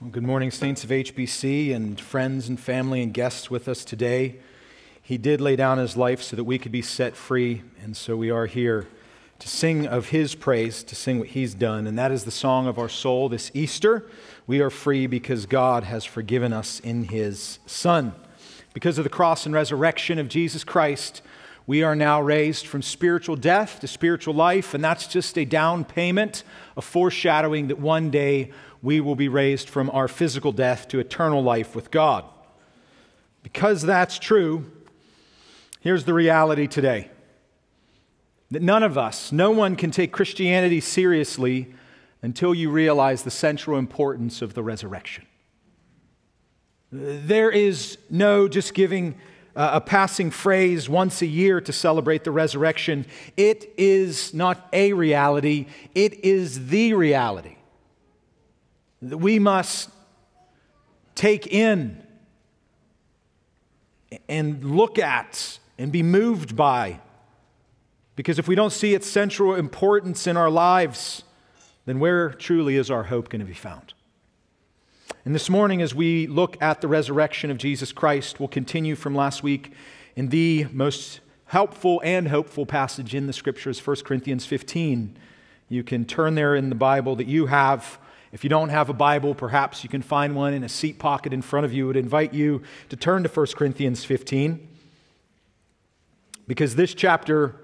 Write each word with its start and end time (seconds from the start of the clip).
Well, 0.00 0.08
good 0.08 0.22
morning, 0.22 0.50
saints 0.50 0.82
of 0.82 0.88
HBC 0.88 1.74
and 1.74 2.00
friends 2.00 2.48
and 2.48 2.58
family 2.58 3.02
and 3.02 3.12
guests 3.12 3.50
with 3.50 3.68
us 3.68 3.84
today. 3.84 4.36
He 5.02 5.18
did 5.18 5.42
lay 5.42 5.56
down 5.56 5.76
his 5.76 5.94
life 5.94 6.22
so 6.22 6.36
that 6.36 6.44
we 6.44 6.58
could 6.58 6.72
be 6.72 6.80
set 6.80 7.14
free, 7.14 7.60
and 7.82 7.94
so 7.94 8.16
we 8.16 8.30
are 8.30 8.46
here 8.46 8.88
to 9.40 9.46
sing 9.46 9.86
of 9.86 10.08
his 10.08 10.34
praise, 10.34 10.82
to 10.84 10.94
sing 10.94 11.18
what 11.18 11.28
he's 11.28 11.52
done, 11.52 11.86
and 11.86 11.98
that 11.98 12.12
is 12.12 12.24
the 12.24 12.30
song 12.30 12.66
of 12.66 12.78
our 12.78 12.88
soul 12.88 13.28
this 13.28 13.50
Easter. 13.52 14.06
We 14.46 14.62
are 14.62 14.70
free 14.70 15.06
because 15.06 15.44
God 15.44 15.84
has 15.84 16.06
forgiven 16.06 16.54
us 16.54 16.80
in 16.80 17.04
his 17.04 17.58
Son. 17.66 18.14
Because 18.72 18.96
of 18.96 19.04
the 19.04 19.10
cross 19.10 19.44
and 19.44 19.54
resurrection 19.54 20.18
of 20.18 20.30
Jesus 20.30 20.64
Christ, 20.64 21.20
we 21.70 21.84
are 21.84 21.94
now 21.94 22.20
raised 22.20 22.66
from 22.66 22.82
spiritual 22.82 23.36
death 23.36 23.78
to 23.78 23.86
spiritual 23.86 24.34
life, 24.34 24.74
and 24.74 24.82
that's 24.82 25.06
just 25.06 25.38
a 25.38 25.44
down 25.44 25.84
payment, 25.84 26.42
a 26.76 26.82
foreshadowing 26.82 27.68
that 27.68 27.78
one 27.78 28.10
day 28.10 28.50
we 28.82 29.00
will 29.00 29.14
be 29.14 29.28
raised 29.28 29.68
from 29.68 29.88
our 29.90 30.08
physical 30.08 30.50
death 30.50 30.88
to 30.88 30.98
eternal 30.98 31.44
life 31.44 31.76
with 31.76 31.92
God. 31.92 32.24
Because 33.44 33.82
that's 33.82 34.18
true, 34.18 34.68
here's 35.78 36.06
the 36.06 36.12
reality 36.12 36.66
today 36.66 37.08
that 38.50 38.62
none 38.62 38.82
of 38.82 38.98
us, 38.98 39.30
no 39.30 39.52
one 39.52 39.76
can 39.76 39.92
take 39.92 40.10
Christianity 40.10 40.80
seriously 40.80 41.72
until 42.20 42.52
you 42.52 42.68
realize 42.68 43.22
the 43.22 43.30
central 43.30 43.78
importance 43.78 44.42
of 44.42 44.54
the 44.54 44.62
resurrection. 44.64 45.24
There 46.90 47.48
is 47.48 47.96
no 48.10 48.48
just 48.48 48.74
giving 48.74 49.14
a 49.54 49.80
passing 49.80 50.30
phrase 50.30 50.88
once 50.88 51.22
a 51.22 51.26
year 51.26 51.60
to 51.60 51.72
celebrate 51.72 52.24
the 52.24 52.30
resurrection. 52.30 53.06
It 53.36 53.72
is 53.76 54.32
not 54.32 54.68
a 54.72 54.92
reality, 54.92 55.66
it 55.94 56.24
is 56.24 56.68
the 56.68 56.94
reality 56.94 57.56
that 59.02 59.18
we 59.18 59.38
must 59.38 59.90
take 61.14 61.46
in 61.46 62.02
and 64.28 64.64
look 64.64 64.98
at 64.98 65.58
and 65.78 65.90
be 65.90 66.02
moved 66.02 66.56
by. 66.56 67.00
Because 68.16 68.38
if 68.38 68.48
we 68.48 68.54
don't 68.54 68.72
see 68.72 68.94
its 68.94 69.06
central 69.06 69.54
importance 69.54 70.26
in 70.26 70.36
our 70.36 70.50
lives, 70.50 71.22
then 71.86 72.00
where 72.00 72.30
truly 72.30 72.76
is 72.76 72.90
our 72.90 73.04
hope 73.04 73.30
going 73.30 73.40
to 73.40 73.46
be 73.46 73.54
found? 73.54 73.94
And 75.26 75.34
this 75.34 75.50
morning, 75.50 75.82
as 75.82 75.94
we 75.94 76.26
look 76.26 76.56
at 76.62 76.80
the 76.80 76.88
resurrection 76.88 77.50
of 77.50 77.58
Jesus 77.58 77.92
Christ, 77.92 78.40
we'll 78.40 78.48
continue 78.48 78.96
from 78.96 79.14
last 79.14 79.42
week 79.42 79.72
in 80.16 80.30
the 80.30 80.66
most 80.72 81.20
helpful 81.44 82.00
and 82.02 82.28
hopeful 82.28 82.64
passage 82.64 83.14
in 83.14 83.26
the 83.26 83.34
scriptures, 83.34 83.86
1 83.86 83.96
Corinthians 83.96 84.46
15. 84.46 85.18
You 85.68 85.84
can 85.84 86.06
turn 86.06 86.36
there 86.36 86.56
in 86.56 86.70
the 86.70 86.74
Bible 86.74 87.16
that 87.16 87.26
you 87.26 87.46
have 87.46 87.98
if 88.32 88.44
you 88.44 88.50
don't 88.50 88.68
have 88.68 88.88
a 88.88 88.92
Bible, 88.92 89.34
perhaps 89.34 89.82
you 89.82 89.90
can 89.90 90.02
find 90.02 90.36
one 90.36 90.54
in 90.54 90.62
a 90.62 90.68
seat 90.68 91.00
pocket 91.00 91.32
in 91.32 91.42
front 91.42 91.66
of 91.66 91.72
you. 91.72 91.86
I 91.86 91.88
would 91.88 91.96
invite 91.96 92.32
you 92.32 92.62
to 92.88 92.94
turn 92.94 93.24
to 93.24 93.28
1 93.28 93.46
Corinthians 93.56 94.04
15 94.04 94.68
because 96.46 96.76
this 96.76 96.94
chapter 96.94 97.56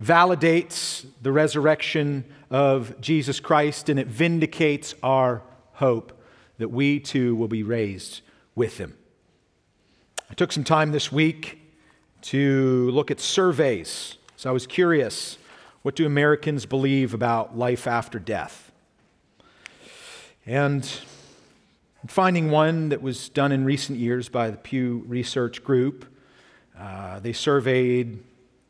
validates 0.00 1.06
the 1.22 1.32
resurrection 1.32 2.26
of 2.50 3.00
Jesus 3.00 3.40
Christ 3.40 3.88
and 3.88 3.98
it 3.98 4.08
vindicates 4.08 4.94
our 5.02 5.40
hope 5.72 6.19
that 6.60 6.68
we 6.68 7.00
too 7.00 7.34
will 7.34 7.48
be 7.48 7.62
raised 7.62 8.20
with 8.54 8.76
him. 8.76 8.94
I 10.30 10.34
took 10.34 10.52
some 10.52 10.62
time 10.62 10.92
this 10.92 11.10
week 11.10 11.58
to 12.22 12.90
look 12.90 13.10
at 13.10 13.18
surveys. 13.18 14.18
So 14.36 14.50
I 14.50 14.52
was 14.52 14.66
curious 14.66 15.38
what 15.82 15.96
do 15.96 16.04
Americans 16.04 16.66
believe 16.66 17.14
about 17.14 17.56
life 17.56 17.86
after 17.86 18.18
death? 18.18 18.70
And 20.44 20.86
finding 22.06 22.50
one 22.50 22.90
that 22.90 23.00
was 23.00 23.30
done 23.30 23.52
in 23.52 23.64
recent 23.64 23.98
years 23.98 24.28
by 24.28 24.50
the 24.50 24.58
Pew 24.58 25.02
Research 25.06 25.64
Group, 25.64 26.04
uh, 26.78 27.20
they 27.20 27.32
surveyed 27.32 28.22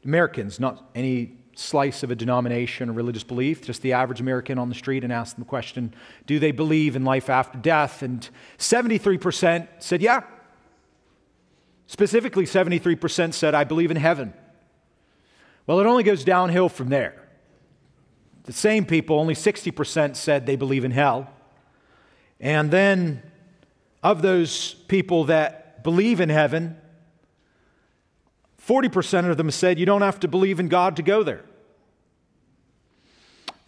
Americans, 0.05 0.61
not 0.61 0.89
any 0.95 1.33
slice 1.61 2.03
of 2.03 2.11
a 2.11 2.15
denomination 2.15 2.89
or 2.89 2.93
religious 2.93 3.23
belief, 3.23 3.63
just 3.65 3.83
the 3.83 3.93
average 3.93 4.21
American 4.21 4.59
on 4.59 4.69
the 4.69 4.75
street, 4.75 5.05
and 5.05 5.13
asked 5.13 5.37
them 5.37 5.45
the 5.45 5.49
question 5.49 5.95
Do 6.27 6.39
they 6.39 6.53
believe 6.53 6.97
in 6.97 7.05
life 7.05 7.29
after 7.29 7.59
death? 7.59 8.03
And 8.03 8.29
73% 8.59 9.69
said, 9.79 10.03
Yeah. 10.03 10.23
Specifically, 11.87 12.45
73% 12.45 13.35
said, 13.35 13.55
I 13.55 13.65
believe 13.65 13.91
in 13.91 13.97
heaven. 13.97 14.33
Well, 15.67 15.81
it 15.81 15.87
only 15.87 16.05
goes 16.05 16.23
downhill 16.23 16.69
from 16.69 16.89
there. 16.89 17.29
The 18.45 18.53
same 18.53 18.87
people, 18.87 19.19
only 19.19 19.35
60% 19.35 20.17
said 20.17 20.47
they 20.47 20.57
believe 20.57 20.85
in 20.85 20.93
hell. 20.93 21.29
And 22.39 22.71
then, 22.71 23.23
of 24.03 24.23
those 24.23 24.75
people 24.75 25.25
that 25.25 25.83
believe 25.83 26.21
in 26.21 26.29
heaven, 26.29 26.77
40% 28.67 29.29
of 29.29 29.37
them 29.37 29.51
said 29.51 29.79
you 29.79 29.87
don't 29.87 30.03
have 30.03 30.21
to 30.21 30.29
believe 30.29 30.61
in 30.61 30.69
God 30.69 30.97
to 30.97 31.03
go 31.03 31.23
there. 31.23 31.45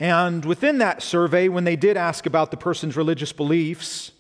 And 0.00 0.44
within 0.44 0.78
that 0.78 1.02
survey, 1.02 1.48
when 1.48 1.64
they 1.64 1.76
did 1.76 1.96
ask 1.96 2.26
about 2.26 2.50
the 2.50 2.56
person's 2.56 2.96
religious 2.96 3.32
beliefs, 3.32 4.12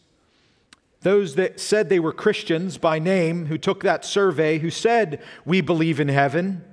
those 1.00 1.34
that 1.34 1.58
said 1.58 1.88
they 1.88 1.98
were 1.98 2.12
Christians 2.12 2.78
by 2.78 2.98
name, 2.98 3.46
who 3.46 3.58
took 3.58 3.82
that 3.82 4.04
survey, 4.04 4.58
who 4.58 4.70
said, 4.70 5.20
We 5.44 5.60
believe 5.60 5.98
in 5.98 6.08
heaven, 6.08 6.64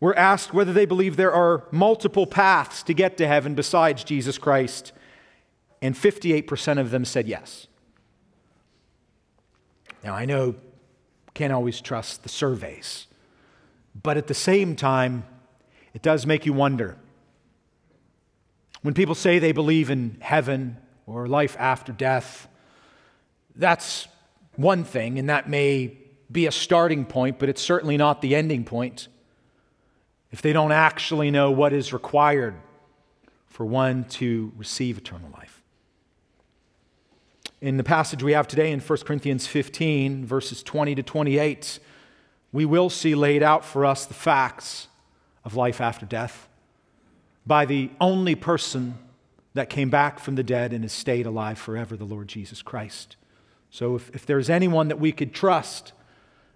were 0.00 0.16
asked 0.18 0.52
whether 0.52 0.72
they 0.72 0.84
believe 0.84 1.16
there 1.16 1.32
are 1.32 1.64
multiple 1.70 2.26
paths 2.26 2.82
to 2.82 2.92
get 2.92 3.16
to 3.16 3.26
heaven 3.26 3.54
besides 3.54 4.04
Jesus 4.04 4.36
Christ 4.36 4.92
and 5.80 5.94
58% 5.94 6.78
of 6.78 6.90
them 6.90 7.04
said 7.04 7.26
yes. 7.28 7.66
Now, 10.02 10.14
I 10.14 10.24
know 10.24 10.54
can't 11.34 11.52
always 11.52 11.80
trust 11.80 12.22
the 12.22 12.28
surveys, 12.28 13.06
but 14.02 14.16
at 14.16 14.26
the 14.26 14.34
same 14.34 14.76
time, 14.76 15.24
it 15.92 16.00
does 16.00 16.26
make 16.26 16.46
you 16.46 16.52
wonder. 16.52 16.96
When 18.84 18.92
people 18.92 19.14
say 19.14 19.38
they 19.38 19.52
believe 19.52 19.88
in 19.88 20.18
heaven 20.20 20.76
or 21.06 21.26
life 21.26 21.56
after 21.58 21.90
death, 21.90 22.46
that's 23.56 24.06
one 24.56 24.84
thing, 24.84 25.18
and 25.18 25.30
that 25.30 25.48
may 25.48 25.96
be 26.30 26.44
a 26.44 26.52
starting 26.52 27.06
point, 27.06 27.38
but 27.38 27.48
it's 27.48 27.62
certainly 27.62 27.96
not 27.96 28.20
the 28.20 28.34
ending 28.34 28.62
point. 28.62 29.08
If 30.30 30.42
they 30.42 30.52
don't 30.52 30.70
actually 30.70 31.30
know 31.30 31.50
what 31.50 31.72
is 31.72 31.94
required 31.94 32.56
for 33.46 33.64
one 33.64 34.04
to 34.04 34.52
receive 34.58 34.98
eternal 34.98 35.30
life 35.30 35.62
in 37.62 37.78
the 37.78 37.84
passage 37.84 38.22
we 38.22 38.32
have 38.32 38.46
today 38.46 38.70
in 38.70 38.80
1 38.80 38.98
Corinthians 39.06 39.46
15, 39.46 40.26
verses 40.26 40.62
20 40.62 40.96
to 40.96 41.02
28, 41.02 41.78
we 42.52 42.66
will 42.66 42.90
see 42.90 43.14
laid 43.14 43.42
out 43.42 43.64
for 43.64 43.86
us 43.86 44.04
the 44.04 44.12
facts 44.12 44.88
of 45.42 45.56
life 45.56 45.80
after 45.80 46.04
death 46.04 46.46
by 47.46 47.64
the 47.64 47.90
only 48.00 48.34
person 48.34 48.98
that 49.54 49.70
came 49.70 49.90
back 49.90 50.18
from 50.18 50.34
the 50.34 50.42
dead 50.42 50.72
and 50.72 50.84
has 50.84 50.92
stayed 50.92 51.26
alive 51.26 51.58
forever, 51.58 51.96
the 51.96 52.04
Lord 52.04 52.28
Jesus 52.28 52.62
Christ. 52.62 53.16
So 53.70 53.96
if, 53.96 54.10
if 54.14 54.26
there's 54.26 54.50
anyone 54.50 54.88
that 54.88 54.98
we 54.98 55.12
could 55.12 55.32
trust, 55.32 55.92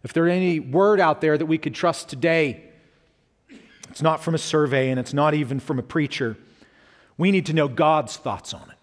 if 0.03 0.13
there's 0.13 0.31
any 0.31 0.61
word 0.61 1.01
out 1.01 1.21
there 1.21 1.37
that 1.37 1.47
we 1.47 1.59
could 1.59 1.75
trust 1.75 2.09
today, 2.09 2.65
it's 3.91 4.03
not 4.03 4.23
from 4.23 4.35
a 4.35 4.39
survey 4.39 4.91
and 4.91 4.99
it's 4.99 5.15
not 5.15 5.35
even 5.35 5.61
from 5.61 5.79
a 5.79 5.83
preacher. 5.83 6.37
We 7.17 7.31
need 7.31 7.47
to 7.47 7.53
know 7.53 7.69
God's 7.69 8.17
thoughts 8.17 8.55
on 8.55 8.63
it. 8.71 8.77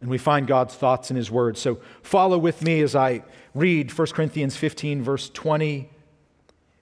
And 0.00 0.08
we 0.08 0.18
find 0.18 0.46
God's 0.46 0.74
thoughts 0.74 1.10
in 1.10 1.16
His 1.16 1.30
Word. 1.30 1.58
So 1.58 1.80
follow 2.02 2.38
with 2.38 2.62
me 2.62 2.80
as 2.80 2.96
I 2.96 3.22
read 3.54 3.96
1 3.96 4.06
Corinthians 4.08 4.56
15, 4.56 5.02
verse 5.02 5.28
20 5.30 5.90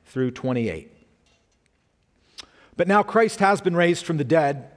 through 0.05 0.31
28. 0.31 0.98
But 2.79 2.87
now 2.87 3.03
Christ 3.03 3.41
has 3.41 3.61
been 3.61 3.75
raised 3.75 4.07
from 4.07 4.19
the 4.19 4.25
dead, 4.25 4.71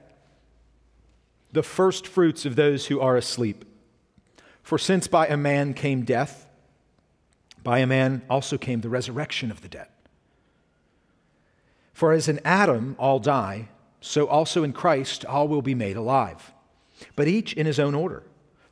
the 1.52 1.62
first 1.62 2.04
fruits 2.04 2.44
of 2.44 2.56
those 2.56 2.86
who 2.86 3.00
are 3.00 3.16
asleep. 3.16 3.64
For 4.60 4.76
since 4.76 5.06
by 5.06 5.28
a 5.28 5.36
man 5.36 5.72
came 5.72 6.04
death, 6.04 6.48
by 7.62 7.78
a 7.78 7.86
man 7.86 8.22
also 8.28 8.58
came 8.58 8.80
the 8.80 8.88
resurrection 8.88 9.52
of 9.52 9.62
the 9.62 9.68
dead. 9.68 9.86
For 11.92 12.12
as 12.12 12.26
in 12.26 12.40
Adam 12.44 12.96
all 12.98 13.20
die, 13.20 13.68
so 14.00 14.26
also 14.26 14.64
in 14.64 14.72
Christ 14.72 15.24
all 15.24 15.46
will 15.46 15.62
be 15.62 15.76
made 15.76 15.96
alive, 15.96 16.52
but 17.14 17.28
each 17.28 17.52
in 17.52 17.66
his 17.66 17.78
own 17.78 17.94
order. 17.94 18.24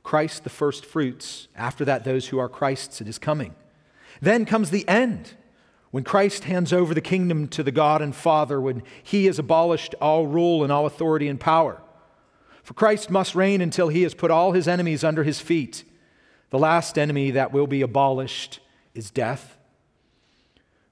Christ 0.02 0.42
the 0.42 0.50
first 0.50 0.84
fruits, 0.84 1.46
after 1.54 1.84
that, 1.84 2.02
those 2.02 2.28
who 2.28 2.40
are 2.40 2.48
Christ's 2.48 3.00
at 3.00 3.06
his 3.06 3.18
coming. 3.18 3.54
Then 4.20 4.44
comes 4.44 4.70
the 4.70 4.88
end, 4.88 5.34
when 5.90 6.04
Christ 6.04 6.44
hands 6.44 6.72
over 6.72 6.94
the 6.94 7.00
kingdom 7.00 7.48
to 7.48 7.62
the 7.62 7.72
God 7.72 8.00
and 8.00 8.14
Father, 8.14 8.60
when 8.60 8.82
he 9.02 9.26
has 9.26 9.38
abolished 9.38 9.94
all 10.00 10.26
rule 10.26 10.62
and 10.62 10.72
all 10.72 10.86
authority 10.86 11.26
and 11.26 11.40
power. 11.40 11.80
For 12.62 12.74
Christ 12.74 13.10
must 13.10 13.34
reign 13.34 13.60
until 13.60 13.88
he 13.88 14.02
has 14.02 14.14
put 14.14 14.30
all 14.30 14.52
his 14.52 14.68
enemies 14.68 15.02
under 15.02 15.24
his 15.24 15.40
feet. 15.40 15.84
The 16.50 16.58
last 16.58 16.98
enemy 16.98 17.32
that 17.32 17.52
will 17.52 17.66
be 17.66 17.82
abolished 17.82 18.60
is 18.94 19.10
death. 19.10 19.56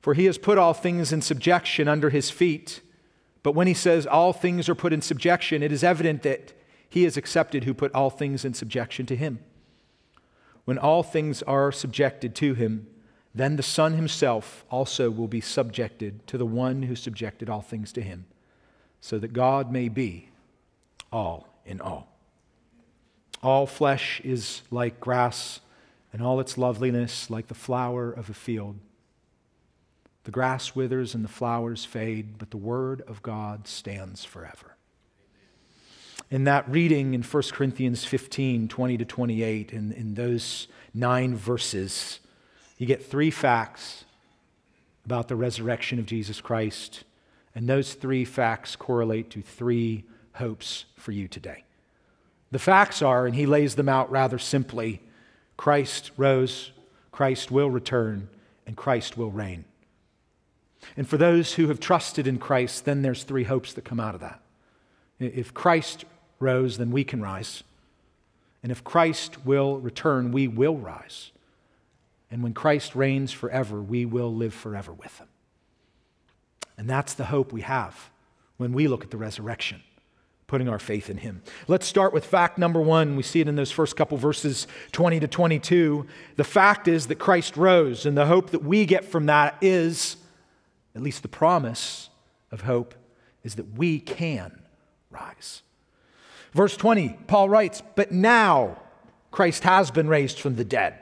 For 0.00 0.14
he 0.14 0.24
has 0.24 0.38
put 0.38 0.58
all 0.58 0.74
things 0.74 1.12
in 1.12 1.22
subjection 1.22 1.86
under 1.86 2.10
his 2.10 2.30
feet. 2.30 2.80
But 3.42 3.52
when 3.54 3.66
he 3.66 3.74
says 3.74 4.06
all 4.06 4.32
things 4.32 4.68
are 4.68 4.74
put 4.74 4.92
in 4.92 5.02
subjection, 5.02 5.62
it 5.62 5.70
is 5.70 5.84
evident 5.84 6.22
that 6.22 6.52
he 6.88 7.04
is 7.04 7.16
accepted 7.16 7.64
who 7.64 7.74
put 7.74 7.94
all 7.94 8.10
things 8.10 8.44
in 8.44 8.54
subjection 8.54 9.06
to 9.06 9.16
him. 9.16 9.40
When 10.64 10.78
all 10.78 11.02
things 11.02 11.42
are 11.42 11.70
subjected 11.70 12.34
to 12.36 12.54
him, 12.54 12.88
then 13.38 13.56
the 13.56 13.62
Son 13.62 13.94
himself 13.94 14.64
also 14.70 15.10
will 15.10 15.28
be 15.28 15.40
subjected 15.40 16.26
to 16.26 16.38
the 16.38 16.46
one 16.46 16.82
who 16.82 16.96
subjected 16.96 17.48
all 17.48 17.60
things 17.60 17.92
to 17.92 18.02
him, 18.02 18.26
so 19.00 19.18
that 19.18 19.32
God 19.32 19.70
may 19.70 19.88
be 19.88 20.28
all 21.12 21.48
in 21.64 21.80
all. 21.80 22.08
All 23.42 23.66
flesh 23.66 24.20
is 24.24 24.62
like 24.70 25.00
grass, 25.00 25.60
and 26.12 26.22
all 26.22 26.40
its 26.40 26.58
loveliness 26.58 27.30
like 27.30 27.48
the 27.48 27.54
flower 27.54 28.10
of 28.10 28.30
a 28.30 28.34
field. 28.34 28.76
The 30.24 30.30
grass 30.30 30.74
withers 30.74 31.14
and 31.14 31.24
the 31.24 31.28
flowers 31.28 31.84
fade, 31.84 32.38
but 32.38 32.50
the 32.50 32.56
word 32.56 33.02
of 33.06 33.22
God 33.22 33.68
stands 33.68 34.24
forever. 34.24 34.76
In 36.30 36.44
that 36.44 36.68
reading 36.68 37.14
in 37.14 37.22
1 37.22 37.42
Corinthians 37.52 38.04
15 38.04 38.68
20 38.68 38.98
to 38.98 39.04
28, 39.04 39.72
in, 39.72 39.92
in 39.92 40.14
those 40.14 40.68
nine 40.92 41.34
verses, 41.34 42.20
you 42.78 42.86
get 42.86 43.04
three 43.04 43.30
facts 43.30 44.04
about 45.04 45.28
the 45.28 45.36
resurrection 45.36 45.98
of 45.98 46.06
Jesus 46.06 46.40
Christ, 46.40 47.04
and 47.54 47.68
those 47.68 47.94
three 47.94 48.24
facts 48.24 48.76
correlate 48.76 49.30
to 49.30 49.42
three 49.42 50.04
hopes 50.34 50.84
for 50.96 51.12
you 51.12 51.28
today. 51.28 51.64
The 52.50 52.58
facts 52.58 53.02
are, 53.02 53.26
and 53.26 53.34
he 53.34 53.46
lays 53.46 53.74
them 53.74 53.88
out 53.88 54.10
rather 54.10 54.38
simply 54.38 55.02
Christ 55.56 56.12
rose, 56.16 56.70
Christ 57.10 57.50
will 57.50 57.68
return, 57.68 58.28
and 58.66 58.76
Christ 58.76 59.18
will 59.18 59.30
reign. 59.30 59.64
And 60.96 61.08
for 61.08 61.16
those 61.16 61.54
who 61.54 61.68
have 61.68 61.80
trusted 61.80 62.26
in 62.26 62.38
Christ, 62.38 62.84
then 62.84 63.02
there's 63.02 63.24
three 63.24 63.44
hopes 63.44 63.72
that 63.72 63.84
come 63.84 63.98
out 63.98 64.14
of 64.14 64.20
that. 64.20 64.40
If 65.18 65.52
Christ 65.52 66.04
rose, 66.38 66.78
then 66.78 66.92
we 66.92 67.02
can 67.02 67.20
rise. 67.20 67.64
And 68.62 68.70
if 68.70 68.84
Christ 68.84 69.44
will 69.44 69.78
return, 69.80 70.30
we 70.30 70.46
will 70.46 70.76
rise. 70.76 71.32
And 72.30 72.42
when 72.42 72.54
Christ 72.54 72.94
reigns 72.94 73.32
forever, 73.32 73.80
we 73.80 74.04
will 74.04 74.34
live 74.34 74.54
forever 74.54 74.92
with 74.92 75.16
him. 75.18 75.28
And 76.76 76.88
that's 76.88 77.14
the 77.14 77.24
hope 77.26 77.52
we 77.52 77.62
have 77.62 78.10
when 78.56 78.72
we 78.72 78.86
look 78.86 79.04
at 79.04 79.10
the 79.10 79.16
resurrection 79.16 79.82
putting 80.48 80.68
our 80.68 80.78
faith 80.78 81.10
in 81.10 81.18
him. 81.18 81.42
Let's 81.68 81.86
start 81.86 82.12
with 82.12 82.24
fact 82.24 82.58
number 82.58 82.80
one. 82.80 83.16
We 83.16 83.22
see 83.22 83.40
it 83.40 83.48
in 83.48 83.54
those 83.54 83.70
first 83.70 83.96
couple 83.96 84.16
verses 84.16 84.66
20 84.92 85.20
to 85.20 85.28
22. 85.28 86.06
The 86.36 86.44
fact 86.44 86.88
is 86.88 87.06
that 87.08 87.16
Christ 87.16 87.56
rose, 87.56 88.06
and 88.06 88.16
the 88.16 88.26
hope 88.26 88.50
that 88.50 88.64
we 88.64 88.86
get 88.86 89.04
from 89.04 89.26
that 89.26 89.58
is, 89.60 90.16
at 90.96 91.02
least 91.02 91.20
the 91.20 91.28
promise 91.28 92.08
of 92.50 92.62
hope, 92.62 92.94
is 93.44 93.56
that 93.56 93.76
we 93.76 94.00
can 94.00 94.62
rise. 95.10 95.62
Verse 96.52 96.78
20, 96.78 97.18
Paul 97.26 97.50
writes, 97.50 97.82
But 97.94 98.10
now 98.10 98.80
Christ 99.30 99.64
has 99.64 99.90
been 99.90 100.08
raised 100.08 100.40
from 100.40 100.56
the 100.56 100.64
dead. 100.64 100.98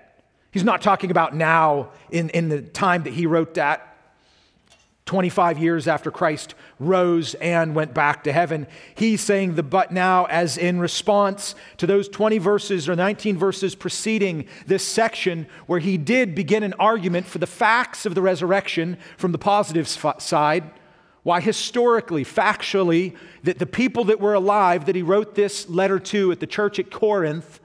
He's 0.56 0.64
not 0.64 0.81
talking 0.81 1.11
about 1.11 1.37
now 1.37 1.91
in, 2.11 2.31
in 2.31 2.49
the 2.49 2.62
time 2.62 3.03
that 3.03 3.12
he 3.12 3.26
wrote 3.26 3.53
that 3.56 3.94
25 5.05 5.58
years 5.58 5.87
after 5.87 6.11
Christ 6.11 6.55
rose 6.79 7.35
and 7.35 7.75
went 7.75 7.93
back 7.93 8.25
to 8.25 8.32
heaven. 8.32 8.67
He's 8.94 9.20
saying 9.20 9.56
the 9.56 9.62
but 9.62 9.93
now 9.93 10.25
as 10.25 10.56
in 10.56 10.81
response 10.81 11.56
to 11.76 11.87
those 11.87 12.08
20 12.08 12.38
verses 12.38 12.88
or 12.88 12.97
19 12.97 13.37
verses 13.37 13.75
preceding 13.75 14.47
this 14.67 14.82
section 14.82 15.47
where 15.67 15.79
he 15.79 15.99
did 15.99 16.35
begin 16.35 16.62
an 16.62 16.73
argument 16.79 17.26
for 17.26 17.37
the 17.37 17.47
facts 17.47 18.06
of 18.06 18.14
the 18.14 18.23
resurrection 18.23 18.97
from 19.19 19.32
the 19.32 19.38
positive 19.38 19.87
side. 19.87 20.70
Why, 21.23 21.43
historically, 21.43 22.25
factually, 22.25 23.14
that 23.43 23.58
the 23.58 23.67
people 23.67 24.05
that 24.05 24.20
were 24.20 24.32
alive 24.32 24.87
that 24.87 24.97
he 24.97 25.03
wrote 25.03 25.35
this 25.35 25.69
letter 25.69 25.99
to 25.99 26.32
at 26.32 26.41
the 26.41 26.47
church 26.47 26.79
at 26.79 26.91
Corinth 26.91 27.61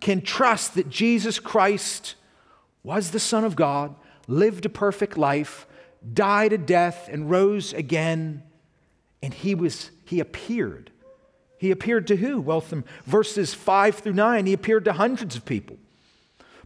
can 0.00 0.22
trust 0.22 0.74
that 0.74 0.88
Jesus 0.88 1.38
Christ 1.38 2.14
was 2.82 3.10
the 3.10 3.20
Son 3.20 3.44
of 3.44 3.56
God, 3.56 3.94
lived 4.26 4.64
a 4.64 4.70
perfect 4.70 5.18
life 5.18 5.66
died 6.12 6.52
a 6.52 6.58
death 6.58 7.08
and 7.10 7.30
rose 7.30 7.72
again, 7.72 8.42
and 9.22 9.34
he 9.34 9.54
was 9.54 9.90
he 10.04 10.20
appeared. 10.20 10.90
He 11.58 11.70
appeared 11.70 12.06
to 12.06 12.16
who? 12.16 12.40
Well, 12.40 12.62
from 12.62 12.84
verses 13.04 13.52
5 13.52 13.96
through 13.96 14.14
9, 14.14 14.46
he 14.46 14.54
appeared 14.54 14.86
to 14.86 14.94
hundreds 14.94 15.36
of 15.36 15.44
people. 15.44 15.76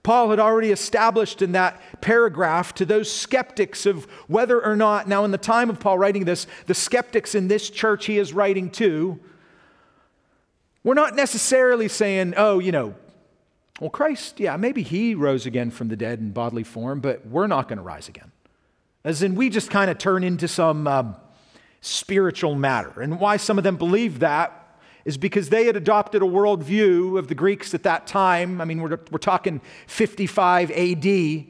Paul 0.04 0.30
had 0.30 0.38
already 0.38 0.70
established 0.70 1.42
in 1.42 1.52
that 1.52 1.80
paragraph 2.00 2.74
to 2.74 2.84
those 2.84 3.10
skeptics 3.10 3.86
of 3.86 4.04
whether 4.28 4.64
or 4.64 4.76
not, 4.76 5.08
now 5.08 5.24
in 5.24 5.32
the 5.32 5.38
time 5.38 5.68
of 5.68 5.80
Paul 5.80 5.98
writing 5.98 6.26
this, 6.26 6.46
the 6.66 6.74
skeptics 6.74 7.34
in 7.34 7.48
this 7.48 7.70
church 7.70 8.06
he 8.06 8.18
is 8.18 8.32
writing 8.32 8.70
to, 8.72 9.18
we're 10.84 10.94
not 10.94 11.16
necessarily 11.16 11.88
saying, 11.88 12.34
oh, 12.36 12.60
you 12.60 12.70
know, 12.70 12.94
well, 13.80 13.90
Christ, 13.90 14.38
yeah, 14.38 14.56
maybe 14.56 14.82
he 14.82 15.14
rose 15.14 15.46
again 15.46 15.70
from 15.70 15.88
the 15.88 15.96
dead 15.96 16.20
in 16.20 16.30
bodily 16.30 16.62
form, 16.62 17.00
but 17.00 17.26
we're 17.26 17.48
not 17.48 17.68
going 17.68 17.78
to 17.78 17.82
rise 17.82 18.08
again. 18.08 18.30
As 19.02 19.22
in, 19.22 19.34
we 19.34 19.50
just 19.50 19.70
kind 19.70 19.90
of 19.90 19.98
turn 19.98 20.22
into 20.22 20.46
some 20.46 20.86
um, 20.86 21.16
spiritual 21.80 22.54
matter. 22.54 23.00
And 23.00 23.18
why 23.18 23.36
some 23.36 23.58
of 23.58 23.64
them 23.64 23.76
believe 23.76 24.20
that 24.20 24.60
is 25.04 25.18
because 25.18 25.50
they 25.50 25.66
had 25.66 25.76
adopted 25.76 26.22
a 26.22 26.24
worldview 26.24 27.18
of 27.18 27.28
the 27.28 27.34
Greeks 27.34 27.74
at 27.74 27.82
that 27.82 28.06
time. 28.06 28.60
I 28.60 28.64
mean, 28.64 28.80
we're, 28.80 28.98
we're 29.10 29.18
talking 29.18 29.60
55 29.86 30.70
AD. 30.70 31.44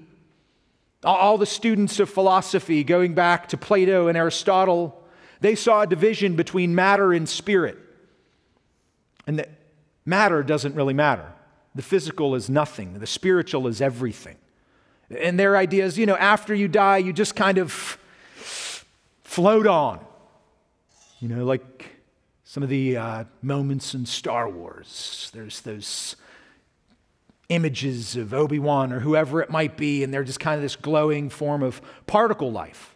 All 1.05 1.39
the 1.39 1.47
students 1.47 2.01
of 2.01 2.09
philosophy, 2.09 2.83
going 2.83 3.15
back 3.15 3.49
to 3.49 3.57
Plato 3.57 4.09
and 4.09 4.17
Aristotle, 4.17 5.01
they 5.41 5.55
saw 5.55 5.83
a 5.83 5.87
division 5.87 6.35
between 6.35 6.75
matter 6.75 7.13
and 7.13 7.29
spirit. 7.29 7.79
And 9.27 9.39
that 9.39 9.51
matter 10.07 10.43
doesn't 10.43 10.75
really 10.75 10.95
matter. 10.95 11.34
The 11.75 11.83
physical 11.83 12.35
is 12.35 12.49
nothing, 12.49 12.99
the 12.99 13.07
spiritual 13.07 13.67
is 13.67 13.81
everything. 13.81 14.37
And 15.11 15.39
their 15.39 15.57
idea 15.57 15.85
is, 15.85 15.99
you 15.99 16.07
know, 16.07 16.17
after 16.17 16.55
you 16.55 16.69
die, 16.69 16.99
you 16.99 17.13
just 17.13 17.37
kind 17.37 17.59
of 17.59 17.99
float 19.23 19.67
on. 19.67 20.05
You 21.21 21.29
know, 21.29 21.45
like 21.45 21.97
some 22.45 22.63
of 22.63 22.69
the 22.69 22.97
uh, 22.97 23.25
moments 23.43 23.95
in 23.95 24.07
Star 24.07 24.49
Wars. 24.49 25.31
There's 25.35 25.61
those 25.63 26.17
images 27.49 28.17
of 28.17 28.33
Obi 28.33 28.59
Wan 28.59 28.93
or 28.93 29.01
whoever 29.01 29.43
it 29.43 29.51
might 29.51 29.77
be, 29.77 30.05
and 30.05 30.15
they're 30.15 30.25
just 30.25 30.41
kind 30.41 30.57
of 30.57 30.63
this 30.63 30.77
glowing 30.77 31.29
form 31.29 31.63
of 31.63 31.83
particle 32.07 32.53
life. 32.53 32.94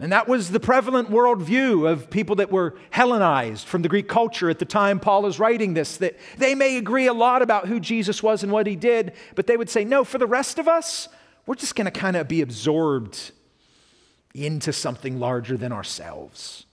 And 0.00 0.12
that 0.12 0.28
was 0.28 0.50
the 0.50 0.60
prevalent 0.60 1.10
worldview 1.10 1.90
of 1.90 2.08
people 2.08 2.36
that 2.36 2.52
were 2.52 2.76
Hellenized 2.90 3.66
from 3.66 3.82
the 3.82 3.88
Greek 3.88 4.08
culture 4.08 4.48
at 4.48 4.60
the 4.60 4.64
time 4.64 5.00
Paul 5.00 5.26
is 5.26 5.40
writing 5.40 5.74
this, 5.74 5.96
that 5.96 6.16
they 6.36 6.54
may 6.54 6.76
agree 6.76 7.06
a 7.06 7.12
lot 7.12 7.42
about 7.42 7.66
who 7.66 7.80
Jesus 7.80 8.22
was 8.22 8.44
and 8.44 8.52
what 8.52 8.68
he 8.68 8.76
did, 8.76 9.12
but 9.34 9.48
they 9.48 9.56
would 9.56 9.68
say, 9.68 9.84
no, 9.84 10.04
for 10.04 10.18
the 10.18 10.26
rest 10.26 10.60
of 10.60 10.68
us, 10.68 11.08
we're 11.46 11.56
just 11.56 11.74
going 11.74 11.86
to 11.86 11.90
kind 11.90 12.16
of 12.16 12.28
be 12.28 12.42
absorbed 12.42 13.32
into 14.34 14.72
something 14.72 15.18
larger 15.18 15.56
than 15.56 15.72
ourselves. 15.72 16.66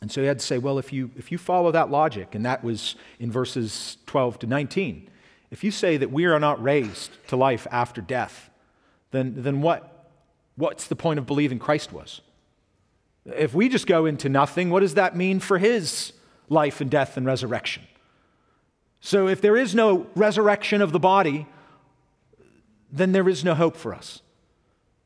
And 0.00 0.10
so 0.10 0.22
he 0.22 0.26
had 0.26 0.38
to 0.38 0.46
say, 0.46 0.56
well, 0.56 0.78
if 0.78 0.94
you, 0.94 1.10
if 1.16 1.30
you 1.30 1.36
follow 1.36 1.70
that 1.72 1.90
logic, 1.90 2.34
and 2.34 2.46
that 2.46 2.64
was 2.64 2.94
in 3.18 3.30
verses 3.30 3.98
12 4.06 4.38
to 4.38 4.46
19, 4.46 5.10
if 5.50 5.62
you 5.62 5.70
say 5.70 5.98
that 5.98 6.10
we 6.10 6.24
are 6.24 6.40
not 6.40 6.62
raised 6.62 7.10
to 7.28 7.36
life 7.36 7.66
after 7.70 8.00
death, 8.00 8.48
then, 9.10 9.34
then 9.36 9.60
what? 9.60 9.99
What's 10.60 10.86
the 10.86 10.96
point 10.96 11.18
of 11.18 11.26
believing 11.26 11.58
Christ 11.58 11.92
was? 11.92 12.20
If 13.24 13.54
we 13.54 13.68
just 13.68 13.86
go 13.86 14.06
into 14.06 14.28
nothing, 14.28 14.70
what 14.70 14.80
does 14.80 14.94
that 14.94 15.16
mean 15.16 15.40
for 15.40 15.58
his 15.58 16.12
life 16.48 16.80
and 16.80 16.90
death 16.90 17.16
and 17.16 17.26
resurrection? 17.26 17.82
So, 19.00 19.28
if 19.28 19.40
there 19.40 19.56
is 19.56 19.74
no 19.74 20.06
resurrection 20.14 20.82
of 20.82 20.92
the 20.92 20.98
body, 20.98 21.46
then 22.92 23.12
there 23.12 23.28
is 23.28 23.44
no 23.44 23.54
hope 23.54 23.76
for 23.76 23.94
us. 23.94 24.20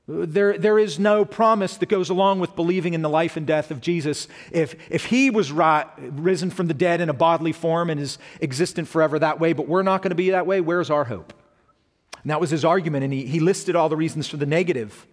There, 0.07 0.59
there 0.59 0.79
is 0.79 0.99
no 0.99 1.25
promise 1.25 1.79
that 1.79 1.89
goes 1.89 2.11
along 2.11 2.41
with 2.41 2.55
believing 2.55 2.93
in 2.93 3.01
the 3.01 3.09
life 3.09 3.39
and 3.39 3.47
death 3.47 3.71
of 3.71 3.81
Jesus. 3.81 4.29
If, 4.53 4.75
if 4.91 5.07
he 5.07 5.31
was 5.31 5.51
ri- 5.51 5.85
risen 5.99 6.51
from 6.51 6.67
the 6.67 6.75
dead 6.75 7.01
in 7.01 7.09
a 7.09 7.15
bodily 7.15 7.53
form 7.53 7.89
and 7.89 7.99
is 7.99 8.19
existent 8.43 8.89
forever 8.89 9.19
that 9.19 9.41
way, 9.41 9.55
but 9.55 9.67
we're 9.67 9.83
not 9.83 10.03
going 10.03 10.11
to 10.11 10.17
be 10.17 10.31
that 10.31 10.47
way, 10.47 10.61
where's 10.61 10.91
our 10.91 11.05
hope? 11.05 11.33
And 12.23 12.31
that 12.31 12.41
was 12.41 12.51
his 12.51 12.67
argument, 12.67 13.05
and 13.05 13.13
he, 13.15 13.25
he 13.25 13.41
listed 13.41 13.77
all 13.77 13.89
the 13.89 13.97
reasons 13.97 14.29
for 14.29 14.37
the 14.37 14.47
negative. 14.47 15.07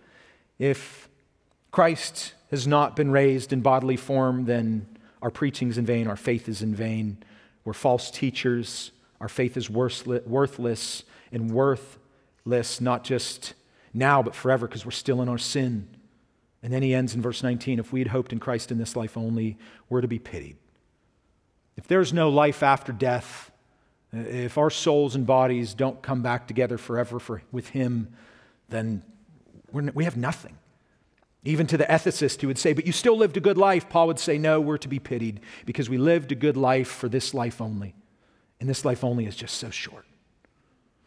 If 0.62 1.10
Christ 1.72 2.36
has 2.52 2.68
not 2.68 2.96
been 2.96 3.10
raised 3.10 3.52
in 3.52 3.62
bodily 3.62 3.98
form, 3.98 4.46
then 4.46 4.86
our 5.20 5.32
preaching 5.32 5.70
is 5.70 5.80
in 5.80 5.88
vain, 5.88 6.06
our 6.06 6.16
faith 6.16 6.48
is 6.48 6.62
in 6.62 6.76
vain. 6.76 7.18
We're 7.66 7.74
false 7.74 8.12
teachers, 8.12 8.92
our 9.20 9.28
faith 9.28 9.58
is 9.58 9.72
worthless 9.72 11.04
and 11.32 11.50
worthless, 11.50 12.80
not 12.80 13.04
just 13.04 13.56
now, 13.92 14.22
but 14.22 14.36
forever, 14.36 14.68
because 14.68 14.86
we're 14.86 14.92
still 14.92 15.24
in 15.24 15.30
our 15.30 15.40
sin. 15.40 15.88
And 16.62 16.72
then 16.72 16.84
he 16.84 16.94
ends 16.94 17.16
in 17.16 17.24
verse 17.24 17.42
19 17.42 17.80
if 17.80 17.92
we 17.92 18.00
had 18.00 18.10
hoped 18.10 18.32
in 18.32 18.40
Christ 18.40 18.72
in 18.72 18.78
this 18.78 18.96
life 18.96 19.18
only, 19.18 19.58
we're 19.90 20.02
to 20.02 20.08
be 20.08 20.20
pitied. 20.20 20.58
If 21.76 21.88
there's 21.88 22.14
no 22.14 22.30
life 22.30 22.62
after 22.62 22.92
death, 22.92 23.50
if 24.14 24.60
our 24.60 24.70
souls 24.70 25.16
and 25.16 25.26
bodies 25.26 25.74
don't 25.74 26.04
come 26.04 26.22
back 26.22 26.46
together 26.46 26.78
forever 26.78 27.18
for, 27.18 27.42
with 27.52 27.70
him, 27.70 28.14
then 28.70 29.02
we're, 29.72 29.92
we 29.94 30.04
have 30.04 30.18
nothing. 30.18 30.58
Even 31.44 31.66
to 31.68 31.78
the 31.78 31.86
ethicist 31.86 32.42
who 32.42 32.48
would 32.48 32.60
say, 32.60 32.74
But 32.74 32.86
you 32.86 32.92
still 32.92 33.18
lived 33.18 33.36
a 33.38 33.40
good 33.40 33.58
life, 33.58 33.90
Paul 33.90 34.08
would 34.08 34.20
say, 34.20 34.38
No, 34.38 34.62
we're 34.62 34.78
to 34.78 34.88
be 34.88 35.00
pitied 35.00 35.40
because 35.66 35.90
we 35.90 35.98
lived 35.98 36.32
a 36.32 36.36
good 36.36 36.58
life 36.58 36.88
for 36.88 37.10
this 37.10 37.34
life 37.34 37.62
only. 37.62 37.96
And 38.60 38.70
this 38.70 38.86
life 38.86 39.04
only 39.04 39.26
is 39.26 39.36
just 39.36 39.56
so 39.56 39.72
short. 39.72 40.06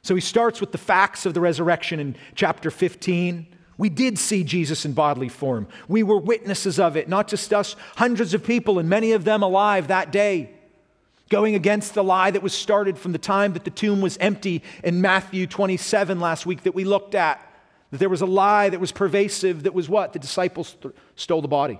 So 0.02 0.14
he 0.14 0.20
starts 0.20 0.60
with 0.60 0.72
the 0.72 0.78
facts 0.78 1.24
of 1.24 1.32
the 1.34 1.40
resurrection 1.40 1.98
in 2.00 2.16
chapter 2.34 2.70
15. 2.70 3.46
We 3.78 3.88
did 3.88 4.18
see 4.18 4.44
Jesus 4.44 4.84
in 4.84 4.92
bodily 4.92 5.28
form. 5.28 5.66
We 5.88 6.02
were 6.02 6.18
witnesses 6.18 6.78
of 6.78 6.96
it, 6.96 7.08
not 7.08 7.28
just 7.28 7.54
us, 7.54 7.74
hundreds 7.96 8.34
of 8.34 8.44
people, 8.44 8.78
and 8.78 8.88
many 8.88 9.12
of 9.12 9.24
them 9.24 9.42
alive 9.42 9.88
that 9.88 10.12
day, 10.12 10.50
going 11.30 11.54
against 11.54 11.94
the 11.94 12.04
lie 12.04 12.30
that 12.30 12.42
was 12.42 12.52
started 12.52 12.98
from 12.98 13.12
the 13.12 13.18
time 13.18 13.54
that 13.54 13.64
the 13.64 13.70
tomb 13.70 14.00
was 14.00 14.18
empty 14.18 14.62
in 14.82 15.00
Matthew 15.00 15.46
27 15.46 16.20
last 16.20 16.44
week 16.44 16.64
that 16.64 16.74
we 16.74 16.84
looked 16.84 17.14
at. 17.14 17.40
That 17.94 17.98
there 17.98 18.08
was 18.08 18.22
a 18.22 18.26
lie 18.26 18.70
that 18.70 18.80
was 18.80 18.90
pervasive, 18.90 19.62
that 19.62 19.72
was 19.72 19.88
what? 19.88 20.14
The 20.14 20.18
disciples 20.18 20.74
th- 20.82 20.92
stole 21.14 21.40
the 21.40 21.46
body. 21.46 21.78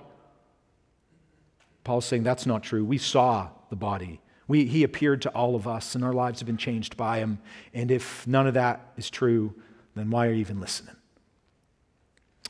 Paul's 1.83 2.05
saying 2.05 2.23
that's 2.23 2.45
not 2.45 2.63
true. 2.63 2.85
We 2.85 2.97
saw 2.97 3.49
the 3.69 3.75
body. 3.75 4.21
We, 4.47 4.63
he 4.63 4.83
appeared 4.83 5.23
to 5.23 5.29
all 5.31 5.57
of 5.57 5.67
us, 5.67 5.93
and 5.93 6.05
our 6.05 6.13
lives 6.13 6.39
have 6.39 6.47
been 6.47 6.55
changed 6.55 6.95
by 6.95 7.17
him. 7.17 7.39
And 7.73 7.91
if 7.91 8.25
none 8.25 8.47
of 8.47 8.53
that 8.53 8.93
is 8.95 9.09
true, 9.09 9.55
then 9.93 10.09
why 10.09 10.27
are 10.27 10.31
you 10.31 10.37
even 10.37 10.61
listening? 10.61 10.95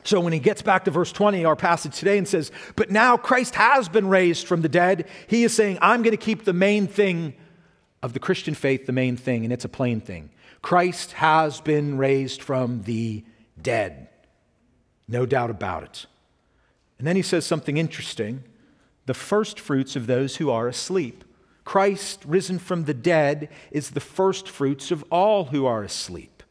So 0.04 0.20
when 0.20 0.32
he 0.32 0.38
gets 0.38 0.62
back 0.62 0.84
to 0.84 0.92
verse 0.92 1.10
20, 1.10 1.44
our 1.44 1.56
passage 1.56 1.98
today, 1.98 2.18
and 2.18 2.28
says, 2.28 2.52
But 2.76 2.92
now 2.92 3.16
Christ 3.16 3.56
has 3.56 3.88
been 3.88 4.06
raised 4.06 4.46
from 4.46 4.62
the 4.62 4.68
dead, 4.68 5.08
he 5.26 5.42
is 5.42 5.52
saying, 5.52 5.78
I'm 5.82 6.02
going 6.02 6.16
to 6.16 6.24
keep 6.24 6.44
the 6.44 6.52
main 6.52 6.86
thing 6.86 7.34
of 8.00 8.12
the 8.12 8.20
Christian 8.20 8.54
faith, 8.54 8.86
the 8.86 8.92
main 8.92 9.16
thing, 9.16 9.42
and 9.42 9.52
it's 9.52 9.64
a 9.64 9.68
plain 9.68 10.00
thing. 10.00 10.30
Christ 10.62 11.14
has 11.14 11.60
been 11.60 11.98
raised 11.98 12.44
from 12.44 12.82
the 12.82 13.24
dead. 13.66 14.06
No 15.08 15.26
doubt 15.26 15.50
about 15.50 15.82
it. 15.82 16.06
And 16.98 17.06
then 17.06 17.16
he 17.16 17.22
says 17.22 17.44
something 17.44 17.76
interesting 17.76 18.44
the 19.06 19.14
first 19.14 19.60
fruits 19.60 19.94
of 19.94 20.06
those 20.06 20.36
who 20.36 20.50
are 20.50 20.66
asleep. 20.66 21.24
Christ, 21.64 22.22
risen 22.26 22.58
from 22.58 22.84
the 22.84 22.94
dead, 22.94 23.48
is 23.70 23.90
the 23.90 24.00
first 24.00 24.48
fruits 24.48 24.90
of 24.90 25.04
all 25.10 25.46
who 25.46 25.64
are 25.64 25.82
asleep. 25.82 26.42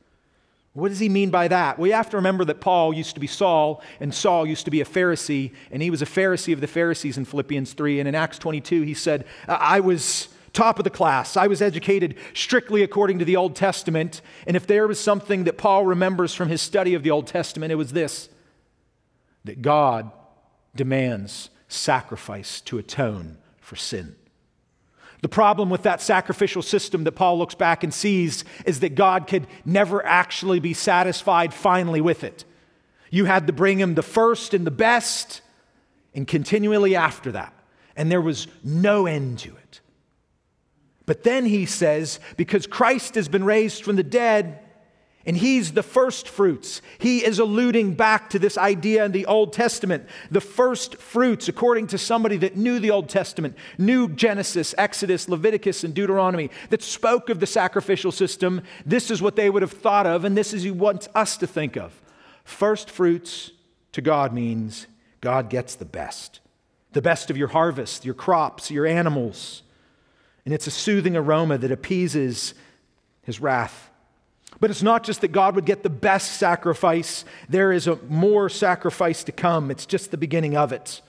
What 0.72 0.90
does 0.90 1.00
he 1.00 1.10
mean 1.10 1.30
by 1.30 1.48
that? 1.50 1.78
Well, 1.78 1.88
you 1.88 1.94
have 1.94 2.10
to 2.12 2.18
remember 2.18 2.46
that 2.46 2.62
Paul 2.62 2.94
used 2.94 3.14
to 3.16 3.20
be 3.20 3.28
Saul, 3.28 3.82
and 4.00 4.14
Saul 4.14 4.46
used 4.46 4.66
to 4.66 4.72
be 4.72 4.82
a 4.82 4.86
Pharisee, 4.86 5.52
and 5.72 5.82
he 5.82 5.90
was 5.90 6.02
a 6.02 6.06
Pharisee 6.06 6.54
of 6.54 6.62
the 6.62 6.68
Pharisees 6.68 7.18
in 7.18 7.26
Philippians 7.26 7.74
3. 7.74 8.00
And 8.00 8.10
in 8.10 8.16
Acts 8.16 8.40
22, 8.40 8.82
he 8.82 8.94
said, 8.94 9.26
I 9.48 9.80
was 9.82 10.30
top 10.56 10.80
of 10.80 10.84
the 10.84 10.90
class. 10.90 11.38
I 11.38 11.48
was 11.48 11.62
educated 11.62 12.16
strictly 12.34 12.82
according 12.82 13.20
to 13.20 13.26
the 13.26 13.36
Old 13.36 13.56
Testament. 13.56 14.22
And 14.48 14.56
if 14.56 14.66
there 14.66 14.88
was 14.88 15.00
something 15.00 15.44
that 15.44 15.58
Paul 15.58 15.86
remembers 15.86 16.34
from 16.34 16.50
his 16.50 16.62
study 16.62 16.96
of 16.96 17.04
the 17.04 17.12
Old 17.12 17.28
Testament, 17.28 17.72
it 17.72 17.76
was 17.76 17.94
this 17.94 18.30
that 19.44 19.62
God 19.62 20.12
demands 20.76 21.52
sacrifice 21.68 22.62
to 22.62 22.80
atone 22.80 23.38
for 23.60 23.76
sin. 23.76 24.16
The 25.22 25.30
problem 25.30 25.70
with 25.70 25.84
that 25.84 26.02
sacrificial 26.02 26.62
system 26.62 27.04
that 27.04 27.14
Paul 27.14 27.38
looks 27.38 27.56
back 27.56 27.84
and 27.84 27.94
sees 27.94 28.44
is 28.66 28.82
that 28.82 28.96
God 28.96 29.28
could 29.28 29.48
never 29.64 30.06
actually 30.06 30.60
be 30.60 30.74
satisfied 30.74 31.54
finally 31.54 32.02
with 32.02 32.24
it. 32.24 32.44
You 33.10 33.26
had 33.26 33.48
to 33.48 33.54
bring 33.54 33.80
him 33.80 33.96
the 33.96 34.04
first 34.04 34.54
and 34.54 34.68
the 34.68 34.72
best, 34.72 35.42
and 36.14 36.28
continually 36.28 36.96
after 36.96 37.32
that. 37.32 37.54
And 37.96 38.12
there 38.12 38.22
was 38.22 38.48
no 38.64 39.06
end 39.06 39.40
to 39.40 39.56
it. 39.56 39.80
But 41.06 41.24
then 41.24 41.46
he 41.46 41.66
says, 41.66 42.20
because 42.38 42.68
Christ 42.68 43.16
has 43.16 43.28
been 43.28 43.44
raised 43.44 43.84
from 43.84 43.96
the 43.96 44.04
dead, 44.04 44.60
and 45.28 45.36
he's 45.36 45.74
the 45.74 45.84
first 45.84 46.30
fruits. 46.30 46.82
He 47.00 47.26
is 47.26 47.40
alluding 47.40 47.96
back 47.96 48.30
to 48.30 48.40
this 48.40 48.58
idea 48.58 49.06
in 49.06 49.12
the 49.12 49.26
Old 49.26 49.54
Testament. 49.54 50.08
The 50.30 50.42
first 50.42 50.98
fruits, 50.98 51.48
according 51.48 51.88
to 51.88 51.98
somebody 51.98 52.38
that 52.38 52.56
knew 52.56 52.80
the 52.80 52.92
Old 52.92 53.10
Testament, 53.10 53.58
knew 53.80 54.08
Genesis, 54.10 54.76
Exodus, 54.78 55.28
Leviticus, 55.28 55.84
and 55.84 55.96
Deuteronomy, 55.96 56.52
that 56.70 56.84
spoke 56.84 57.30
of 57.30 57.40
the 57.40 57.48
sacrificial 57.48 58.12
system. 58.12 58.62
This 58.86 59.10
is 59.10 59.22
what 59.22 59.36
they 59.36 59.50
would 59.50 59.64
have 59.64 59.72
thought 59.72 60.06
of, 60.06 60.26
and 60.26 60.38
this 60.38 60.54
is 60.54 60.62
what 60.62 60.66
he 60.66 60.72
wants 60.72 61.10
us 61.16 61.38
to 61.38 61.48
think 61.48 61.76
of. 61.76 62.00
First 62.44 62.92
fruits 62.92 63.52
to 63.94 64.02
God 64.02 64.32
means 64.32 64.86
God 65.22 65.50
gets 65.50 65.76
the 65.76 65.86
best 65.86 66.40
the 66.92 67.02
best 67.02 67.30
of 67.30 67.36
your 67.36 67.50
harvest, 67.50 68.06
your 68.06 68.14
crops, 68.14 68.72
your 68.72 68.86
animals. 68.86 69.64
And 70.46 70.54
it's 70.54 70.68
a 70.68 70.72
soothing 70.72 71.18
aroma 71.18 71.58
that 71.58 71.72
appeases 71.72 72.54
his 73.24 73.42
wrath. 73.42 73.90
But 74.60 74.70
it's 74.70 74.84
not 74.84 75.04
just 75.04 75.22
that 75.22 75.30
God 75.30 75.56
would 75.56 75.66
get 75.66 75.84
the 75.84 75.90
best 75.90 76.34
sacrifice, 76.38 77.26
there 77.50 77.72
is 77.72 77.88
a 77.88 77.98
more 78.08 78.48
sacrifice 78.48 79.24
to 79.26 79.32
come. 79.32 79.70
It's 79.70 79.86
just 79.86 80.12
the 80.12 80.18
beginning 80.18 80.56
of 80.56 80.72
it. 80.72 81.02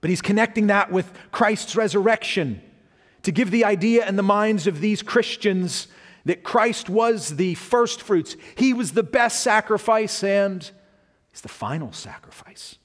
But 0.00 0.10
he's 0.10 0.22
connecting 0.22 0.68
that 0.68 0.92
with 0.92 1.10
Christ's 1.32 1.74
resurrection 1.74 2.60
to 3.22 3.32
give 3.32 3.50
the 3.50 3.64
idea 3.64 4.06
in 4.06 4.16
the 4.16 4.22
minds 4.22 4.66
of 4.66 4.80
these 4.80 5.02
Christians 5.02 5.88
that 6.26 6.42
Christ 6.44 6.88
was 6.88 7.36
the 7.36 7.54
first 7.54 8.02
fruits. 8.02 8.36
He 8.56 8.72
was 8.72 8.92
the 8.92 9.02
best 9.02 9.42
sacrifice 9.42 10.22
and 10.22 10.68
he's 11.30 11.40
the 11.40 11.48
final 11.48 11.92
sacrifice. 11.92 12.76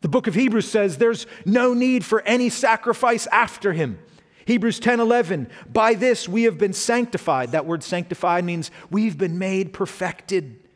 The 0.00 0.08
book 0.08 0.26
of 0.26 0.34
Hebrews 0.34 0.68
says 0.68 0.98
there's 0.98 1.26
no 1.44 1.74
need 1.74 2.04
for 2.04 2.20
any 2.22 2.48
sacrifice 2.48 3.28
after 3.28 3.72
him. 3.72 3.98
Hebrews 4.46 4.80
10 4.80 5.00
11, 5.00 5.48
by 5.72 5.94
this 5.94 6.28
we 6.28 6.44
have 6.44 6.58
been 6.58 6.72
sanctified. 6.72 7.52
That 7.52 7.66
word 7.66 7.82
sanctified 7.82 8.44
means 8.44 8.70
we've 8.90 9.18
been 9.18 9.38
made 9.38 9.72
perfected, 9.72 10.68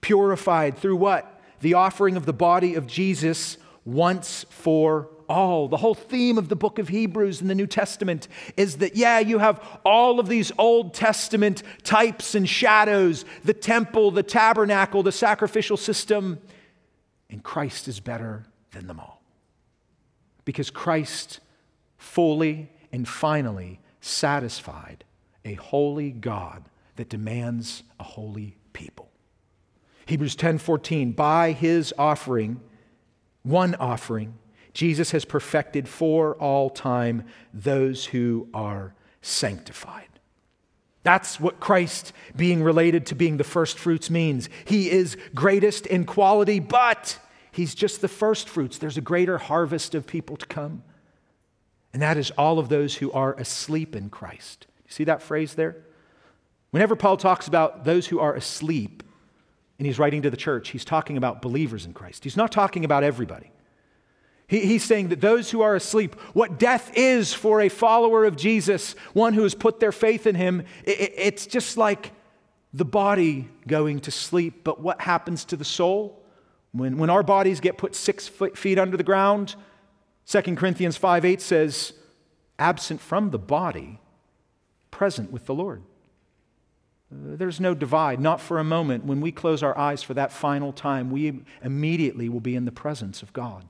purified 0.00 0.78
through 0.78 0.96
what? 0.96 1.40
The 1.60 1.74
offering 1.74 2.16
of 2.16 2.26
the 2.26 2.32
body 2.32 2.74
of 2.74 2.86
Jesus 2.86 3.58
once 3.84 4.44
for 4.50 5.08
all. 5.28 5.68
The 5.68 5.76
whole 5.78 5.94
theme 5.94 6.38
of 6.38 6.48
the 6.48 6.56
book 6.56 6.78
of 6.78 6.88
Hebrews 6.88 7.40
in 7.40 7.48
the 7.48 7.54
New 7.54 7.66
Testament 7.66 8.28
is 8.56 8.78
that, 8.78 8.96
yeah, 8.96 9.18
you 9.18 9.38
have 9.38 9.60
all 9.84 10.20
of 10.20 10.28
these 10.28 10.52
Old 10.58 10.94
Testament 10.94 11.62
types 11.82 12.34
and 12.34 12.48
shadows 12.48 13.24
the 13.44 13.54
temple, 13.54 14.10
the 14.10 14.22
tabernacle, 14.22 15.02
the 15.02 15.12
sacrificial 15.12 15.76
system, 15.76 16.40
and 17.30 17.42
Christ 17.42 17.88
is 17.88 17.98
better 17.98 18.44
than 18.72 18.86
them 18.86 19.00
all. 19.00 19.22
Because 20.44 20.70
Christ 20.70 21.40
fully 21.96 22.68
and 22.92 23.08
finally 23.08 23.80
satisfied 24.00 25.04
a 25.44 25.54
holy 25.54 26.10
God 26.10 26.68
that 26.96 27.08
demands 27.08 27.82
a 27.98 28.04
holy 28.04 28.56
people. 28.72 29.10
Hebrews 30.06 30.36
10:14 30.36 31.12
by 31.12 31.52
his 31.52 31.94
offering 31.98 32.60
one 33.42 33.74
offering 33.76 34.34
Jesus 34.72 35.10
has 35.10 35.24
perfected 35.24 35.88
for 35.88 36.34
all 36.36 36.70
time 36.70 37.24
those 37.52 38.06
who 38.06 38.48
are 38.54 38.94
sanctified. 39.20 40.08
That's 41.02 41.40
what 41.40 41.60
Christ 41.60 42.12
being 42.36 42.62
related 42.62 43.06
to 43.06 43.14
being 43.14 43.36
the 43.36 43.44
first 43.44 43.78
fruits 43.78 44.08
means. 44.08 44.48
He 44.64 44.90
is 44.90 45.16
greatest 45.34 45.86
in 45.86 46.04
quality, 46.04 46.60
but 46.60 47.18
he's 47.50 47.74
just 47.74 48.00
the 48.00 48.08
first 48.08 48.48
fruits. 48.48 48.78
There's 48.78 48.96
a 48.96 49.02
greater 49.02 49.38
harvest 49.38 49.94
of 49.94 50.06
people 50.06 50.36
to 50.36 50.46
come 50.46 50.84
and 51.92 52.02
that 52.02 52.16
is 52.16 52.30
all 52.32 52.58
of 52.58 52.68
those 52.68 52.96
who 52.96 53.12
are 53.12 53.34
asleep 53.34 53.94
in 53.94 54.10
Christ. 54.10 54.66
You 54.84 54.92
see 54.92 55.04
that 55.04 55.22
phrase 55.22 55.54
there? 55.54 55.76
Whenever 56.70 56.96
Paul 56.96 57.16
talks 57.16 57.48
about 57.48 57.84
those 57.84 58.06
who 58.06 58.18
are 58.18 58.34
asleep, 58.34 59.02
and 59.78 59.86
he's 59.86 59.98
writing 59.98 60.22
to 60.22 60.30
the 60.30 60.36
church, 60.36 60.70
he's 60.70 60.84
talking 60.84 61.16
about 61.16 61.42
believers 61.42 61.84
in 61.84 61.92
Christ. 61.92 62.24
He's 62.24 62.36
not 62.36 62.52
talking 62.52 62.84
about 62.84 63.04
everybody. 63.04 63.50
He, 64.46 64.60
he's 64.60 64.84
saying 64.84 65.08
that 65.08 65.20
those 65.20 65.50
who 65.50 65.60
are 65.60 65.74
asleep, 65.74 66.14
what 66.34 66.58
death 66.58 66.92
is 66.94 67.34
for 67.34 67.60
a 67.60 67.68
follower 67.68 68.24
of 68.24 68.36
Jesus, 68.36 68.94
one 69.12 69.34
who 69.34 69.42
has 69.42 69.54
put 69.54 69.80
their 69.80 69.92
faith 69.92 70.26
in 70.26 70.34
him, 70.34 70.60
it, 70.84 71.12
it's 71.16 71.46
just 71.46 71.76
like 71.76 72.12
the 72.72 72.84
body 72.84 73.48
going 73.66 74.00
to 74.00 74.10
sleep. 74.10 74.64
But 74.64 74.80
what 74.80 75.00
happens 75.00 75.44
to 75.46 75.56
the 75.56 75.64
soul? 75.64 76.22
When, 76.72 76.96
when 76.96 77.10
our 77.10 77.22
bodies 77.22 77.60
get 77.60 77.76
put 77.76 77.94
six 77.94 78.28
feet 78.28 78.78
under 78.78 78.96
the 78.96 79.02
ground, 79.02 79.56
2 80.32 80.56
Corinthians 80.56 80.96
5 80.96 81.26
8 81.26 81.42
says, 81.42 81.92
absent 82.58 83.02
from 83.02 83.32
the 83.32 83.38
body, 83.38 84.00
present 84.90 85.30
with 85.30 85.44
the 85.44 85.52
Lord. 85.52 85.82
Uh, 87.12 87.36
there's 87.36 87.60
no 87.60 87.74
divide, 87.74 88.18
not 88.18 88.40
for 88.40 88.58
a 88.58 88.64
moment. 88.64 89.04
When 89.04 89.20
we 89.20 89.30
close 89.30 89.62
our 89.62 89.76
eyes 89.76 90.02
for 90.02 90.14
that 90.14 90.32
final 90.32 90.72
time, 90.72 91.10
we 91.10 91.42
immediately 91.62 92.30
will 92.30 92.40
be 92.40 92.56
in 92.56 92.64
the 92.64 92.72
presence 92.72 93.22
of 93.22 93.34
God. 93.34 93.68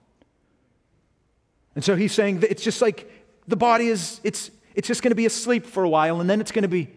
And 1.74 1.82
so 1.82 1.96
he's 1.96 2.12
saying 2.12 2.40
that 2.40 2.50
it's 2.52 2.62
just 2.62 2.80
like 2.80 3.10
the 3.48 3.56
body 3.56 3.88
is, 3.88 4.20
it's, 4.22 4.52
it's 4.76 4.86
just 4.86 5.02
going 5.02 5.10
to 5.10 5.16
be 5.16 5.26
asleep 5.26 5.66
for 5.66 5.82
a 5.82 5.88
while 5.88 6.20
and 6.20 6.30
then 6.30 6.40
it's 6.40 6.52
going 6.52 6.62
to 6.62 6.68
be 6.68 6.90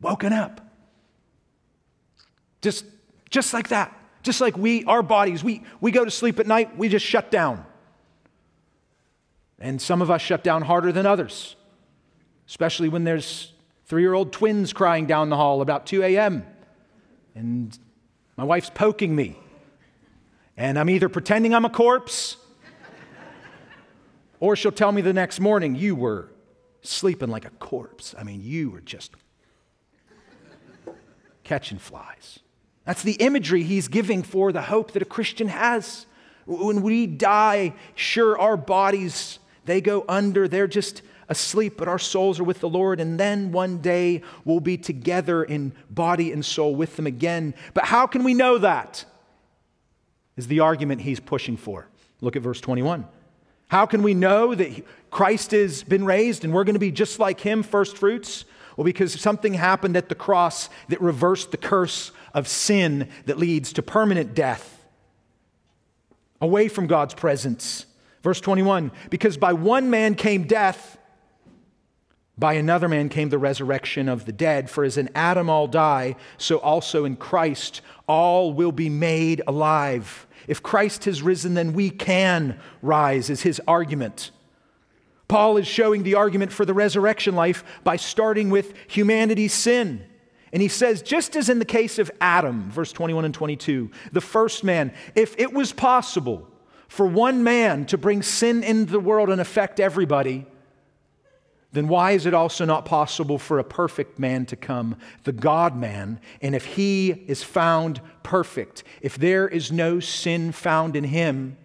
woken 0.00 0.32
up. 0.32 0.62
Just, 2.62 2.86
just 3.28 3.52
like 3.52 3.68
that. 3.68 3.94
Just 4.22 4.40
like 4.40 4.56
we, 4.56 4.84
our 4.84 5.02
bodies, 5.02 5.44
we, 5.44 5.64
we 5.82 5.90
go 5.90 6.02
to 6.02 6.10
sleep 6.10 6.40
at 6.40 6.46
night, 6.46 6.78
we 6.78 6.88
just 6.88 7.04
shut 7.04 7.30
down. 7.30 7.66
And 9.62 9.80
some 9.80 10.02
of 10.02 10.10
us 10.10 10.20
shut 10.20 10.42
down 10.42 10.62
harder 10.62 10.90
than 10.90 11.06
others, 11.06 11.54
especially 12.48 12.88
when 12.88 13.04
there's 13.04 13.52
three 13.86 14.02
year 14.02 14.12
old 14.12 14.32
twins 14.32 14.72
crying 14.72 15.06
down 15.06 15.30
the 15.30 15.36
hall 15.36 15.62
about 15.62 15.86
2 15.86 16.02
a.m. 16.02 16.44
And 17.36 17.78
my 18.36 18.42
wife's 18.42 18.70
poking 18.70 19.14
me. 19.14 19.38
And 20.56 20.76
I'm 20.78 20.90
either 20.90 21.08
pretending 21.08 21.54
I'm 21.54 21.64
a 21.64 21.70
corpse, 21.70 22.36
or 24.40 24.56
she'll 24.56 24.72
tell 24.72 24.90
me 24.90 25.00
the 25.00 25.12
next 25.12 25.38
morning, 25.38 25.76
You 25.76 25.94
were 25.94 26.28
sleeping 26.82 27.30
like 27.30 27.44
a 27.44 27.50
corpse. 27.50 28.16
I 28.18 28.24
mean, 28.24 28.42
you 28.42 28.70
were 28.70 28.80
just 28.80 29.12
catching 31.44 31.78
flies. 31.78 32.40
That's 32.84 33.04
the 33.04 33.12
imagery 33.12 33.62
he's 33.62 33.86
giving 33.86 34.24
for 34.24 34.50
the 34.50 34.62
hope 34.62 34.90
that 34.92 35.02
a 35.02 35.06
Christian 35.06 35.46
has. 35.46 36.06
When 36.46 36.82
we 36.82 37.06
die, 37.06 37.74
sure, 37.94 38.36
our 38.36 38.56
bodies, 38.56 39.38
they 39.64 39.80
go 39.80 40.04
under, 40.08 40.48
they're 40.48 40.66
just 40.66 41.02
asleep, 41.28 41.74
but 41.76 41.88
our 41.88 41.98
souls 41.98 42.38
are 42.40 42.44
with 42.44 42.60
the 42.60 42.68
Lord, 42.68 43.00
and 43.00 43.18
then 43.18 43.52
one 43.52 43.78
day 43.78 44.22
we'll 44.44 44.60
be 44.60 44.76
together 44.76 45.42
in 45.42 45.72
body 45.90 46.32
and 46.32 46.44
soul 46.44 46.74
with 46.74 46.96
them 46.96 47.06
again. 47.06 47.54
But 47.74 47.84
how 47.84 48.06
can 48.06 48.24
we 48.24 48.34
know 48.34 48.58
that? 48.58 49.04
Is 50.36 50.46
the 50.46 50.60
argument 50.60 51.02
he's 51.02 51.20
pushing 51.20 51.56
for. 51.56 51.88
Look 52.20 52.36
at 52.36 52.42
verse 52.42 52.60
21. 52.60 53.06
How 53.68 53.86
can 53.86 54.02
we 54.02 54.14
know 54.14 54.54
that 54.54 54.84
Christ 55.10 55.50
has 55.52 55.82
been 55.82 56.04
raised 56.04 56.44
and 56.44 56.52
we're 56.52 56.64
going 56.64 56.74
to 56.74 56.80
be 56.80 56.90
just 56.90 57.18
like 57.18 57.40
him, 57.40 57.62
first 57.62 57.96
fruits? 57.96 58.44
Well, 58.76 58.84
because 58.84 59.18
something 59.20 59.54
happened 59.54 59.96
at 59.96 60.08
the 60.08 60.14
cross 60.14 60.68
that 60.88 61.00
reversed 61.00 61.50
the 61.50 61.56
curse 61.56 62.12
of 62.34 62.48
sin 62.48 63.08
that 63.26 63.38
leads 63.38 63.72
to 63.74 63.82
permanent 63.82 64.34
death, 64.34 64.84
away 66.40 66.68
from 66.68 66.86
God's 66.86 67.14
presence. 67.14 67.86
Verse 68.22 68.40
21 68.40 68.90
Because 69.10 69.36
by 69.36 69.52
one 69.52 69.90
man 69.90 70.14
came 70.14 70.44
death, 70.44 70.98
by 72.38 72.54
another 72.54 72.88
man 72.88 73.08
came 73.08 73.28
the 73.28 73.38
resurrection 73.38 74.08
of 74.08 74.24
the 74.24 74.32
dead. 74.32 74.70
For 74.70 74.84
as 74.84 74.96
in 74.96 75.10
Adam 75.14 75.50
all 75.50 75.66
die, 75.66 76.16
so 76.38 76.58
also 76.58 77.04
in 77.04 77.16
Christ 77.16 77.82
all 78.06 78.52
will 78.52 78.72
be 78.72 78.88
made 78.88 79.42
alive. 79.46 80.26
If 80.48 80.62
Christ 80.62 81.04
has 81.04 81.22
risen, 81.22 81.54
then 81.54 81.72
we 81.72 81.90
can 81.90 82.58
rise, 82.80 83.30
is 83.30 83.42
his 83.42 83.60
argument. 83.68 84.30
Paul 85.28 85.56
is 85.56 85.66
showing 85.66 86.02
the 86.02 86.16
argument 86.16 86.52
for 86.52 86.64
the 86.64 86.74
resurrection 86.74 87.34
life 87.34 87.64
by 87.84 87.96
starting 87.96 88.50
with 88.50 88.74
humanity's 88.88 89.54
sin. 89.54 90.04
And 90.52 90.60
he 90.60 90.68
says, 90.68 91.00
just 91.00 91.36
as 91.36 91.48
in 91.48 91.58
the 91.58 91.64
case 91.64 91.98
of 91.98 92.10
Adam, 92.20 92.70
verse 92.70 92.92
21 92.92 93.24
and 93.24 93.32
22, 93.32 93.90
the 94.12 94.20
first 94.20 94.64
man, 94.64 94.92
if 95.14 95.34
it 95.38 95.52
was 95.52 95.72
possible 95.72 96.51
for 96.92 97.06
one 97.06 97.42
man 97.42 97.86
to 97.86 97.96
bring 97.96 98.20
sin 98.20 98.62
into 98.62 98.92
the 98.92 99.00
world 99.00 99.30
and 99.30 99.40
affect 99.40 99.80
everybody, 99.80 100.44
then 101.72 101.88
why 101.88 102.10
is 102.10 102.26
it 102.26 102.34
also 102.34 102.66
not 102.66 102.84
possible 102.84 103.38
for 103.38 103.58
a 103.58 103.64
perfect 103.64 104.18
man 104.18 104.44
to 104.44 104.56
come, 104.56 104.96
the 105.24 105.32
God 105.32 105.74
man? 105.74 106.20
And 106.42 106.54
if 106.54 106.66
he 106.66 107.12
is 107.26 107.42
found 107.42 108.02
perfect, 108.22 108.84
if 109.00 109.16
there 109.16 109.48
is 109.48 109.72
no 109.72 110.00
sin 110.00 110.52
found 110.52 110.94
in 110.94 111.04
him, 111.04 111.56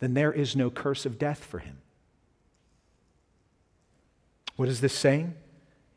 then 0.00 0.14
there 0.14 0.32
is 0.32 0.56
no 0.56 0.70
curse 0.70 1.06
of 1.06 1.16
death 1.16 1.44
for 1.44 1.60
him. 1.60 1.78
What 4.56 4.68
is 4.68 4.80
this 4.80 4.92
saying? 4.92 5.36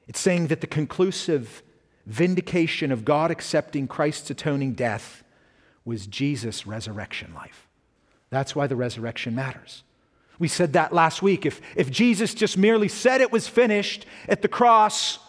It's 0.08 0.20
saying 0.20 0.48
that 0.48 0.62
the 0.62 0.68
conclusive 0.68 1.64
vindication 2.06 2.92
of 2.92 3.06
God 3.06 3.32
accepting 3.32 3.88
Christ's 3.88 4.30
atoning 4.30 4.74
death 4.74 5.24
was 5.84 6.06
Jesus' 6.06 6.68
resurrection 6.68 7.34
life. 7.34 7.68
That's 8.32 8.56
why 8.56 8.66
the 8.66 8.76
resurrection 8.76 9.36
matters. 9.36 9.84
We 10.40 10.48
said 10.48 10.74
that 10.74 10.92
last 10.92 11.22
week. 11.22 11.46
If, 11.46 11.62
if 11.76 11.92
Jesus 11.92 12.34
just 12.34 12.58
merely 12.58 12.88
said 12.88 13.22
it 13.22 13.32
was 13.32 13.48
finished 13.48 14.08
at 14.28 14.42
the 14.42 14.48
cross, 14.48 15.20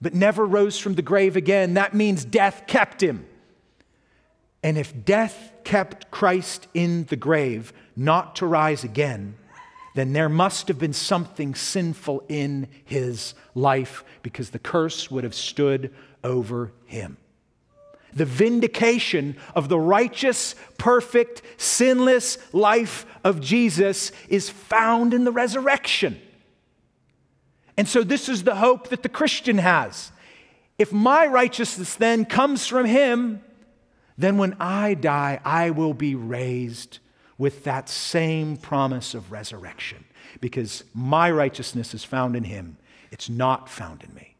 but 0.00 0.14
never 0.14 0.46
rose 0.46 0.78
from 0.78 0.94
the 0.94 1.02
grave 1.02 1.36
again, 1.36 1.74
that 1.74 1.94
means 1.94 2.24
death 2.24 2.64
kept 2.68 3.02
him. 3.02 3.26
And 4.62 4.78
if 4.78 5.04
death 5.04 5.52
kept 5.64 6.10
Christ 6.10 6.68
in 6.74 7.04
the 7.04 7.16
grave, 7.16 7.72
not 7.96 8.36
to 8.36 8.46
rise 8.46 8.84
again, 8.84 9.34
then 9.94 10.12
there 10.12 10.28
must 10.28 10.68
have 10.68 10.78
been 10.78 10.92
something 10.92 11.54
sinful 11.54 12.24
in 12.28 12.68
his 12.84 13.34
life 13.54 14.04
because 14.22 14.50
the 14.50 14.58
curse 14.58 15.10
would 15.10 15.24
have 15.24 15.34
stood 15.34 15.92
over 16.22 16.72
him. 16.84 17.16
The 18.14 18.24
vindication 18.24 19.36
of 19.54 19.68
the 19.68 19.78
righteous, 19.78 20.54
perfect, 20.78 21.42
sinless 21.56 22.38
life 22.52 23.06
of 23.24 23.40
Jesus 23.40 24.12
is 24.28 24.50
found 24.50 25.12
in 25.12 25.24
the 25.24 25.32
resurrection. 25.32 26.20
And 27.76 27.88
so, 27.88 28.04
this 28.04 28.28
is 28.28 28.44
the 28.44 28.54
hope 28.56 28.88
that 28.88 29.02
the 29.02 29.08
Christian 29.08 29.58
has. 29.58 30.12
If 30.78 30.92
my 30.92 31.26
righteousness 31.26 31.94
then 31.94 32.24
comes 32.24 32.66
from 32.66 32.86
him, 32.86 33.42
then 34.16 34.38
when 34.38 34.56
I 34.60 34.94
die, 34.94 35.40
I 35.44 35.70
will 35.70 35.94
be 35.94 36.14
raised 36.14 36.98
with 37.36 37.64
that 37.64 37.88
same 37.88 38.56
promise 38.56 39.14
of 39.14 39.32
resurrection 39.32 40.04
because 40.40 40.84
my 40.94 41.30
righteousness 41.30 41.94
is 41.94 42.04
found 42.04 42.36
in 42.36 42.44
him. 42.44 42.76
It's 43.10 43.28
not 43.28 43.68
found 43.68 44.02
in 44.02 44.14
me. 44.14 44.36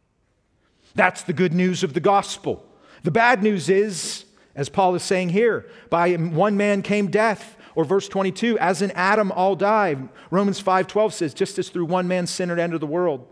That's 0.95 1.23
the 1.23 1.33
good 1.33 1.53
news 1.53 1.83
of 1.83 1.95
the 1.95 2.01
gospel. 2.01 2.65
The 3.05 3.13
bad 3.13 3.43
news 3.43 3.69
is, 3.71 4.25
as 4.57 4.69
Paul 4.69 4.97
is 4.97 5.03
saying 5.03 5.29
here, 5.29 5.67
by 5.89 6.15
one 6.15 6.57
man 6.57 6.83
came 6.83 7.07
death. 7.07 7.57
Or 7.77 7.85
verse 7.85 8.07
22, 8.07 8.57
as 8.61 8.83
in 8.83 8.93
Adam 8.93 9.33
all 9.33 9.57
die. 9.57 9.97
Romans 10.31 10.63
5:12 10.63 11.13
says, 11.13 11.35
just 11.35 11.59
as 11.59 11.71
through 11.71 11.87
one 11.87 12.07
man 12.07 12.29
sin 12.29 12.57
entered 12.57 12.79
the 12.79 12.87
world, 12.87 13.27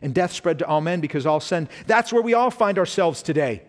and 0.00 0.14
death 0.14 0.32
spread 0.32 0.60
to 0.60 0.66
all 0.68 0.80
men 0.80 1.00
because 1.00 1.26
all 1.26 1.40
sinned. 1.40 1.68
That's 1.88 2.12
where 2.12 2.22
we 2.22 2.32
all 2.32 2.52
find 2.52 2.78
ourselves 2.78 3.22
today. 3.22 3.62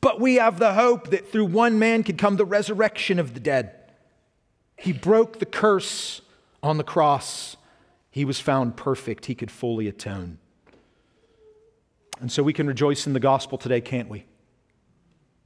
But 0.00 0.20
we 0.20 0.36
have 0.36 0.60
the 0.60 0.74
hope 0.74 1.10
that 1.10 1.32
through 1.32 1.46
one 1.46 1.80
man 1.80 2.04
could 2.04 2.16
come 2.16 2.36
the 2.36 2.44
resurrection 2.44 3.18
of 3.18 3.34
the 3.34 3.40
dead. 3.40 3.74
He 4.76 4.92
broke 4.92 5.40
the 5.40 5.46
curse 5.46 6.20
on 6.62 6.76
the 6.76 6.84
cross. 6.84 7.56
He 8.08 8.24
was 8.24 8.38
found 8.38 8.76
perfect. 8.76 9.26
He 9.26 9.34
could 9.34 9.50
fully 9.50 9.88
atone. 9.88 10.38
And 12.20 12.30
so 12.30 12.42
we 12.42 12.52
can 12.52 12.66
rejoice 12.66 13.06
in 13.06 13.12
the 13.12 13.20
gospel 13.20 13.58
today, 13.58 13.80
can't 13.80 14.08
we? 14.08 14.24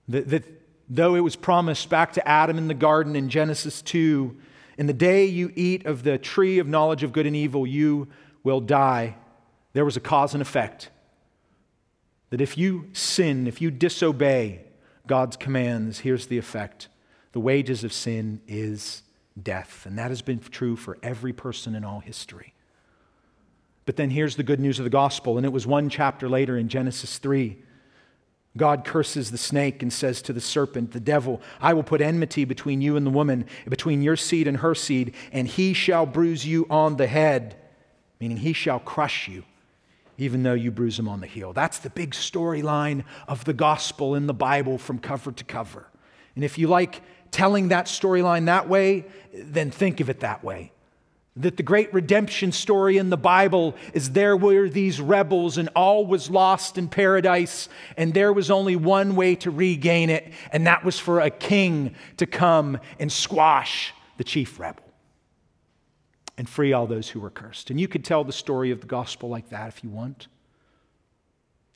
That, 0.08 0.28
that 0.28 0.44
though 0.88 1.14
it 1.14 1.20
was 1.20 1.36
promised 1.36 1.88
back 1.88 2.12
to 2.14 2.28
Adam 2.28 2.58
in 2.58 2.68
the 2.68 2.74
garden 2.74 3.16
in 3.16 3.28
Genesis 3.28 3.82
2, 3.82 4.36
in 4.78 4.86
the 4.86 4.92
day 4.92 5.26
you 5.26 5.52
eat 5.54 5.86
of 5.86 6.02
the 6.02 6.18
tree 6.18 6.58
of 6.58 6.66
knowledge 6.66 7.02
of 7.02 7.12
good 7.12 7.26
and 7.26 7.36
evil, 7.36 7.66
you 7.66 8.08
will 8.42 8.60
die. 8.60 9.16
There 9.74 9.84
was 9.84 9.96
a 9.96 10.00
cause 10.00 10.34
and 10.34 10.42
effect 10.42 10.90
that 12.30 12.40
if 12.40 12.56
you 12.56 12.88
sin, 12.94 13.46
if 13.46 13.60
you 13.60 13.70
disobey 13.70 14.64
God's 15.06 15.36
commands, 15.36 16.00
here's 16.00 16.26
the 16.26 16.38
effect 16.38 16.88
the 17.32 17.40
wages 17.40 17.82
of 17.84 17.92
sin 17.92 18.40
is 18.46 19.02
death. 19.40 19.86
And 19.86 19.98
that 19.98 20.10
has 20.10 20.22
been 20.22 20.38
true 20.38 20.76
for 20.76 20.98
every 21.02 21.32
person 21.32 21.74
in 21.74 21.84
all 21.84 22.00
history. 22.00 22.51
But 23.84 23.96
then 23.96 24.10
here's 24.10 24.36
the 24.36 24.42
good 24.42 24.60
news 24.60 24.78
of 24.78 24.84
the 24.84 24.90
gospel, 24.90 25.36
and 25.36 25.46
it 25.46 25.52
was 25.52 25.66
one 25.66 25.88
chapter 25.88 26.28
later 26.28 26.56
in 26.56 26.68
Genesis 26.68 27.18
3. 27.18 27.58
God 28.56 28.84
curses 28.84 29.30
the 29.30 29.38
snake 29.38 29.82
and 29.82 29.92
says 29.92 30.20
to 30.22 30.32
the 30.32 30.40
serpent, 30.40 30.92
the 30.92 31.00
devil, 31.00 31.40
I 31.60 31.72
will 31.72 31.82
put 31.82 32.00
enmity 32.00 32.44
between 32.44 32.82
you 32.82 32.96
and 32.96 33.06
the 33.06 33.10
woman, 33.10 33.46
between 33.68 34.02
your 34.02 34.16
seed 34.16 34.46
and 34.46 34.58
her 34.58 34.74
seed, 34.74 35.14
and 35.32 35.48
he 35.48 35.72
shall 35.72 36.04
bruise 36.04 36.46
you 36.46 36.66
on 36.68 36.96
the 36.96 37.06
head, 37.06 37.56
meaning 38.20 38.36
he 38.36 38.52
shall 38.52 38.78
crush 38.78 39.26
you 39.28 39.44
even 40.18 40.42
though 40.42 40.54
you 40.54 40.70
bruise 40.70 40.98
him 40.98 41.08
on 41.08 41.20
the 41.20 41.26
heel. 41.26 41.52
That's 41.52 41.78
the 41.78 41.90
big 41.90 42.12
storyline 42.12 43.04
of 43.26 43.44
the 43.44 43.52
gospel 43.52 44.14
in 44.14 44.26
the 44.26 44.34
Bible 44.34 44.78
from 44.78 44.98
cover 44.98 45.32
to 45.32 45.44
cover. 45.44 45.88
And 46.34 46.44
if 46.44 46.58
you 46.58 46.68
like 46.68 47.02
telling 47.30 47.68
that 47.68 47.86
storyline 47.86 48.46
that 48.46 48.68
way, 48.68 49.06
then 49.34 49.70
think 49.70 50.00
of 50.00 50.10
it 50.10 50.20
that 50.20 50.44
way. 50.44 50.72
That 51.36 51.56
the 51.56 51.62
great 51.62 51.94
redemption 51.94 52.52
story 52.52 52.98
in 52.98 53.08
the 53.08 53.16
Bible 53.16 53.74
is 53.94 54.10
there 54.10 54.36
were 54.36 54.68
these 54.68 55.00
rebels 55.00 55.56
and 55.56 55.70
all 55.74 56.04
was 56.06 56.28
lost 56.28 56.76
in 56.76 56.88
paradise, 56.88 57.70
and 57.96 58.12
there 58.12 58.32
was 58.32 58.50
only 58.50 58.76
one 58.76 59.16
way 59.16 59.36
to 59.36 59.50
regain 59.50 60.10
it, 60.10 60.30
and 60.50 60.66
that 60.66 60.84
was 60.84 60.98
for 60.98 61.20
a 61.20 61.30
king 61.30 61.94
to 62.18 62.26
come 62.26 62.78
and 62.98 63.10
squash 63.10 63.94
the 64.18 64.24
chief 64.24 64.60
rebel 64.60 64.84
and 66.36 66.48
free 66.48 66.72
all 66.72 66.86
those 66.86 67.08
who 67.08 67.20
were 67.20 67.30
cursed. 67.30 67.70
And 67.70 67.80
you 67.80 67.88
could 67.88 68.04
tell 68.04 68.24
the 68.24 68.32
story 68.32 68.70
of 68.70 68.80
the 68.80 68.86
gospel 68.86 69.28
like 69.28 69.50
that 69.50 69.68
if 69.68 69.84
you 69.84 69.90
want. 69.90 70.28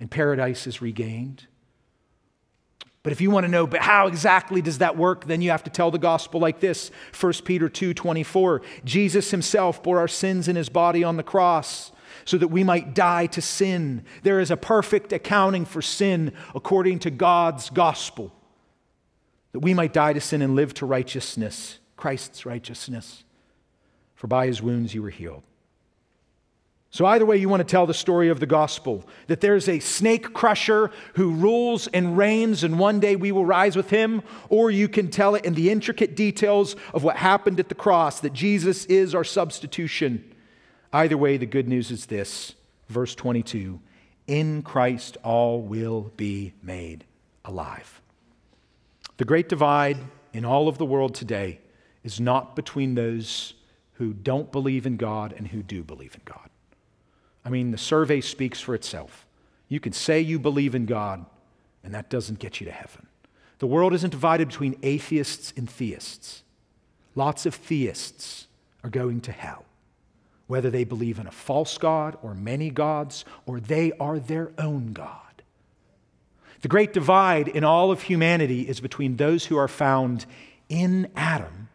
And 0.00 0.10
paradise 0.10 0.66
is 0.66 0.82
regained. 0.82 1.46
But 3.06 3.12
if 3.12 3.20
you 3.20 3.30
want 3.30 3.44
to 3.44 3.48
know 3.48 3.68
but 3.68 3.82
how 3.82 4.08
exactly 4.08 4.60
does 4.60 4.78
that 4.78 4.96
work, 4.96 5.26
then 5.26 5.40
you 5.40 5.52
have 5.52 5.62
to 5.62 5.70
tell 5.70 5.92
the 5.92 5.96
gospel 5.96 6.40
like 6.40 6.58
this. 6.58 6.90
1 7.20 7.32
Peter 7.44 7.68
2 7.68 7.94
24. 7.94 8.62
Jesus 8.84 9.30
himself 9.30 9.80
bore 9.80 10.00
our 10.00 10.08
sins 10.08 10.48
in 10.48 10.56
his 10.56 10.68
body 10.68 11.04
on 11.04 11.16
the 11.16 11.22
cross 11.22 11.92
so 12.24 12.36
that 12.36 12.48
we 12.48 12.64
might 12.64 12.96
die 12.96 13.26
to 13.26 13.40
sin. 13.40 14.04
There 14.24 14.40
is 14.40 14.50
a 14.50 14.56
perfect 14.56 15.12
accounting 15.12 15.66
for 15.66 15.80
sin 15.80 16.32
according 16.52 16.98
to 16.98 17.12
God's 17.12 17.70
gospel, 17.70 18.34
that 19.52 19.60
we 19.60 19.72
might 19.72 19.92
die 19.92 20.12
to 20.12 20.20
sin 20.20 20.42
and 20.42 20.56
live 20.56 20.74
to 20.74 20.84
righteousness, 20.84 21.78
Christ's 21.96 22.44
righteousness 22.44 23.22
for 24.16 24.26
by 24.26 24.48
his 24.48 24.60
wounds 24.60 24.94
you 24.94 25.02
were 25.02 25.10
healed. 25.10 25.44
So, 26.96 27.04
either 27.04 27.26
way, 27.26 27.36
you 27.36 27.50
want 27.50 27.60
to 27.60 27.70
tell 27.70 27.84
the 27.84 27.92
story 27.92 28.30
of 28.30 28.40
the 28.40 28.46
gospel 28.46 29.04
that 29.26 29.42
there's 29.42 29.68
a 29.68 29.80
snake 29.80 30.32
crusher 30.32 30.90
who 31.12 31.30
rules 31.32 31.88
and 31.88 32.16
reigns, 32.16 32.64
and 32.64 32.78
one 32.78 33.00
day 33.00 33.16
we 33.16 33.32
will 33.32 33.44
rise 33.44 33.76
with 33.76 33.90
him, 33.90 34.22
or 34.48 34.70
you 34.70 34.88
can 34.88 35.10
tell 35.10 35.34
it 35.34 35.44
in 35.44 35.52
the 35.52 35.68
intricate 35.68 36.16
details 36.16 36.74
of 36.94 37.04
what 37.04 37.16
happened 37.18 37.60
at 37.60 37.68
the 37.68 37.74
cross, 37.74 38.20
that 38.20 38.32
Jesus 38.32 38.86
is 38.86 39.14
our 39.14 39.24
substitution. 39.24 40.24
Either 40.90 41.18
way, 41.18 41.36
the 41.36 41.44
good 41.44 41.68
news 41.68 41.90
is 41.90 42.06
this 42.06 42.54
verse 42.88 43.14
22 43.14 43.78
In 44.26 44.62
Christ 44.62 45.18
all 45.22 45.60
will 45.60 46.12
be 46.16 46.54
made 46.62 47.04
alive. 47.44 48.00
The 49.18 49.26
great 49.26 49.50
divide 49.50 49.98
in 50.32 50.46
all 50.46 50.66
of 50.66 50.78
the 50.78 50.86
world 50.86 51.14
today 51.14 51.60
is 52.02 52.18
not 52.18 52.56
between 52.56 52.94
those 52.94 53.52
who 53.96 54.14
don't 54.14 54.50
believe 54.50 54.86
in 54.86 54.96
God 54.96 55.34
and 55.36 55.48
who 55.48 55.62
do 55.62 55.84
believe 55.84 56.14
in 56.14 56.22
God. 56.24 56.48
I 57.46 57.48
mean, 57.48 57.70
the 57.70 57.78
survey 57.78 58.20
speaks 58.20 58.60
for 58.60 58.74
itself. 58.74 59.24
You 59.68 59.78
can 59.78 59.92
say 59.92 60.20
you 60.20 60.40
believe 60.40 60.74
in 60.74 60.84
God, 60.84 61.24
and 61.84 61.94
that 61.94 62.10
doesn't 62.10 62.40
get 62.40 62.60
you 62.60 62.66
to 62.66 62.72
heaven. 62.72 63.06
The 63.60 63.68
world 63.68 63.94
isn't 63.94 64.10
divided 64.10 64.48
between 64.48 64.76
atheists 64.82 65.52
and 65.56 65.70
theists. 65.70 66.42
Lots 67.14 67.46
of 67.46 67.54
theists 67.54 68.48
are 68.82 68.90
going 68.90 69.20
to 69.22 69.32
hell, 69.32 69.64
whether 70.48 70.70
they 70.70 70.82
believe 70.82 71.20
in 71.20 71.28
a 71.28 71.30
false 71.30 71.78
God 71.78 72.18
or 72.20 72.34
many 72.34 72.68
gods, 72.68 73.24
or 73.46 73.60
they 73.60 73.92
are 74.00 74.18
their 74.18 74.50
own 74.58 74.92
God. 74.92 75.20
The 76.62 76.68
great 76.68 76.92
divide 76.92 77.46
in 77.46 77.62
all 77.62 77.92
of 77.92 78.02
humanity 78.02 78.62
is 78.62 78.80
between 78.80 79.16
those 79.16 79.46
who 79.46 79.56
are 79.56 79.68
found 79.68 80.26
in 80.68 81.12
Adam, 81.14 81.68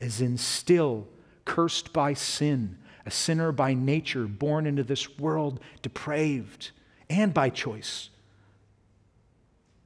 as 0.00 0.20
in 0.20 0.36
still 0.36 1.06
cursed 1.44 1.92
by 1.92 2.14
sin, 2.14 2.76
a 3.06 3.10
sinner 3.10 3.52
by 3.52 3.74
nature, 3.74 4.26
born 4.26 4.66
into 4.66 4.82
this 4.82 5.18
world 5.18 5.60
depraved 5.82 6.70
and 7.08 7.32
by 7.34 7.50
choice. 7.50 8.10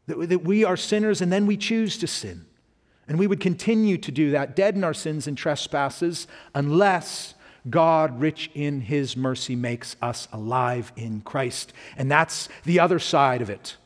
That, 0.06 0.28
that 0.28 0.44
we 0.44 0.64
are 0.64 0.76
sinners 0.76 1.20
and 1.20 1.32
then 1.32 1.46
we 1.46 1.56
choose 1.56 1.96
to 1.98 2.06
sin. 2.06 2.46
And 3.06 3.18
we 3.18 3.26
would 3.26 3.40
continue 3.40 3.98
to 3.98 4.10
do 4.10 4.30
that, 4.30 4.56
dead 4.56 4.74
in 4.74 4.84
our 4.84 4.94
sins 4.94 5.26
and 5.26 5.36
trespasses, 5.36 6.26
unless 6.54 7.34
God, 7.68 8.20
rich 8.20 8.50
in 8.54 8.82
his 8.82 9.16
mercy, 9.16 9.56
makes 9.56 9.96
us 10.00 10.28
alive 10.32 10.92
in 10.96 11.20
Christ. 11.20 11.72
And 11.96 12.10
that's 12.10 12.48
the 12.64 12.80
other 12.80 12.98
side 12.98 13.42
of 13.42 13.50
it. 13.50 13.76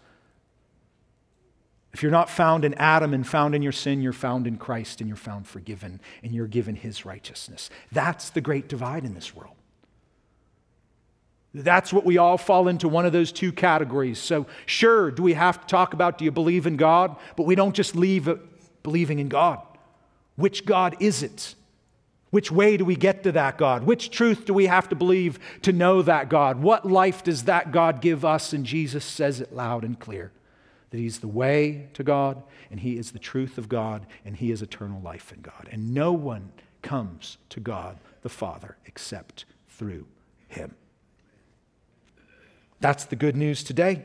If 1.92 2.02
you're 2.02 2.12
not 2.12 2.28
found 2.28 2.64
in 2.64 2.74
Adam 2.74 3.14
and 3.14 3.26
found 3.26 3.54
in 3.54 3.62
your 3.62 3.72
sin, 3.72 4.02
you're 4.02 4.12
found 4.12 4.46
in 4.46 4.58
Christ 4.58 5.00
and 5.00 5.08
you're 5.08 5.16
found 5.16 5.46
forgiven 5.46 6.00
and 6.22 6.32
you're 6.32 6.46
given 6.46 6.76
his 6.76 7.06
righteousness. 7.06 7.70
That's 7.92 8.30
the 8.30 8.40
great 8.40 8.68
divide 8.68 9.04
in 9.04 9.14
this 9.14 9.34
world. 9.34 9.54
That's 11.54 11.92
what 11.92 12.04
we 12.04 12.18
all 12.18 12.36
fall 12.36 12.68
into 12.68 12.88
one 12.88 13.06
of 13.06 13.12
those 13.12 13.32
two 13.32 13.52
categories. 13.52 14.18
So, 14.18 14.46
sure, 14.66 15.10
do 15.10 15.22
we 15.22 15.32
have 15.32 15.60
to 15.60 15.66
talk 15.66 15.94
about 15.94 16.18
do 16.18 16.24
you 16.26 16.30
believe 16.30 16.66
in 16.66 16.76
God? 16.76 17.16
But 17.36 17.46
we 17.46 17.54
don't 17.54 17.74
just 17.74 17.96
leave 17.96 18.28
believing 18.82 19.18
in 19.18 19.28
God. 19.28 19.60
Which 20.36 20.66
God 20.66 20.94
is 21.00 21.22
it? 21.22 21.54
Which 22.30 22.52
way 22.52 22.76
do 22.76 22.84
we 22.84 22.96
get 22.96 23.22
to 23.22 23.32
that 23.32 23.56
God? 23.56 23.84
Which 23.84 24.10
truth 24.10 24.44
do 24.44 24.52
we 24.52 24.66
have 24.66 24.90
to 24.90 24.94
believe 24.94 25.38
to 25.62 25.72
know 25.72 26.02
that 26.02 26.28
God? 26.28 26.60
What 26.60 26.84
life 26.84 27.24
does 27.24 27.44
that 27.44 27.72
God 27.72 28.02
give 28.02 28.26
us? 28.26 28.52
And 28.52 28.66
Jesus 28.66 29.06
says 29.06 29.40
it 29.40 29.54
loud 29.54 29.84
and 29.84 29.98
clear 29.98 30.30
that 30.90 30.98
He's 30.98 31.20
the 31.20 31.28
way 31.28 31.88
to 31.94 32.02
God, 32.02 32.42
and 32.70 32.80
He 32.80 32.96
is 32.96 33.12
the 33.12 33.18
truth 33.18 33.58
of 33.58 33.68
God, 33.68 34.06
and 34.24 34.36
He 34.36 34.50
is 34.50 34.62
eternal 34.62 35.00
life 35.00 35.32
in 35.32 35.40
God. 35.40 35.68
And 35.70 35.94
no 35.94 36.12
one 36.12 36.52
comes 36.82 37.38
to 37.50 37.60
God 37.60 37.98
the 38.22 38.28
Father 38.28 38.76
except 38.86 39.44
through 39.68 40.06
Him. 40.48 40.74
That's 42.80 43.04
the 43.04 43.16
good 43.16 43.36
news 43.36 43.64
today. 43.64 44.04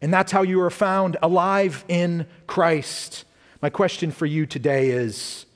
And 0.00 0.12
that's 0.12 0.32
how 0.32 0.42
you 0.42 0.60
are 0.60 0.70
found 0.70 1.16
alive 1.22 1.84
in 1.88 2.26
Christ. 2.46 3.24
My 3.60 3.70
question 3.70 4.10
for 4.10 4.26
you 4.26 4.46
today 4.46 4.90
is 4.90 5.46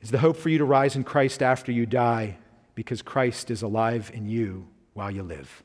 Is 0.00 0.10
the 0.10 0.18
hope 0.18 0.36
for 0.36 0.48
you 0.48 0.58
to 0.58 0.64
rise 0.64 0.94
in 0.94 1.04
Christ 1.04 1.42
after 1.42 1.72
you 1.72 1.86
die 1.86 2.38
because 2.74 3.02
Christ 3.02 3.50
is 3.50 3.62
alive 3.62 4.10
in 4.14 4.28
you 4.28 4.68
while 4.94 5.10
you 5.10 5.22
live? 5.22 5.64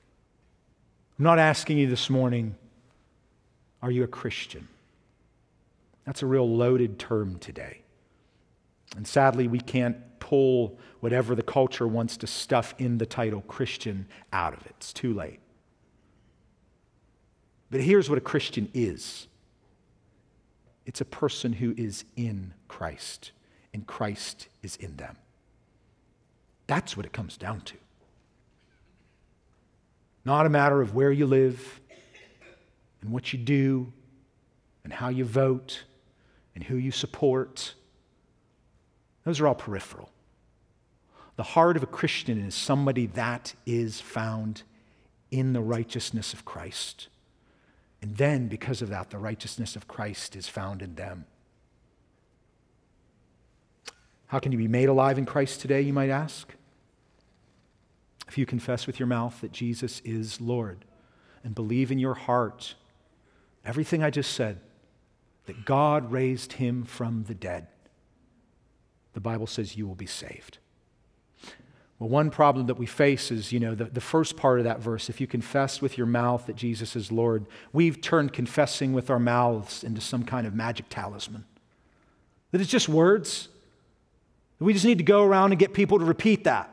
I'm 1.17 1.23
not 1.23 1.39
asking 1.39 1.77
you 1.77 1.87
this 1.87 2.09
morning, 2.09 2.55
are 3.81 3.91
you 3.91 4.03
a 4.03 4.07
Christian? 4.07 4.67
That's 6.05 6.23
a 6.23 6.25
real 6.25 6.49
loaded 6.49 6.97
term 6.97 7.37
today. 7.39 7.81
And 8.95 9.07
sadly, 9.07 9.47
we 9.47 9.59
can't 9.59 9.97
pull 10.19 10.77
whatever 11.01 11.35
the 11.35 11.43
culture 11.43 11.87
wants 11.87 12.17
to 12.17 12.27
stuff 12.27 12.73
in 12.77 12.97
the 12.97 13.05
title 13.05 13.41
Christian 13.41 14.07
out 14.31 14.53
of 14.53 14.65
it. 14.65 14.73
It's 14.77 14.93
too 14.93 15.13
late. 15.13 15.39
But 17.69 17.81
here's 17.81 18.09
what 18.09 18.17
a 18.17 18.21
Christian 18.21 18.69
is 18.73 19.27
it's 20.85 21.01
a 21.01 21.05
person 21.05 21.53
who 21.53 21.73
is 21.77 22.05
in 22.15 22.53
Christ, 22.67 23.31
and 23.73 23.85
Christ 23.87 24.47
is 24.61 24.75
in 24.75 24.97
them. 24.97 25.17
That's 26.67 26.97
what 26.97 27.05
it 27.05 27.13
comes 27.13 27.37
down 27.37 27.61
to. 27.61 27.75
Not 30.25 30.45
a 30.45 30.49
matter 30.49 30.81
of 30.81 30.95
where 30.95 31.11
you 31.11 31.25
live 31.25 31.81
and 33.01 33.11
what 33.11 33.33
you 33.33 33.39
do 33.39 33.91
and 34.83 34.93
how 34.93 35.09
you 35.09 35.25
vote 35.25 35.83
and 36.55 36.63
who 36.63 36.75
you 36.75 36.91
support. 36.91 37.73
Those 39.25 39.39
are 39.39 39.47
all 39.47 39.55
peripheral. 39.55 40.09
The 41.35 41.43
heart 41.43 41.77
of 41.77 41.83
a 41.83 41.87
Christian 41.87 42.39
is 42.45 42.53
somebody 42.53 43.07
that 43.07 43.53
is 43.65 43.99
found 43.99 44.63
in 45.31 45.53
the 45.53 45.61
righteousness 45.61 46.33
of 46.33 46.45
Christ. 46.45 47.07
And 48.01 48.17
then, 48.17 48.47
because 48.47 48.81
of 48.81 48.89
that, 48.89 49.09
the 49.09 49.17
righteousness 49.17 49.75
of 49.75 49.87
Christ 49.87 50.35
is 50.35 50.47
found 50.47 50.81
in 50.81 50.95
them. 50.95 51.25
How 54.27 54.39
can 54.39 54.51
you 54.51 54.57
be 54.57 54.67
made 54.67 54.89
alive 54.89 55.17
in 55.17 55.25
Christ 55.25 55.61
today, 55.61 55.81
you 55.81 55.93
might 55.93 56.09
ask? 56.09 56.53
If 58.33 58.37
you 58.39 58.47
confess 58.47 58.87
with 58.87 58.97
your 58.99 59.05
mouth 59.05 59.41
that 59.41 59.51
Jesus 59.51 60.01
is 60.03 60.41
Lord 60.41 60.85
and 61.43 61.53
believe 61.53 61.91
in 61.91 61.99
your 61.99 62.15
heart 62.15 62.73
everything 63.63 64.01
I 64.01 64.09
just 64.09 64.33
said, 64.33 64.59
that 65.45 65.65
God 65.65 66.11
raised 66.11 66.53
him 66.53 66.83
from 66.83 67.25
the 67.25 67.35
dead, 67.35 67.67
the 69.13 69.19
Bible 69.19 69.45
says 69.45 69.77
you 69.77 69.85
will 69.85 69.93
be 69.93 70.07
saved. 70.07 70.57
Well, 71.99 72.09
one 72.09 72.31
problem 72.31 72.65
that 72.65 72.79
we 72.79 72.87
face 72.87 73.29
is, 73.29 73.51
you 73.51 73.59
know, 73.59 73.75
the, 73.75 73.85
the 73.85 74.01
first 74.01 74.35
part 74.35 74.57
of 74.57 74.63
that 74.63 74.79
verse, 74.79 75.09
if 75.09 75.21
you 75.21 75.27
confess 75.27 75.79
with 75.79 75.95
your 75.95 76.07
mouth 76.07 76.47
that 76.47 76.55
Jesus 76.55 76.95
is 76.95 77.11
Lord, 77.11 77.45
we've 77.71 78.01
turned 78.01 78.33
confessing 78.33 78.93
with 78.93 79.11
our 79.11 79.19
mouths 79.19 79.83
into 79.83 80.01
some 80.01 80.23
kind 80.23 80.47
of 80.47 80.55
magic 80.55 80.87
talisman. 80.89 81.45
That 82.49 82.61
it's 82.61 82.71
just 82.71 82.89
words. 82.89 83.49
We 84.57 84.73
just 84.73 84.85
need 84.85 84.97
to 84.97 85.03
go 85.03 85.23
around 85.23 85.51
and 85.51 85.59
get 85.59 85.73
people 85.73 85.99
to 85.99 86.05
repeat 86.05 86.45
that. 86.45 86.71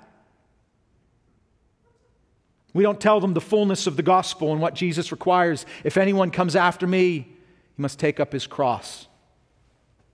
We 2.73 2.83
don't 2.83 3.01
tell 3.01 3.21
them 3.21 3.35
the 3.35 3.41
fullness 3.41 3.87
of 3.87 3.97
the 3.97 4.03
gospel 4.03 4.53
and 4.53 4.61
what 4.61 4.75
Jesus 4.75 5.11
requires. 5.11 5.67
If 5.83 5.97
anyone 5.97 6.31
comes 6.31 6.55
after 6.55 6.87
me, 6.87 7.29
he 7.77 7.83
must 7.83 7.99
take 7.99 8.21
up 8.21 8.33
his 8.33 8.47
cross, 8.47 9.09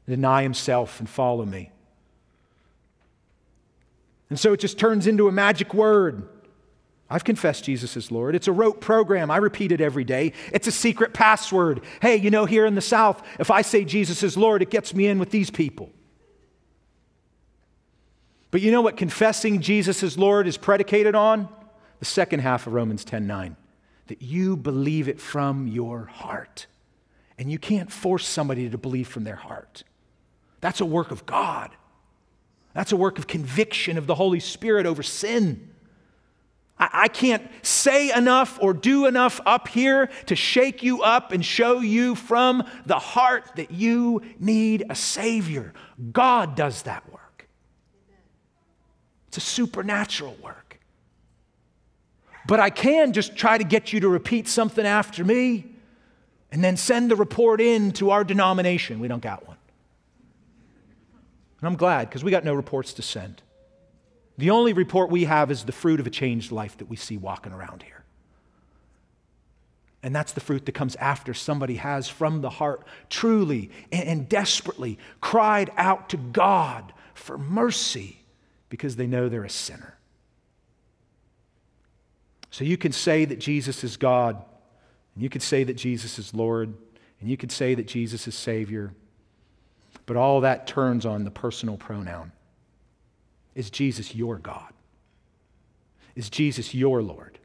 deny 0.09 0.43
himself, 0.43 0.99
and 0.99 1.09
follow 1.09 1.45
me. 1.45 1.71
And 4.31 4.41
so 4.41 4.53
it 4.53 4.61
just 4.61 4.79
turns 4.79 5.07
into 5.07 5.29
a 5.29 5.33
magic 5.33 5.75
word. 5.75 6.29
I've 7.09 7.25
confessed 7.25 7.63
Jesus 7.65 7.97
is 7.97 8.11
Lord. 8.11 8.35
It's 8.35 8.49
a 8.49 8.53
rote 8.53 8.81
program. 8.81 9.31
I 9.31 9.37
repeat 9.37 9.71
it 9.71 9.81
every 9.81 10.03
day. 10.03 10.33
It's 10.53 10.67
a 10.67 10.73
secret 10.73 11.15
password. 11.15 11.83
Hey, 12.03 12.17
you 12.17 12.31
know, 12.31 12.47
here 12.47 12.67
in 12.67 12.75
the 12.75 12.81
South, 12.81 13.23
if 13.39 13.51
I 13.51 13.63
say 13.63 13.85
Jesus 13.85 14.25
is 14.25 14.37
Lord, 14.37 14.63
it 14.63 14.71
gets 14.71 14.93
me 14.93 15.07
in 15.07 15.21
with 15.21 15.31
these 15.31 15.51
people. 15.51 15.91
But 18.51 18.61
you 18.61 18.73
know 18.73 18.81
what 18.81 18.97
confessing 18.97 19.61
Jesus 19.61 20.03
is 20.03 20.19
Lord 20.19 20.49
is 20.49 20.57
predicated 20.57 21.15
on? 21.15 21.49
The 21.99 22.05
second 22.05 22.41
half 22.41 22.67
of 22.67 22.73
Romans 22.73 23.05
10 23.05 23.27
9, 23.27 23.57
that 24.09 24.23
you 24.23 24.57
believe 24.57 25.09
it 25.09 25.21
from 25.21 25.67
your 25.67 26.07
heart. 26.07 26.67
And 27.39 27.51
you 27.51 27.59
can't 27.59 27.93
force 27.93 28.27
somebody 28.27 28.69
to 28.71 28.79
believe 28.79 29.09
from 29.09 29.25
their 29.25 29.37
heart. 29.37 29.85
That's 30.61 30.81
a 30.81 30.87
work 30.87 31.11
of 31.11 31.27
God. 31.27 31.71
That's 32.73 32.93
a 32.93 32.97
work 32.97 33.19
of 33.19 33.27
conviction 33.27 33.99
of 33.99 34.07
the 34.07 34.15
Holy 34.15 34.41
Spirit 34.41 34.87
over 34.87 35.03
sin. 35.03 35.71
I, 36.79 36.89
I 36.93 37.09
can't 37.09 37.49
say 37.63 38.13
enough 38.13 38.59
or 38.61 38.75
do 38.75 39.07
enough 39.07 39.41
up 39.47 39.69
here 39.69 40.09
to 40.27 40.37
shake 40.37 40.83
you 40.83 41.03
up 41.03 41.33
and 41.33 41.45
show 41.45 41.81
you 41.81 42.15
from 42.15 42.65
the 42.85 42.99
heart 42.99 43.51
that 43.57 43.71
you 43.71 44.23
need 44.39 44.85
a 44.91 44.95
Savior. 44.95 45.73
God 46.13 46.55
does 46.55 46.83
that 46.83 47.11
work. 47.13 47.49
It's 49.29 49.37
a 49.37 49.41
supernatural 49.41 50.37
work. 50.43 50.66
But 52.47 52.61
I 52.61 52.71
can 52.71 53.13
just 53.13 53.37
try 53.37 53.59
to 53.59 53.65
get 53.65 53.93
you 53.93 54.01
to 54.01 54.09
repeat 54.09 54.49
something 54.49 54.87
after 54.87 55.25
me 55.25 55.67
and 56.53 56.63
then 56.63 56.77
send 56.77 57.11
the 57.11 57.17
report 57.17 57.61
in 57.61 57.93
to 57.93 58.11
our 58.11 58.25
denomination. 58.25 59.01
We 59.01 59.09
don't 59.09 59.23
got 59.23 59.47
one. 59.47 59.57
And 61.61 61.69
I'm 61.69 61.77
glad 61.77 62.09
because 62.09 62.23
we 62.23 62.31
got 62.31 62.45
no 62.45 62.55
reports 62.55 62.93
to 62.95 63.03
send. 63.03 63.43
The 64.39 64.51
only 64.51 64.73
report 64.73 65.11
we 65.11 65.25
have 65.25 65.51
is 65.51 65.65
the 65.65 65.73
fruit 65.73 65.99
of 65.99 66.07
a 66.07 66.11
changed 66.11 66.53
life 66.53 66.77
that 66.79 66.89
we 66.89 66.97
see 66.97 67.17
walking 67.17 67.53
around 67.53 67.83
here. 67.83 68.05
And 70.03 70.15
that's 70.15 70.33
the 70.33 70.41
fruit 70.41 70.67
that 70.67 70.73
comes 70.73 70.95
after 70.97 71.35
somebody 71.35 71.77
has, 71.77 72.09
from 72.09 72.41
the 72.41 72.51
heart, 72.51 72.87
truly 73.11 73.71
and, 73.91 74.29
desperately 74.29 74.99
cried 75.21 75.71
out 75.77 76.11
to 76.11 76.17
God 76.17 76.93
for 77.15 77.39
mercy 77.39 78.21
because 78.69 78.95
they 78.95 79.07
know 79.09 79.29
they're 79.29 79.43
a 79.43 79.51
sinner. 79.51 79.96
So 82.51 82.65
you 82.65 82.77
can 82.77 82.93
say 82.93 83.25
that 83.25 83.39
Jesus 83.39 83.85
is 83.85 83.97
God, 83.97 84.37
and 85.15 85.23
you 85.23 85.29
can 85.29 85.41
say 85.41 85.65
that 85.65 85.75
Jesus 85.75 86.19
is 86.19 86.33
Lord, 86.35 86.75
and 87.21 87.31
you 87.31 87.37
can 87.37 87.49
say 87.49 87.75
that 87.75 87.87
Jesus 87.87 88.27
is 88.29 88.35
Savior, 88.35 88.93
but 90.07 90.17
all 90.17 90.41
that 90.43 90.67
turns 90.67 91.05
on 91.05 91.25
the 91.25 91.31
personal 91.31 91.77
pronoun. 91.77 92.33
Is 93.55 93.71
Jesus 93.71 94.15
your 94.15 94.37
God? 94.37 94.73
Is 96.15 96.31
Jesus 96.31 96.75
your 96.75 97.03
Lord? 97.03 97.39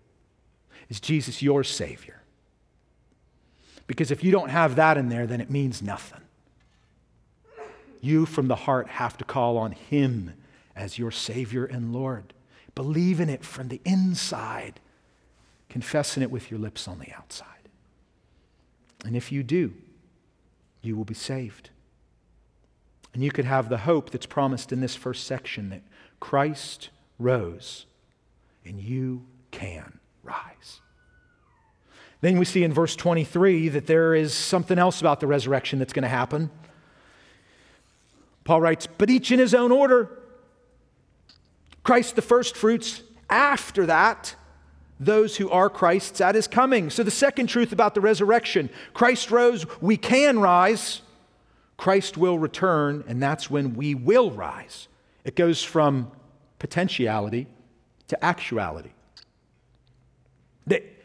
Is 0.89 0.99
Jesus 0.99 1.41
your 1.41 1.63
Savior? 1.63 2.21
Because 3.87 4.11
if 4.11 4.23
you 4.23 4.31
don't 4.31 4.49
have 4.49 4.75
that 4.75 4.97
in 4.97 5.09
there, 5.09 5.27
then 5.27 5.41
it 5.41 5.49
means 5.49 5.81
nothing. 5.81 6.21
You 8.01 8.25
from 8.25 8.47
the 8.47 8.55
heart 8.55 8.87
have 8.87 9.17
to 9.17 9.23
call 9.23 9.57
on 9.57 9.73
Him 9.73 10.33
as 10.75 10.97
your 10.97 11.11
Savior 11.11 11.65
and 11.65 11.93
Lord. 11.93 12.33
Believe 12.73 13.19
in 13.19 13.29
it 13.29 13.43
from 13.43 13.67
the 13.67 13.81
inside, 13.85 14.79
confessing 15.71 16.21
it 16.21 16.29
with 16.29 16.51
your 16.51 16.59
lips 16.59 16.85
on 16.85 16.99
the 16.99 17.09
outside. 17.13 17.47
And 19.05 19.15
if 19.15 19.31
you 19.31 19.41
do, 19.41 19.73
you 20.81 20.97
will 20.97 21.05
be 21.05 21.13
saved. 21.13 21.69
And 23.13 23.23
you 23.23 23.31
could 23.31 23.45
have 23.45 23.69
the 23.69 23.77
hope 23.79 24.09
that's 24.09 24.25
promised 24.25 24.73
in 24.73 24.81
this 24.81 24.95
first 24.97 25.25
section 25.25 25.69
that 25.69 25.81
Christ 26.19 26.89
rose 27.17 27.85
and 28.65 28.81
you 28.81 29.25
can 29.51 29.99
rise. 30.23 30.81
Then 32.19 32.37
we 32.37 32.43
see 32.43 32.65
in 32.65 32.73
verse 32.73 32.97
23 32.97 33.69
that 33.69 33.87
there 33.87 34.13
is 34.13 34.33
something 34.33 34.77
else 34.77 34.99
about 34.99 35.21
the 35.21 35.27
resurrection 35.27 35.79
that's 35.79 35.93
going 35.93 36.03
to 36.03 36.09
happen. 36.09 36.51
Paul 38.43 38.59
writes, 38.59 38.89
but 38.97 39.09
each 39.09 39.31
in 39.31 39.39
his 39.39 39.53
own 39.53 39.71
order. 39.71 40.19
Christ 41.83 42.17
the 42.17 42.21
first 42.21 42.57
fruits, 42.57 43.03
after 43.29 43.85
that, 43.85 44.35
those 45.01 45.35
who 45.35 45.49
are 45.49 45.69
Christ's 45.69 46.21
at 46.21 46.35
his 46.35 46.47
coming. 46.47 46.89
So, 46.89 47.03
the 47.03 47.11
second 47.11 47.47
truth 47.47 47.73
about 47.73 47.95
the 47.95 48.01
resurrection 48.01 48.69
Christ 48.93 49.31
rose, 49.31 49.65
we 49.81 49.97
can 49.97 50.39
rise. 50.39 51.01
Christ 51.75 52.15
will 52.15 52.37
return, 52.37 53.03
and 53.07 53.21
that's 53.21 53.49
when 53.49 53.73
we 53.73 53.95
will 53.95 54.31
rise. 54.31 54.87
It 55.25 55.35
goes 55.35 55.63
from 55.63 56.11
potentiality 56.59 57.47
to 58.09 58.23
actuality. 58.23 58.91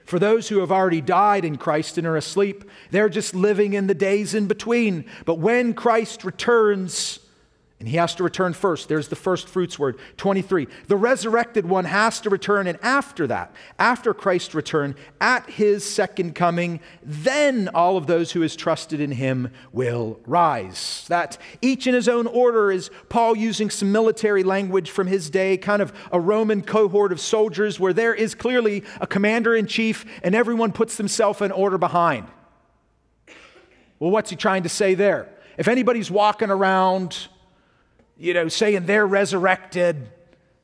For 0.07 0.21
those 0.21 0.49
who 0.49 0.61
have 0.61 0.71
already 0.71 1.01
died 1.01 1.45
in 1.45 1.57
Christ 1.57 1.99
and 1.99 2.07
are 2.07 2.17
asleep, 2.17 2.65
they're 2.93 3.09
just 3.09 3.35
living 3.35 3.73
in 3.73 3.89
the 3.89 3.95
days 3.95 4.35
in 4.35 4.47
between. 4.47 5.05
But 5.25 5.41
when 5.41 5.75
Christ 5.75 6.25
returns, 6.25 7.19
and 7.79 7.87
he 7.87 7.99
has 7.99 8.15
to 8.15 8.25
return 8.25 8.55
first. 8.55 8.89
There's 8.89 9.09
the 9.09 9.17
first 9.17 9.49
fruits 9.49 9.79
word. 9.79 9.99
23. 10.17 10.67
The 10.89 10.97
resurrected 10.97 11.67
one 11.67 11.85
has 11.85 12.21
to 12.23 12.31
return, 12.31 12.67
and 12.67 12.79
after 12.83 13.27
that, 13.27 13.53
after 13.79 14.15
Christ's 14.15 14.55
return, 14.55 14.95
at 15.21 15.49
his 15.51 15.85
second 15.85 16.35
coming, 16.35 16.81
then 17.03 17.69
all 17.75 17.99
of 17.99 18.07
those 18.07 18.33
who 18.33 18.41
has 18.41 18.57
trusted 18.57 18.99
in 18.99 19.11
him 19.11 19.51
will 19.73 20.19
rise. 20.27 21.05
That 21.09 21.37
each 21.61 21.87
in 21.87 21.93
his 21.93 22.09
own 22.09 22.27
order 22.27 22.73
is 22.73 22.91
Paul 23.11 23.37
using 23.37 23.69
some 23.69 23.93
military 23.93 24.43
language 24.43 24.91
from 24.91 25.07
his 25.07 25.29
day, 25.29 25.59
kind 25.59 25.83
of 25.83 25.93
a 26.11 26.19
Roman 26.19 26.63
cohort 26.63 27.13
of 27.13 27.21
soldiers 27.21 27.79
where 27.79 27.93
there 27.93 28.15
is 28.15 28.35
clearly 28.35 28.85
a 29.03 29.07
commander 29.07 29.55
in 29.55 29.67
chief 29.67 30.07
and 30.23 30.35
everyone 30.35 30.73
puts 30.73 30.97
themselves 30.97 31.43
in 31.43 31.53
order 31.53 31.77
behind. 31.77 32.27
Well, 33.99 34.11
what's 34.11 34.31
he 34.31 34.37
trying 34.37 34.63
to 34.63 34.69
say 34.71 34.95
there? 34.95 35.29
If 35.59 35.69
anybody's 35.69 36.11
walking 36.11 36.51
around, 36.51 37.29
you 38.19 38.35
know, 38.35 38.49
saying 38.49 38.87
they're 38.87 39.07
resurrected, 39.07 40.09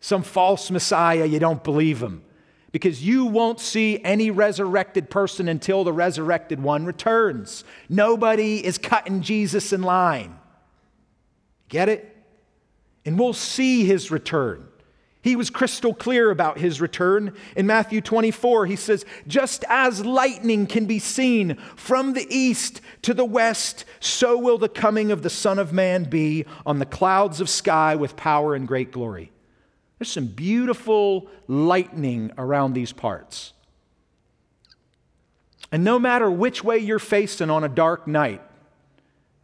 some 0.00 0.22
false 0.22 0.70
Messiah, 0.70 1.26
you 1.26 1.38
don't 1.38 1.62
believe 1.62 2.00
them. 2.00 2.24
Because 2.70 3.04
you 3.04 3.26
won't 3.26 3.60
see 3.60 4.02
any 4.02 4.30
resurrected 4.30 5.10
person 5.10 5.46
until 5.46 5.84
the 5.84 5.92
resurrected 5.92 6.62
one 6.62 6.86
returns. 6.86 7.64
Nobody 7.88 8.64
is 8.64 8.78
cutting 8.78 9.20
Jesus 9.20 9.72
in 9.74 9.82
line. 9.82 10.38
Get 11.68 11.90
it? 11.90 12.16
And 13.04 13.18
we'll 13.18 13.34
see 13.34 13.84
his 13.84 14.10
return. 14.10 14.66
He 15.22 15.36
was 15.36 15.50
crystal 15.50 15.94
clear 15.94 16.32
about 16.32 16.58
his 16.58 16.80
return. 16.80 17.34
In 17.56 17.64
Matthew 17.64 18.00
24, 18.00 18.66
he 18.66 18.74
says, 18.74 19.04
Just 19.28 19.64
as 19.68 20.04
lightning 20.04 20.66
can 20.66 20.86
be 20.86 20.98
seen 20.98 21.54
from 21.76 22.14
the 22.14 22.26
east 22.28 22.80
to 23.02 23.14
the 23.14 23.24
west, 23.24 23.84
so 24.00 24.36
will 24.36 24.58
the 24.58 24.68
coming 24.68 25.12
of 25.12 25.22
the 25.22 25.30
Son 25.30 25.60
of 25.60 25.72
Man 25.72 26.04
be 26.04 26.44
on 26.66 26.80
the 26.80 26.86
clouds 26.86 27.40
of 27.40 27.48
sky 27.48 27.94
with 27.94 28.16
power 28.16 28.56
and 28.56 28.66
great 28.66 28.90
glory. 28.90 29.30
There's 29.98 30.10
some 30.10 30.26
beautiful 30.26 31.28
lightning 31.46 32.32
around 32.36 32.72
these 32.72 32.92
parts. 32.92 33.52
And 35.70 35.84
no 35.84 36.00
matter 36.00 36.28
which 36.28 36.64
way 36.64 36.78
you're 36.78 36.98
facing 36.98 37.48
on 37.48 37.62
a 37.62 37.68
dark 37.68 38.08
night, 38.08 38.42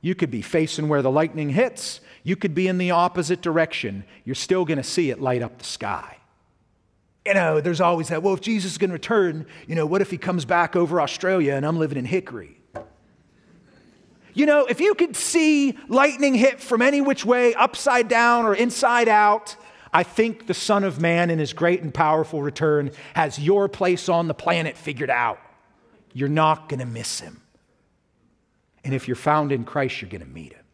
you 0.00 0.16
could 0.16 0.32
be 0.32 0.42
facing 0.42 0.88
where 0.88 1.02
the 1.02 1.10
lightning 1.10 1.50
hits, 1.50 2.00
you 2.28 2.36
could 2.36 2.54
be 2.54 2.68
in 2.68 2.76
the 2.76 2.90
opposite 2.90 3.40
direction. 3.40 4.04
You're 4.26 4.34
still 4.34 4.66
going 4.66 4.76
to 4.76 4.84
see 4.84 5.08
it 5.08 5.18
light 5.18 5.40
up 5.40 5.56
the 5.56 5.64
sky. 5.64 6.18
You 7.24 7.32
know, 7.32 7.62
there's 7.62 7.80
always 7.80 8.08
that, 8.08 8.22
well, 8.22 8.34
if 8.34 8.42
Jesus 8.42 8.72
is 8.72 8.78
going 8.78 8.90
to 8.90 8.94
return, 8.94 9.46
you 9.66 9.74
know, 9.74 9.86
what 9.86 10.02
if 10.02 10.10
he 10.10 10.18
comes 10.18 10.44
back 10.44 10.76
over 10.76 11.00
Australia 11.00 11.54
and 11.54 11.64
I'm 11.64 11.78
living 11.78 11.96
in 11.96 12.04
Hickory? 12.04 12.60
You 14.34 14.44
know, 14.44 14.66
if 14.66 14.78
you 14.78 14.94
could 14.94 15.16
see 15.16 15.78
lightning 15.88 16.34
hit 16.34 16.60
from 16.60 16.82
any 16.82 17.00
which 17.00 17.24
way, 17.24 17.54
upside 17.54 18.08
down 18.08 18.44
or 18.44 18.54
inside 18.54 19.08
out, 19.08 19.56
I 19.90 20.02
think 20.02 20.46
the 20.46 20.54
Son 20.54 20.84
of 20.84 21.00
Man 21.00 21.30
in 21.30 21.38
his 21.38 21.54
great 21.54 21.80
and 21.80 21.94
powerful 21.94 22.42
return 22.42 22.90
has 23.14 23.38
your 23.38 23.68
place 23.68 24.06
on 24.10 24.28
the 24.28 24.34
planet 24.34 24.76
figured 24.76 25.10
out. 25.10 25.40
You're 26.12 26.28
not 26.28 26.68
going 26.68 26.80
to 26.80 26.86
miss 26.86 27.20
him. 27.20 27.40
And 28.84 28.92
if 28.92 29.08
you're 29.08 29.16
found 29.16 29.50
in 29.50 29.64
Christ, 29.64 30.02
you're 30.02 30.10
going 30.10 30.20
to 30.20 30.26
meet 30.26 30.52
him 30.52 30.64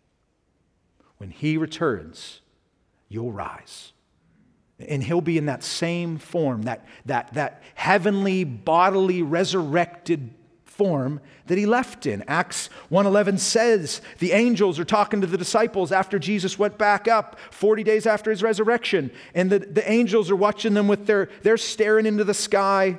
when 1.18 1.31
he 1.31 1.57
returns, 1.57 2.40
you'll 3.09 3.33
rise. 3.33 3.92
And 4.79 5.03
he'll 5.03 5.20
be 5.20 5.38
in 5.38 5.46
that 5.46 5.62
same 5.62 6.18
form, 6.18 6.62
that, 6.62 6.85
that, 7.07 7.33
that 7.35 7.62
heavenly, 7.74 8.44
bodily, 8.44 9.22
resurrected 9.22 10.35
form 10.74 11.20
that 11.46 11.57
he 11.57 11.66
left 11.66 12.07
in. 12.07 12.24
Acts 12.27 12.68
1:11 12.90 13.38
says 13.38 14.00
the 14.18 14.33
angels 14.33 14.79
are 14.79 14.85
talking 14.85 15.20
to 15.20 15.27
the 15.27 15.38
disciples 15.38 15.92
after 15.92 16.18
Jesus 16.18 16.59
went 16.59 16.77
back 16.77 17.07
up 17.07 17.38
40 17.50 17.85
days 17.85 18.07
after 18.07 18.31
his 18.31 18.42
resurrection. 18.42 19.11
And 19.35 19.50
the, 19.50 19.61
the 19.61 19.88
angels 19.88 20.31
are 20.31 20.37
watching 20.37 20.74
them 20.74 20.88
with 20.88 21.07
their, 21.07 21.29
they're 21.42 21.57
staring 21.57 22.07
into 22.07 22.24
the 22.24 22.35
sky. 22.35 22.98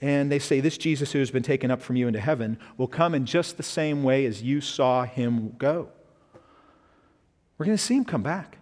And 0.00 0.30
they 0.30 0.38
say, 0.38 0.60
This 0.60 0.78
Jesus 0.78 1.12
who 1.12 1.18
has 1.20 1.30
been 1.30 1.42
taken 1.42 1.70
up 1.70 1.80
from 1.80 1.96
you 1.96 2.08
into 2.08 2.20
heaven 2.20 2.58
will 2.76 2.88
come 2.88 3.14
in 3.14 3.24
just 3.24 3.56
the 3.56 3.62
same 3.62 4.02
way 4.02 4.26
as 4.26 4.42
you 4.42 4.60
saw 4.60 5.04
him 5.04 5.54
go. 5.58 5.90
We're 7.58 7.66
going 7.66 7.76
to 7.76 7.82
see 7.82 7.96
him 7.96 8.04
come 8.04 8.22
back. 8.22 8.58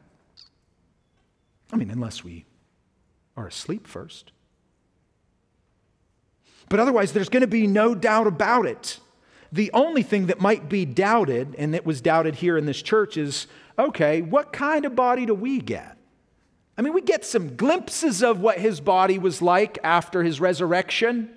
I 1.73 1.77
mean, 1.77 1.91
unless 1.91 2.25
we 2.25 2.47
are 3.37 3.47
asleep 3.47 3.87
first. 3.87 4.33
But 6.69 6.81
otherwise, 6.81 7.13
there's 7.13 7.29
going 7.29 7.43
to 7.43 7.47
be 7.47 7.67
no 7.67 7.95
doubt 7.95 8.27
about 8.27 8.67
it. 8.67 8.99
The 9.53 9.71
only 9.73 10.03
thing 10.03 10.27
that 10.27 10.41
might 10.41 10.69
be 10.69 10.85
doubted, 10.85 11.55
and 11.59 11.75
that 11.75 11.87
was 11.87 12.01
doubted 12.01 12.37
here 12.37 12.57
in 12.57 12.67
this 12.67 12.83
church, 12.83 13.17
is 13.17 13.47
okay, 13.79 14.23
what 14.23 14.53
kind 14.53 14.85
of 14.85 14.97
body 14.97 15.27
do 15.27 15.35
we 15.35 15.61
get? 15.61 15.97
I 16.79 16.83
mean, 16.83 16.93
we 16.93 17.03
get 17.03 17.25
some 17.25 17.57
glimpses 17.57 18.23
of 18.23 18.41
what 18.41 18.59
his 18.59 18.81
body 18.81 19.19
was 19.19 19.41
like 19.41 19.79
after 19.83 20.23
his 20.23 20.41
resurrection. 20.41 21.31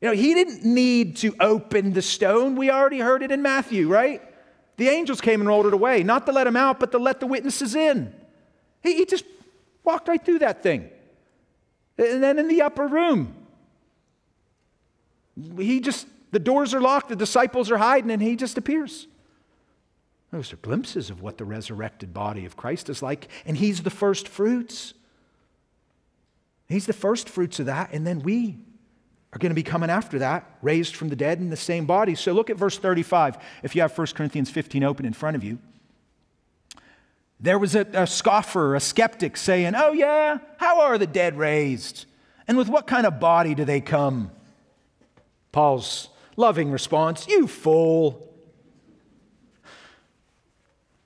You 0.00 0.08
know, 0.08 0.14
he 0.14 0.32
didn't 0.34 0.64
need 0.64 1.16
to 1.18 1.34
open 1.40 1.92
the 1.92 2.02
stone. 2.02 2.56
We 2.56 2.70
already 2.70 3.00
heard 3.00 3.22
it 3.22 3.30
in 3.30 3.42
Matthew, 3.42 3.88
right? 3.88 4.22
The 4.78 4.88
angels 4.88 5.20
came 5.20 5.40
and 5.40 5.48
rolled 5.48 5.66
it 5.66 5.74
away, 5.74 6.04
not 6.04 6.24
to 6.26 6.32
let 6.32 6.46
him 6.46 6.56
out, 6.56 6.78
but 6.78 6.92
to 6.92 6.98
let 6.98 7.18
the 7.18 7.26
witnesses 7.26 7.74
in. 7.74 8.14
He, 8.80 8.94
he 8.94 9.04
just 9.04 9.24
walked 9.82 10.06
right 10.06 10.24
through 10.24 10.38
that 10.38 10.62
thing. 10.62 10.88
And 11.98 12.22
then 12.22 12.38
in 12.38 12.46
the 12.46 12.62
upper 12.62 12.86
room, 12.86 13.34
he 15.56 15.80
just, 15.80 16.06
the 16.30 16.38
doors 16.38 16.74
are 16.74 16.80
locked, 16.80 17.08
the 17.08 17.16
disciples 17.16 17.72
are 17.72 17.78
hiding, 17.78 18.12
and 18.12 18.22
he 18.22 18.36
just 18.36 18.56
appears. 18.56 19.08
Those 20.30 20.52
are 20.52 20.56
glimpses 20.56 21.10
of 21.10 21.22
what 21.22 21.38
the 21.38 21.44
resurrected 21.44 22.14
body 22.14 22.44
of 22.44 22.56
Christ 22.56 22.88
is 22.88 23.02
like, 23.02 23.26
and 23.44 23.56
he's 23.56 23.82
the 23.82 23.90
first 23.90 24.28
fruits. 24.28 24.94
He's 26.68 26.86
the 26.86 26.92
first 26.92 27.28
fruits 27.28 27.58
of 27.58 27.66
that, 27.66 27.90
and 27.92 28.06
then 28.06 28.20
we 28.20 28.58
are 29.32 29.38
going 29.38 29.50
to 29.50 29.54
be 29.54 29.62
coming 29.62 29.90
after 29.90 30.18
that, 30.20 30.58
raised 30.62 30.96
from 30.96 31.08
the 31.08 31.16
dead 31.16 31.38
in 31.38 31.50
the 31.50 31.56
same 31.56 31.84
body. 31.84 32.14
So 32.14 32.32
look 32.32 32.48
at 32.48 32.56
verse 32.56 32.78
35. 32.78 33.36
If 33.62 33.74
you 33.76 33.82
have 33.82 33.96
1 33.96 34.06
Corinthians 34.08 34.50
15 34.50 34.82
open 34.84 35.04
in 35.04 35.12
front 35.12 35.36
of 35.36 35.44
you, 35.44 35.58
There 37.40 37.58
was 37.58 37.74
a, 37.74 37.86
a, 37.92 38.06
scoffer, 38.06 38.74
a 38.74 38.80
skeptic 38.80 39.36
saying, 39.36 39.74
Oh, 39.76 39.92
yeah, 39.92 40.38
how 40.56 40.80
are 40.80 40.98
the 40.98 41.06
dead 41.06 41.38
raised? 41.38 42.06
And 42.48 42.56
with 42.56 42.68
what 42.68 42.86
kind 42.86 43.06
of 43.06 43.20
body 43.20 43.54
do 43.54 43.64
they 43.64 43.80
come? 43.80 44.30
Paul's 45.52 46.08
loving 46.36 46.70
response, 46.70 47.28
You 47.28 47.46
fool. 47.46 48.24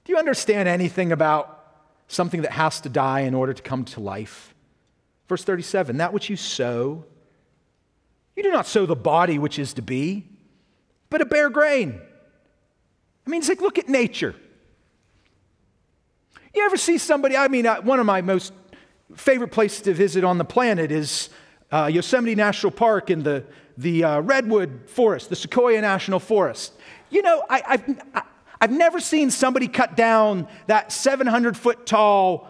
Do 0.05 0.13
you 0.13 0.19
understand 0.19 0.69
anything 0.69 1.13
about 1.13 1.59
something 2.09 2.43
that 2.43 2.53
has 2.53 2.81
to 2.83 2.89
die 2.89 3.21
in 3.21 3.35
order 3.35 3.53
to 3.53 3.63
come 3.63 3.85
to 3.87 4.01
life? 4.01 4.55
Verse 5.29 5.45
37 5.45 5.99
That 5.99 6.13
which 6.13 6.31
you 6.31 6.37
sow, 6.37 7.05
you 8.37 8.43
do 8.43 8.51
not 8.51 8.67
sow 8.67 8.87
the 8.87 8.97
body 8.97 9.39
which 9.39 9.59
is 9.59 9.75
to 9.75 9.83
be, 9.83 10.27
but 11.11 11.21
a 11.21 11.27
bare 11.27 11.51
grain. 11.51 12.01
I 13.27 13.31
mean, 13.31 13.41
it's 13.41 13.49
like, 13.49 13.61
look 13.61 13.79
at 13.79 13.89
nature. 13.89 14.35
You 16.55 16.65
ever 16.65 16.77
see 16.77 16.99
somebody? 16.99 17.37
I 17.37 17.49
mean, 17.49 17.67
uh, 17.67 17.81
one 17.83 18.01
of 18.01 18.07
my 18.07 18.21
most 18.21 18.53
favorite 19.15 19.49
places 19.49 19.83
to 19.83 19.95
visit 19.95 20.25
on 20.25 20.39
the 20.39 20.45
planet 20.45 20.91
is 20.91 21.31
uh, 21.71 21.89
Yosemite 21.93 22.35
National 22.35 22.71
Park 22.71 23.11
in 23.11 23.23
the, 23.23 23.45
the 23.79 24.05
uh, 24.05 24.21
Redwood 24.21 24.83
Forest, 24.87 25.29
the 25.29 25.37
Sequoia 25.37 25.81
National 25.81 26.19
Forest. 26.19 26.73
You 27.11 27.23
know, 27.23 27.43
I, 27.49 27.63
I've, 27.67 28.25
I've 28.61 28.73
never 28.73 29.01
seen 29.01 29.31
somebody 29.31 29.69
cut 29.69 29.97
down 29.97 30.49
that 30.67 30.93
700 30.93 31.57
foot 31.57 31.87
tall 31.87 32.49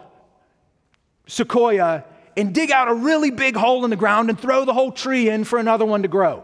sequoia 1.27 2.03
and 2.35 2.53
dig 2.53 2.71
out 2.71 2.87
a 2.87 2.93
really 2.93 3.31
big 3.31 3.55
hole 3.55 3.83
in 3.83 3.89
the 3.89 3.95
ground 3.95 4.29
and 4.29 4.39
throw 4.39 4.65
the 4.65 4.73
whole 4.73 4.91
tree 4.91 5.29
in 5.29 5.43
for 5.43 5.59
another 5.59 5.85
one 5.85 6.01
to 6.01 6.07
grow. 6.07 6.43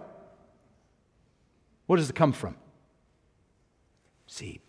Where 1.87 1.97
does 1.97 2.09
it 2.09 2.15
come 2.15 2.33
from? 2.33 2.55
Seed. 4.27 4.61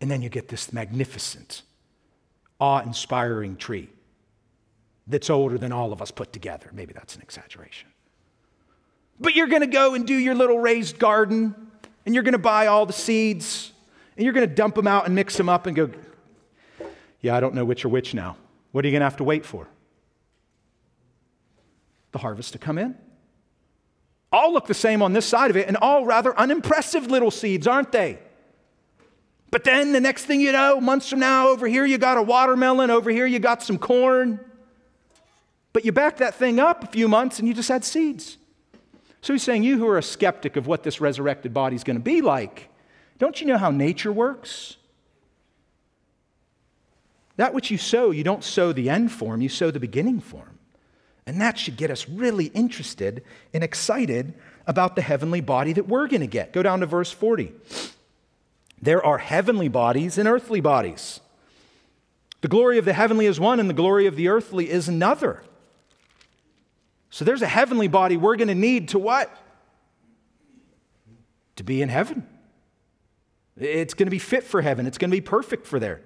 And 0.00 0.10
then 0.10 0.20
you 0.20 0.28
get 0.28 0.48
this 0.48 0.72
magnificent, 0.72 1.62
awe 2.60 2.80
inspiring 2.80 3.56
tree 3.56 3.88
that's 5.06 5.30
older 5.30 5.56
than 5.56 5.72
all 5.72 5.92
of 5.92 6.02
us 6.02 6.10
put 6.10 6.32
together. 6.32 6.70
Maybe 6.72 6.92
that's 6.92 7.16
an 7.16 7.22
exaggeration. 7.22 7.88
But 9.18 9.34
you're 9.34 9.46
going 9.46 9.62
to 9.62 9.66
go 9.66 9.94
and 9.94 10.06
do 10.06 10.14
your 10.14 10.34
little 10.34 10.58
raised 10.58 10.98
garden, 10.98 11.54
and 12.04 12.14
you're 12.14 12.24
going 12.24 12.32
to 12.32 12.38
buy 12.38 12.66
all 12.66 12.84
the 12.84 12.92
seeds, 12.92 13.72
and 14.16 14.24
you're 14.24 14.34
going 14.34 14.46
to 14.46 14.54
dump 14.54 14.74
them 14.74 14.86
out 14.86 15.06
and 15.06 15.14
mix 15.14 15.36
them 15.36 15.48
up 15.48 15.66
and 15.66 15.74
go, 15.74 15.90
Yeah, 17.22 17.34
I 17.36 17.40
don't 17.40 17.54
know 17.54 17.64
which 17.64 17.84
are 17.84 17.88
which 17.88 18.12
now. 18.12 18.36
What 18.72 18.84
are 18.84 18.88
you 18.88 18.92
going 18.92 19.00
to 19.00 19.06
have 19.06 19.16
to 19.16 19.24
wait 19.24 19.46
for? 19.46 19.68
The 22.12 22.18
harvest 22.18 22.52
to 22.52 22.58
come 22.58 22.78
in. 22.78 22.96
All 24.32 24.52
look 24.52 24.66
the 24.66 24.74
same 24.74 25.02
on 25.02 25.12
this 25.12 25.26
side 25.26 25.50
of 25.50 25.56
it, 25.56 25.68
and 25.68 25.76
all 25.76 26.04
rather 26.04 26.36
unimpressive 26.38 27.06
little 27.06 27.30
seeds, 27.30 27.66
aren't 27.66 27.92
they? 27.92 28.18
But 29.50 29.64
then 29.64 29.92
the 29.92 30.00
next 30.00 30.24
thing 30.24 30.40
you 30.40 30.52
know, 30.52 30.80
months 30.80 31.08
from 31.08 31.20
now, 31.20 31.48
over 31.48 31.66
here 31.66 31.84
you 31.84 31.98
got 31.98 32.18
a 32.18 32.22
watermelon, 32.22 32.90
over 32.90 33.10
here 33.10 33.26
you 33.26 33.38
got 33.38 33.62
some 33.62 33.78
corn. 33.78 34.40
But 35.72 35.84
you 35.84 35.92
back 35.92 36.16
that 36.18 36.34
thing 36.34 36.58
up 36.58 36.84
a 36.84 36.86
few 36.86 37.06
months 37.06 37.38
and 37.38 37.46
you 37.46 37.54
just 37.54 37.68
had 37.68 37.84
seeds. 37.84 38.38
So 39.20 39.32
he's 39.32 39.42
saying, 39.42 39.62
You 39.62 39.78
who 39.78 39.86
are 39.88 39.98
a 39.98 40.02
skeptic 40.02 40.56
of 40.56 40.66
what 40.66 40.82
this 40.82 41.00
resurrected 41.00 41.54
body 41.54 41.76
is 41.76 41.84
going 41.84 41.96
to 41.96 42.02
be 42.02 42.20
like, 42.22 42.68
don't 43.18 43.40
you 43.40 43.46
know 43.46 43.58
how 43.58 43.70
nature 43.70 44.12
works? 44.12 44.76
That 47.36 47.54
which 47.54 47.70
you 47.70 47.78
sow, 47.78 48.10
you 48.10 48.24
don't 48.24 48.44
sow 48.44 48.72
the 48.72 48.88
end 48.88 49.12
form, 49.12 49.40
you 49.40 49.48
sow 49.48 49.70
the 49.70 49.80
beginning 49.80 50.20
form. 50.20 50.55
And 51.26 51.40
that 51.40 51.58
should 51.58 51.76
get 51.76 51.90
us 51.90 52.08
really 52.08 52.46
interested 52.46 53.24
and 53.52 53.64
excited 53.64 54.34
about 54.66 54.94
the 54.96 55.02
heavenly 55.02 55.40
body 55.40 55.72
that 55.72 55.88
we're 55.88 56.06
going 56.06 56.20
to 56.20 56.26
get. 56.26 56.52
Go 56.52 56.62
down 56.62 56.80
to 56.80 56.86
verse 56.86 57.10
40. 57.10 57.52
There 58.80 59.04
are 59.04 59.18
heavenly 59.18 59.68
bodies 59.68 60.18
and 60.18 60.28
earthly 60.28 60.60
bodies. 60.60 61.20
The 62.42 62.48
glory 62.48 62.78
of 62.78 62.84
the 62.84 62.92
heavenly 62.92 63.26
is 63.26 63.40
one, 63.40 63.58
and 63.58 63.68
the 63.68 63.74
glory 63.74 64.06
of 64.06 64.14
the 64.14 64.28
earthly 64.28 64.70
is 64.70 64.88
another. 64.88 65.42
So 67.10 67.24
there's 67.24 67.42
a 67.42 67.48
heavenly 67.48 67.88
body 67.88 68.16
we're 68.16 68.36
going 68.36 68.48
to 68.48 68.54
need 68.54 68.90
to 68.90 68.98
what? 68.98 69.34
To 71.56 71.64
be 71.64 71.80
in 71.80 71.88
heaven. 71.88 72.26
It's 73.56 73.94
going 73.94 74.06
to 74.06 74.10
be 74.10 74.18
fit 74.18 74.44
for 74.44 74.60
heaven, 74.60 74.86
it's 74.86 74.98
going 74.98 75.10
to 75.10 75.16
be 75.16 75.22
perfect 75.22 75.66
for 75.66 75.80
there. 75.80 76.02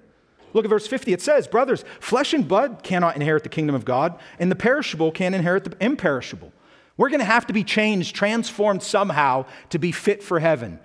Look 0.53 0.65
at 0.65 0.69
verse 0.69 0.87
50. 0.87 1.13
It 1.13 1.21
says, 1.21 1.47
Brothers, 1.47 1.85
flesh 1.99 2.33
and 2.33 2.47
blood 2.47 2.81
cannot 2.83 3.15
inherit 3.15 3.43
the 3.43 3.49
kingdom 3.49 3.75
of 3.75 3.85
God, 3.85 4.19
and 4.39 4.51
the 4.51 4.55
perishable 4.55 5.11
can't 5.11 5.35
inherit 5.35 5.63
the 5.63 5.75
imperishable. 5.83 6.51
We're 6.97 7.09
going 7.09 7.19
to 7.19 7.25
have 7.25 7.47
to 7.47 7.53
be 7.53 7.63
changed, 7.63 8.15
transformed 8.15 8.83
somehow 8.83 9.45
to 9.69 9.79
be 9.79 9.91
fit 9.91 10.21
for 10.21 10.39
heaven. 10.39 10.79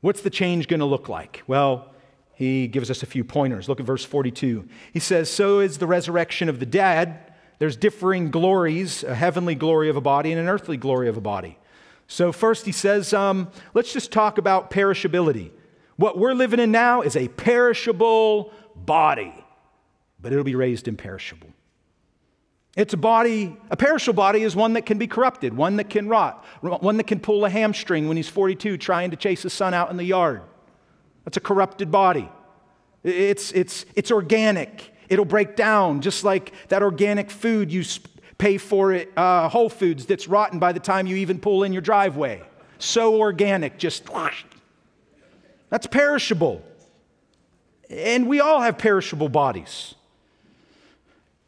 What's 0.00 0.20
the 0.20 0.30
change 0.30 0.68
going 0.68 0.80
to 0.80 0.86
look 0.86 1.08
like? 1.08 1.42
Well, 1.46 1.92
he 2.34 2.68
gives 2.68 2.90
us 2.90 3.02
a 3.02 3.06
few 3.06 3.24
pointers. 3.24 3.68
Look 3.68 3.80
at 3.80 3.86
verse 3.86 4.04
42. 4.04 4.68
He 4.92 5.00
says, 5.00 5.30
So 5.30 5.60
is 5.60 5.78
the 5.78 5.86
resurrection 5.86 6.48
of 6.48 6.60
the 6.60 6.66
dead. 6.66 7.32
There's 7.58 7.76
differing 7.76 8.30
glories, 8.30 9.02
a 9.04 9.14
heavenly 9.14 9.54
glory 9.54 9.88
of 9.88 9.96
a 9.96 10.02
body 10.02 10.32
and 10.32 10.40
an 10.40 10.48
earthly 10.48 10.76
glory 10.76 11.08
of 11.08 11.16
a 11.16 11.22
body. 11.22 11.58
So, 12.08 12.30
first, 12.30 12.66
he 12.66 12.72
says, 12.72 13.12
um, 13.12 13.50
let's 13.74 13.92
just 13.92 14.12
talk 14.12 14.38
about 14.38 14.70
perishability. 14.70 15.50
What 15.96 16.18
we're 16.18 16.34
living 16.34 16.60
in 16.60 16.70
now 16.70 17.02
is 17.02 17.16
a 17.16 17.28
perishable 17.28 18.52
body, 18.74 19.32
but 20.20 20.32
it'll 20.32 20.44
be 20.44 20.54
raised 20.54 20.88
imperishable. 20.88 21.48
It's 22.76 22.92
a 22.92 22.98
body, 22.98 23.56
a 23.70 23.76
perishable 23.76 24.16
body 24.16 24.42
is 24.42 24.54
one 24.54 24.74
that 24.74 24.84
can 24.84 24.98
be 24.98 25.06
corrupted, 25.06 25.56
one 25.56 25.76
that 25.76 25.88
can 25.88 26.08
rot, 26.08 26.44
one 26.60 26.98
that 26.98 27.06
can 27.06 27.20
pull 27.20 27.46
a 27.46 27.50
hamstring 27.50 28.06
when 28.06 28.18
he's 28.18 28.28
42 28.28 28.76
trying 28.76 29.10
to 29.12 29.16
chase 29.16 29.42
his 29.42 29.54
son 29.54 29.72
out 29.72 29.90
in 29.90 29.96
the 29.96 30.04
yard. 30.04 30.42
That's 31.24 31.38
a 31.38 31.40
corrupted 31.40 31.90
body. 31.90 32.30
It's, 33.02 33.50
it's, 33.52 33.86
it's 33.94 34.10
organic. 34.10 34.92
It'll 35.08 35.24
break 35.24 35.56
down 35.56 36.02
just 36.02 36.22
like 36.22 36.52
that 36.68 36.82
organic 36.82 37.30
food 37.30 37.72
you 37.72 37.82
pay 38.36 38.58
for 38.58 38.92
at 38.92 39.08
uh, 39.16 39.48
Whole 39.48 39.70
Foods 39.70 40.04
that's 40.04 40.28
rotten 40.28 40.58
by 40.58 40.72
the 40.72 40.80
time 40.80 41.06
you 41.06 41.16
even 41.16 41.38
pull 41.38 41.62
in 41.62 41.72
your 41.72 41.82
driveway. 41.82 42.42
So 42.78 43.18
organic, 43.18 43.78
just 43.78 44.04
that's 45.68 45.86
perishable. 45.86 46.62
And 47.88 48.26
we 48.26 48.40
all 48.40 48.60
have 48.60 48.78
perishable 48.78 49.28
bodies. 49.28 49.94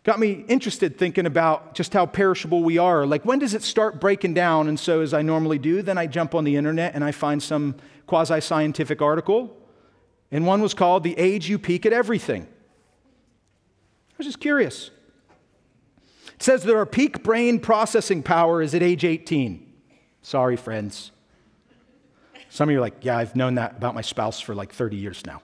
Got 0.05 0.21
me 0.21 0.45
interested 0.49 0.97
thinking 0.97 1.27
about 1.27 1.75
just 1.75 1.93
how 1.93 2.07
perishable 2.07 2.63
we 2.63 2.79
are. 2.79 3.05
Like, 3.05 3.25
when 3.25 3.39
does 3.39 3.55
it 3.55 3.63
start 3.63 4.01
breaking 4.01 4.35
down? 4.35 4.69
And 4.69 4.79
so, 4.79 5.01
as 5.03 5.13
I 5.13 5.23
normally 5.23 5.59
do, 5.59 5.83
then 5.83 5.99
I 5.99 6.07
jump 6.07 6.35
on 6.35 6.45
the 6.45 6.57
internet 6.57 6.95
and 6.95 7.05
I 7.05 7.13
find 7.13 7.43
some 7.43 7.75
quasi 8.07 8.41
scientific 8.41 9.03
article. 9.03 9.55
And 10.31 10.47
one 10.47 10.63
was 10.63 10.75
called 10.75 11.03
The 11.03 11.19
Age 11.19 11.49
You 11.49 11.59
Peak 11.59 11.85
at 11.85 11.93
Everything. 11.93 12.43
I 12.43 14.15
was 14.17 14.27
just 14.27 14.41
curious. 14.41 14.91
It 16.35 16.43
says 16.43 16.63
that 16.63 16.75
our 16.75 16.87
peak 16.87 17.23
brain 17.23 17.61
processing 17.61 18.23
power 18.23 18.63
is 18.63 18.75
at 18.75 18.83
age 18.83 19.05
18. 19.05 19.71
Sorry, 20.23 20.57
friends. 20.57 21.11
Some 22.51 22.69
of 22.69 22.73
you 22.73 22.79
are 22.79 22.81
like, 22.81 23.05
yeah, 23.05 23.17
I've 23.17 23.37
known 23.37 23.57
that 23.57 23.77
about 23.77 23.95
my 23.95 24.01
spouse 24.01 24.41
for 24.41 24.55
like 24.55 24.73
30 24.73 24.97
years 24.97 25.25
now. 25.27 25.43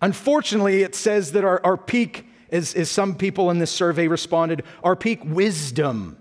Unfortunately, 0.00 0.82
it 0.82 0.94
says 0.94 1.32
that 1.32 1.44
our, 1.44 1.64
our 1.64 1.76
peak 1.76 2.26
as, 2.54 2.74
as 2.74 2.90
some 2.90 3.16
people 3.16 3.50
in 3.50 3.58
this 3.58 3.70
survey 3.70 4.06
responded, 4.06 4.62
our 4.82 4.94
peak 4.94 5.20
wisdom 5.24 6.16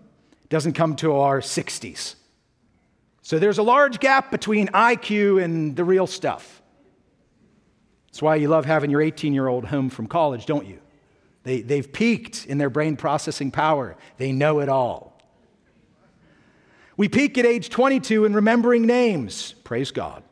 doesn't 0.50 0.74
come 0.74 0.96
to 0.98 1.14
our 1.14 1.42
60s. 1.42 2.16
So 3.22 3.40
there's 3.40 3.58
a 3.60 3.64
large 3.64 4.00
gap 4.00 4.32
between 4.32 4.68
IQ 4.70 5.44
and 5.44 5.76
the 5.76 5.84
real 5.84 6.08
stuff. 6.08 6.62
That's 8.08 8.22
why 8.22 8.36
you 8.36 8.48
love 8.48 8.66
having 8.66 8.90
your 8.90 9.02
18 9.02 9.34
year 9.34 9.48
old 9.48 9.66
home 9.66 9.90
from 9.90 10.08
college, 10.08 10.46
don't 10.46 10.66
you? 10.68 10.80
They, 11.44 11.62
they've 11.62 11.92
peaked 11.92 12.46
in 12.46 12.58
their 12.58 12.70
brain 12.70 12.96
processing 12.96 13.52
power, 13.52 13.96
they 14.18 14.32
know 14.32 14.60
it 14.60 14.70
all. 14.70 15.13
We 16.96 17.10
peak 17.10 17.38
at 17.38 17.46
age 17.46 17.70
22 17.70 18.26
in 18.26 18.34
remembering 18.34 18.86
names. 18.86 19.54
Praise 19.64 19.92
God. 19.92 20.24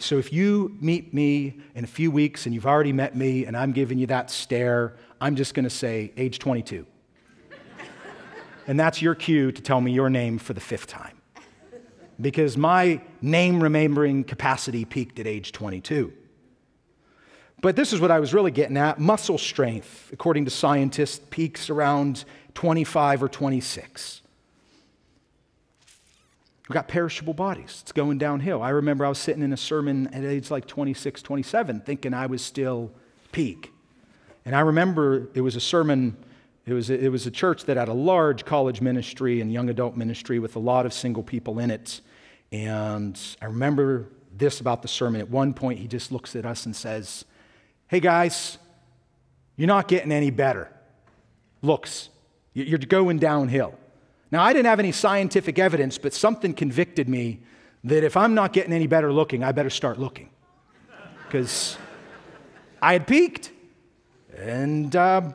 So 0.00 0.18
if 0.18 0.32
you 0.32 0.76
meet 0.80 1.14
me 1.14 1.60
in 1.76 1.84
a 1.84 1.86
few 1.86 2.10
weeks 2.10 2.46
and 2.46 2.54
you've 2.54 2.66
already 2.66 2.92
met 2.92 3.14
me 3.14 3.44
and 3.44 3.56
I'm 3.56 3.70
giving 3.70 3.98
you 3.98 4.08
that 4.08 4.30
stare, 4.30 4.96
I'm 5.20 5.36
just 5.36 5.54
going 5.54 5.64
to 5.64 5.70
say 5.70 6.12
age 6.16 6.40
22. 6.40 6.84
and 8.66 8.80
that's 8.80 9.00
your 9.00 9.14
cue 9.14 9.52
to 9.52 9.62
tell 9.62 9.80
me 9.80 9.92
your 9.92 10.10
name 10.10 10.38
for 10.38 10.54
the 10.54 10.60
fifth 10.60 10.88
time. 10.88 11.16
Because 12.20 12.56
my 12.56 13.00
name 13.22 13.62
remembering 13.62 14.24
capacity 14.24 14.84
peaked 14.84 15.20
at 15.20 15.26
age 15.28 15.52
22. 15.52 16.12
But 17.62 17.76
this 17.76 17.92
is 17.92 18.00
what 18.00 18.10
I 18.10 18.18
was 18.18 18.34
really 18.34 18.50
getting 18.50 18.76
at. 18.76 18.98
Muscle 18.98 19.38
strength, 19.38 20.10
according 20.12 20.46
to 20.46 20.50
scientists, 20.50 21.24
peaks 21.30 21.70
around 21.70 22.24
25 22.54 23.22
or 23.22 23.28
26. 23.28 24.22
We've 26.68 26.74
got 26.74 26.88
perishable 26.88 27.34
bodies. 27.34 27.78
It's 27.82 27.92
going 27.92 28.18
downhill. 28.18 28.60
I 28.60 28.70
remember 28.70 29.06
I 29.06 29.08
was 29.08 29.18
sitting 29.18 29.42
in 29.42 29.52
a 29.52 29.56
sermon 29.56 30.08
at 30.08 30.24
age 30.24 30.50
like 30.50 30.66
26, 30.66 31.22
27, 31.22 31.80
thinking 31.82 32.12
I 32.12 32.26
was 32.26 32.42
still 32.42 32.90
peak. 33.30 33.72
And 34.44 34.54
I 34.54 34.60
remember 34.60 35.28
it 35.34 35.42
was 35.42 35.54
a 35.54 35.60
sermon, 35.60 36.16
it 36.64 36.72
was 36.72 36.90
a, 36.90 36.98
it 36.98 37.08
was 37.08 37.24
a 37.26 37.30
church 37.30 37.64
that 37.66 37.76
had 37.76 37.88
a 37.88 37.92
large 37.92 38.44
college 38.44 38.80
ministry 38.80 39.40
and 39.40 39.52
young 39.52 39.70
adult 39.70 39.96
ministry 39.96 40.40
with 40.40 40.56
a 40.56 40.58
lot 40.58 40.86
of 40.86 40.92
single 40.92 41.22
people 41.22 41.60
in 41.60 41.70
it. 41.70 42.00
And 42.50 43.20
I 43.40 43.46
remember 43.46 44.08
this 44.32 44.60
about 44.60 44.82
the 44.82 44.88
sermon. 44.88 45.20
At 45.20 45.30
one 45.30 45.54
point, 45.54 45.78
he 45.78 45.86
just 45.86 46.10
looks 46.10 46.34
at 46.34 46.44
us 46.44 46.66
and 46.66 46.74
says, 46.74 47.24
Hey 47.86 48.00
guys, 48.00 48.58
you're 49.56 49.68
not 49.68 49.86
getting 49.86 50.10
any 50.10 50.30
better. 50.30 50.68
Looks, 51.62 52.08
you're 52.54 52.78
going 52.78 53.18
downhill. 53.18 53.74
Now, 54.30 54.42
I 54.42 54.52
didn't 54.52 54.66
have 54.66 54.80
any 54.80 54.92
scientific 54.92 55.58
evidence, 55.58 55.98
but 55.98 56.12
something 56.12 56.52
convicted 56.52 57.08
me 57.08 57.40
that 57.84 58.02
if 58.02 58.16
I'm 58.16 58.34
not 58.34 58.52
getting 58.52 58.72
any 58.72 58.86
better 58.86 59.12
looking, 59.12 59.44
I 59.44 59.52
better 59.52 59.70
start 59.70 59.98
looking. 59.98 60.30
Because 61.24 61.78
I 62.82 62.94
had 62.94 63.06
peaked. 63.06 63.52
And, 64.36 64.94
uh, 64.94 65.32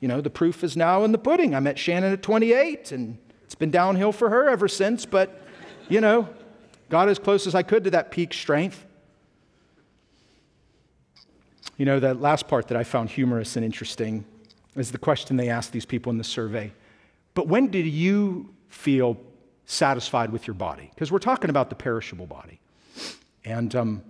you 0.00 0.08
know, 0.08 0.20
the 0.20 0.30
proof 0.30 0.64
is 0.64 0.76
now 0.76 1.04
in 1.04 1.12
the 1.12 1.18
pudding. 1.18 1.54
I 1.54 1.60
met 1.60 1.78
Shannon 1.78 2.12
at 2.12 2.22
28, 2.22 2.92
and 2.92 3.18
it's 3.44 3.54
been 3.54 3.70
downhill 3.70 4.12
for 4.12 4.30
her 4.30 4.48
ever 4.48 4.68
since, 4.68 5.06
but, 5.06 5.42
you 5.88 6.00
know, 6.00 6.28
got 6.88 7.08
as 7.08 7.18
close 7.18 7.46
as 7.46 7.54
I 7.54 7.62
could 7.62 7.84
to 7.84 7.90
that 7.90 8.10
peak 8.10 8.32
strength. 8.32 8.84
You 11.76 11.84
know, 11.84 12.00
that 12.00 12.20
last 12.20 12.48
part 12.48 12.68
that 12.68 12.76
I 12.76 12.84
found 12.84 13.10
humorous 13.10 13.56
and 13.56 13.64
interesting 13.64 14.24
is 14.76 14.92
the 14.92 14.98
question 14.98 15.36
they 15.36 15.48
asked 15.48 15.72
these 15.72 15.86
people 15.86 16.10
in 16.10 16.18
the 16.18 16.24
survey. 16.24 16.72
But 17.34 17.48
when 17.48 17.68
did 17.68 17.86
you 17.86 18.54
feel 18.68 19.18
satisfied 19.66 20.30
with 20.30 20.46
your 20.46 20.54
body? 20.54 20.90
Because 20.94 21.10
we're 21.10 21.18
talking 21.18 21.50
about 21.50 21.68
the 21.68 21.76
perishable 21.76 22.26
body. 22.26 22.60
And 23.44 23.74
um, 23.74 24.02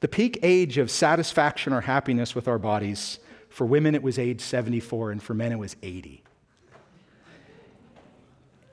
the 0.00 0.08
peak 0.08 0.38
age 0.42 0.76
of 0.78 0.90
satisfaction 0.90 1.72
or 1.72 1.80
happiness 1.80 2.34
with 2.34 2.48
our 2.48 2.58
bodies, 2.58 3.20
for 3.48 3.64
women 3.64 3.94
it 3.94 4.02
was 4.02 4.18
age 4.18 4.40
74, 4.40 5.12
and 5.12 5.22
for 5.22 5.34
men 5.34 5.52
it 5.52 5.58
was 5.58 5.76
80. 5.82 6.22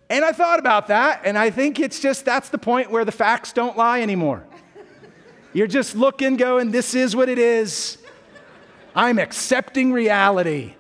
And 0.10 0.26
I 0.26 0.34
thought 0.34 0.60
about 0.60 0.88
that, 0.88 1.22
and 1.24 1.38
I 1.38 1.52
think 1.52 1.80
it's 1.80 2.02
just 2.02 2.26
that's 2.26 2.50
the 2.50 2.58
point 2.58 2.92
where 2.92 3.06
the 3.06 3.14
facts 3.14 3.54
don't 3.54 3.78
lie 3.78 4.02
anymore. 4.02 4.46
You're 5.54 5.68
just 5.68 5.96
looking, 5.96 6.36
going, 6.36 6.72
this 6.72 6.94
is 6.94 7.16
what 7.16 7.30
it 7.30 7.40
is. 7.40 7.98
I'm 8.94 9.20
accepting 9.20 9.94
reality. 9.94 10.76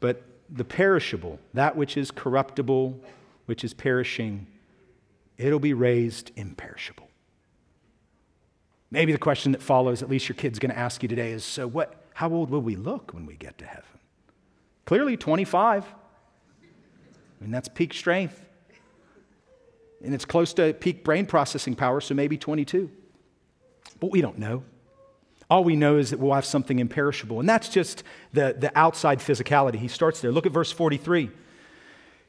But 0.00 0.22
the 0.50 0.64
perishable, 0.64 1.38
that 1.54 1.76
which 1.76 1.96
is 1.96 2.10
corruptible, 2.10 2.98
which 3.46 3.64
is 3.64 3.74
perishing, 3.74 4.46
it'll 5.36 5.58
be 5.58 5.74
raised 5.74 6.30
imperishable. 6.36 7.08
Maybe 8.90 9.12
the 9.12 9.18
question 9.18 9.52
that 9.52 9.62
follows, 9.62 10.02
at 10.02 10.08
least 10.08 10.28
your 10.28 10.36
kid's 10.36 10.58
going 10.58 10.72
to 10.72 10.78
ask 10.78 11.02
you 11.02 11.08
today, 11.08 11.32
is 11.32 11.44
so 11.44 11.66
what, 11.66 12.06
how 12.14 12.30
old 12.30 12.50
will 12.50 12.62
we 12.62 12.76
look 12.76 13.12
when 13.12 13.26
we 13.26 13.34
get 13.34 13.58
to 13.58 13.66
heaven? 13.66 13.84
Clearly 14.86 15.16
25. 15.16 15.84
I 15.84 17.42
mean, 17.42 17.50
that's 17.50 17.68
peak 17.68 17.92
strength. 17.92 18.44
And 20.02 20.14
it's 20.14 20.24
close 20.24 20.54
to 20.54 20.72
peak 20.72 21.04
brain 21.04 21.26
processing 21.26 21.74
power, 21.74 22.00
so 22.00 22.14
maybe 22.14 22.38
22. 22.38 22.90
But 24.00 24.10
we 24.10 24.20
don't 24.20 24.38
know. 24.38 24.62
All 25.50 25.64
we 25.64 25.76
know 25.76 25.96
is 25.96 26.10
that 26.10 26.18
we'll 26.18 26.34
have 26.34 26.44
something 26.44 26.78
imperishable. 26.78 27.40
And 27.40 27.48
that's 27.48 27.68
just 27.68 28.02
the, 28.32 28.54
the 28.58 28.76
outside 28.78 29.20
physicality. 29.20 29.76
He 29.76 29.88
starts 29.88 30.20
there. 30.20 30.30
Look 30.30 30.46
at 30.46 30.52
verse 30.52 30.70
43. 30.70 31.30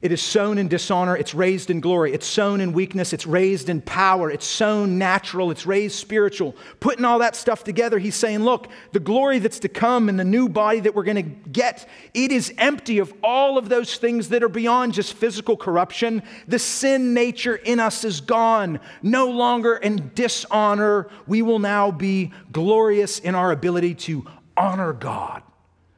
It 0.01 0.13
is 0.13 0.21
sown 0.21 0.57
in 0.57 0.69
dishonor, 0.69 1.17
it's 1.17 1.33
raised 1.33 1.69
in 1.69 1.81
glory. 1.81 2.13
It's 2.13 2.25
sown 2.25 2.61
in 2.61 2.71
weakness, 2.71 3.11
it's 3.11 3.27
raised 3.27 3.67
in 3.67 3.81
power. 3.81 4.31
It's 4.31 4.45
sown 4.45 4.97
natural, 4.97 5.51
it's 5.51 5.65
raised 5.65 5.95
spiritual. 5.95 6.55
Putting 6.79 7.03
all 7.03 7.19
that 7.19 7.35
stuff 7.35 7.65
together, 7.65 7.99
he's 7.99 8.15
saying, 8.15 8.45
look, 8.45 8.69
the 8.93 9.01
glory 9.01 9.39
that's 9.39 9.59
to 9.59 9.67
come 9.67 10.07
and 10.07 10.17
the 10.17 10.23
new 10.23 10.47
body 10.47 10.79
that 10.79 10.95
we're 10.95 11.03
going 11.03 11.17
to 11.17 11.49
get, 11.49 11.89
it 12.13 12.31
is 12.31 12.53
empty 12.57 12.99
of 12.99 13.13
all 13.21 13.57
of 13.57 13.67
those 13.67 13.97
things 13.97 14.29
that 14.29 14.41
are 14.41 14.47
beyond 14.47 14.93
just 14.93 15.15
physical 15.15 15.57
corruption. 15.57 16.23
The 16.47 16.59
sin 16.59 17.13
nature 17.13 17.57
in 17.57 17.81
us 17.81 18.05
is 18.05 18.21
gone. 18.21 18.79
No 19.03 19.27
longer 19.29 19.75
in 19.75 20.11
dishonor. 20.15 21.09
We 21.27 21.41
will 21.41 21.59
now 21.59 21.91
be 21.91 22.31
glorious 22.53 23.19
in 23.19 23.35
our 23.35 23.51
ability 23.51 23.95
to 23.95 24.25
honor 24.55 24.93
God. 24.93 25.43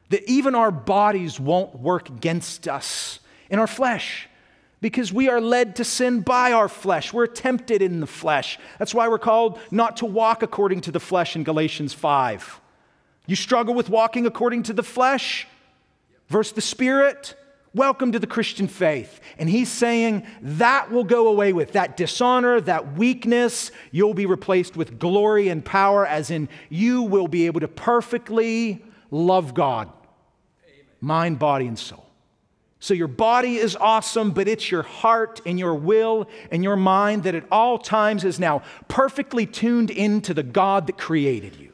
That 0.08 0.28
even 0.28 0.56
our 0.56 0.72
bodies 0.72 1.38
won't 1.38 1.78
work 1.78 2.08
against 2.08 2.66
us 2.66 3.20
in 3.52 3.58
our 3.58 3.68
flesh 3.68 4.28
because 4.80 5.12
we 5.12 5.28
are 5.28 5.40
led 5.40 5.76
to 5.76 5.84
sin 5.84 6.20
by 6.20 6.52
our 6.52 6.68
flesh. 6.68 7.12
We're 7.12 7.26
tempted 7.28 7.82
in 7.82 8.00
the 8.00 8.06
flesh. 8.06 8.58
That's 8.78 8.94
why 8.94 9.06
we're 9.08 9.18
called 9.18 9.60
not 9.70 9.98
to 9.98 10.06
walk 10.06 10.42
according 10.42 10.80
to 10.82 10.90
the 10.90 10.98
flesh 10.98 11.36
in 11.36 11.44
Galatians 11.44 11.92
5. 11.92 12.60
You 13.26 13.36
struggle 13.36 13.74
with 13.74 13.90
walking 13.90 14.26
according 14.26 14.64
to 14.64 14.72
the 14.72 14.82
flesh 14.82 15.46
versus 16.28 16.54
the 16.54 16.62
spirit? 16.62 17.36
Welcome 17.74 18.12
to 18.12 18.18
the 18.18 18.26
Christian 18.26 18.68
faith. 18.68 19.20
And 19.38 19.48
he's 19.48 19.70
saying 19.70 20.26
that 20.40 20.90
will 20.90 21.04
go 21.04 21.28
away 21.28 21.52
with 21.52 21.72
that 21.72 21.96
dishonor, 21.96 22.60
that 22.62 22.96
weakness. 22.96 23.70
You'll 23.90 24.14
be 24.14 24.26
replaced 24.26 24.76
with 24.76 24.98
glory 24.98 25.48
and 25.48 25.64
power, 25.64 26.06
as 26.06 26.30
in 26.30 26.48
you 26.70 27.02
will 27.02 27.28
be 27.28 27.46
able 27.46 27.60
to 27.60 27.68
perfectly 27.68 28.82
love 29.10 29.52
God, 29.54 29.90
mind, 31.00 31.38
body, 31.38 31.66
and 31.66 31.78
soul. 31.78 32.11
So 32.82 32.94
your 32.94 33.06
body 33.06 33.58
is 33.58 33.76
awesome, 33.76 34.32
but 34.32 34.48
it's 34.48 34.68
your 34.68 34.82
heart 34.82 35.40
and 35.46 35.56
your 35.56 35.76
will 35.76 36.28
and 36.50 36.64
your 36.64 36.74
mind 36.74 37.22
that 37.22 37.36
at 37.36 37.44
all 37.48 37.78
times 37.78 38.24
is 38.24 38.40
now 38.40 38.62
perfectly 38.88 39.46
tuned 39.46 39.92
into 39.92 40.34
the 40.34 40.42
God 40.42 40.88
that 40.88 40.98
created 40.98 41.54
you. 41.54 41.72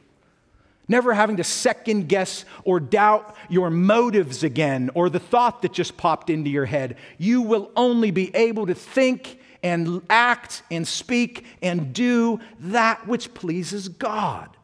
Never 0.87 1.15
having 1.15 1.37
to 1.37 1.43
second 1.43 2.09
guess 2.09 2.45
or 2.63 2.79
doubt 2.79 3.35
your 3.49 3.71
motives 3.71 4.43
again 4.43 4.91
or 4.93 5.09
the 5.09 5.19
thought 5.19 5.63
that 5.63 5.73
just 5.73 5.97
popped 5.97 6.29
into 6.29 6.51
your 6.51 6.67
head. 6.67 6.95
You 7.17 7.41
will 7.41 7.71
only 7.75 8.11
be 8.11 8.29
able 8.35 8.67
to 8.67 8.75
think 8.75 9.39
and 9.63 10.03
act 10.11 10.61
and 10.69 10.87
speak 10.87 11.43
and 11.63 11.91
do 11.91 12.39
that 12.59 13.07
which 13.07 13.33
pleases 13.33 13.87
God. 13.87 14.55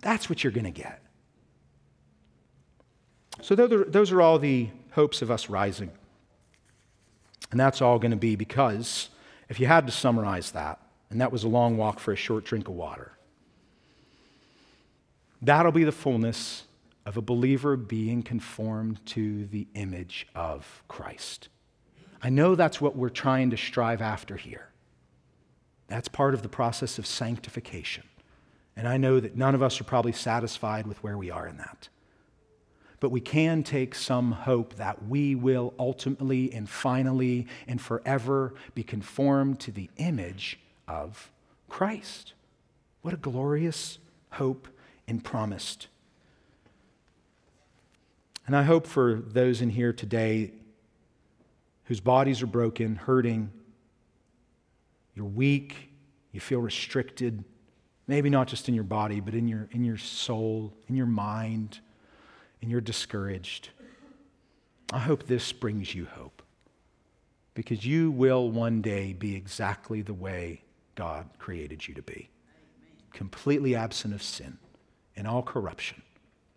That's 0.00 0.30
what 0.30 0.44
you're 0.44 0.52
going 0.52 0.62
to 0.62 0.70
get. 0.70 1.02
So, 3.42 3.56
those 3.56 4.12
are 4.12 4.22
all 4.22 4.38
the 4.38 4.68
hopes 4.96 5.20
of 5.20 5.30
us 5.30 5.50
rising. 5.50 5.92
And 7.50 7.60
that's 7.60 7.82
all 7.82 7.98
going 7.98 8.10
to 8.12 8.16
be 8.16 8.34
because, 8.34 9.10
if 9.48 9.60
you 9.60 9.66
had 9.66 9.86
to 9.86 9.92
summarize 9.92 10.52
that, 10.52 10.80
and 11.10 11.20
that 11.20 11.30
was 11.30 11.44
a 11.44 11.48
long 11.48 11.76
walk 11.76 12.00
for 12.00 12.12
a 12.12 12.16
short 12.16 12.44
drink 12.44 12.66
of 12.66 12.74
water, 12.74 13.12
that'll 15.42 15.70
be 15.70 15.84
the 15.84 15.92
fullness 15.92 16.64
of 17.04 17.18
a 17.18 17.22
believer 17.22 17.76
being 17.76 18.22
conformed 18.22 19.04
to 19.06 19.44
the 19.46 19.68
image 19.74 20.26
of 20.34 20.82
Christ. 20.88 21.50
I 22.22 22.30
know 22.30 22.54
that's 22.54 22.80
what 22.80 22.96
we're 22.96 23.10
trying 23.10 23.50
to 23.50 23.56
strive 23.58 24.00
after 24.00 24.36
here. 24.36 24.70
That's 25.88 26.08
part 26.08 26.32
of 26.32 26.40
the 26.40 26.48
process 26.48 26.98
of 26.98 27.06
sanctification. 27.06 28.04
And 28.74 28.88
I 28.88 28.96
know 28.96 29.20
that 29.20 29.36
none 29.36 29.54
of 29.54 29.62
us 29.62 29.78
are 29.78 29.84
probably 29.84 30.12
satisfied 30.12 30.86
with 30.86 31.02
where 31.02 31.18
we 31.18 31.30
are 31.30 31.46
in 31.46 31.58
that 31.58 31.90
but 33.00 33.10
we 33.10 33.20
can 33.20 33.62
take 33.62 33.94
some 33.94 34.32
hope 34.32 34.74
that 34.74 35.06
we 35.06 35.34
will 35.34 35.74
ultimately 35.78 36.52
and 36.52 36.68
finally 36.68 37.46
and 37.66 37.80
forever 37.80 38.54
be 38.74 38.82
conformed 38.82 39.60
to 39.60 39.70
the 39.70 39.90
image 39.96 40.58
of 40.88 41.30
Christ. 41.68 42.32
What 43.02 43.12
a 43.12 43.18
glorious 43.18 43.98
hope 44.30 44.68
and 45.06 45.22
promised. 45.22 45.88
And 48.46 48.56
I 48.56 48.62
hope 48.62 48.86
for 48.86 49.14
those 49.14 49.60
in 49.60 49.70
here 49.70 49.92
today 49.92 50.52
whose 51.84 52.00
bodies 52.00 52.42
are 52.42 52.46
broken, 52.46 52.96
hurting, 52.96 53.50
you're 55.14 55.24
weak, 55.24 55.90
you 56.32 56.40
feel 56.40 56.60
restricted, 56.60 57.44
maybe 58.06 58.30
not 58.30 58.48
just 58.48 58.68
in 58.68 58.74
your 58.74 58.84
body, 58.84 59.20
but 59.20 59.34
in 59.34 59.48
your, 59.48 59.68
in 59.72 59.84
your 59.84 59.96
soul, 59.96 60.72
in 60.88 60.96
your 60.96 61.06
mind 61.06 61.80
and 62.60 62.70
you're 62.70 62.80
discouraged, 62.80 63.70
I 64.92 64.98
hope 64.98 65.26
this 65.26 65.52
brings 65.52 65.94
you 65.94 66.06
hope 66.06 66.42
because 67.54 67.84
you 67.84 68.10
will 68.10 68.50
one 68.50 68.82
day 68.82 69.12
be 69.12 69.34
exactly 69.34 70.02
the 70.02 70.14
way 70.14 70.62
God 70.94 71.28
created 71.38 71.86
you 71.88 71.94
to 71.94 72.02
be 72.02 72.28
completely 73.12 73.74
absent 73.74 74.14
of 74.14 74.22
sin 74.22 74.58
and 75.16 75.26
all 75.26 75.42
corruption 75.42 76.02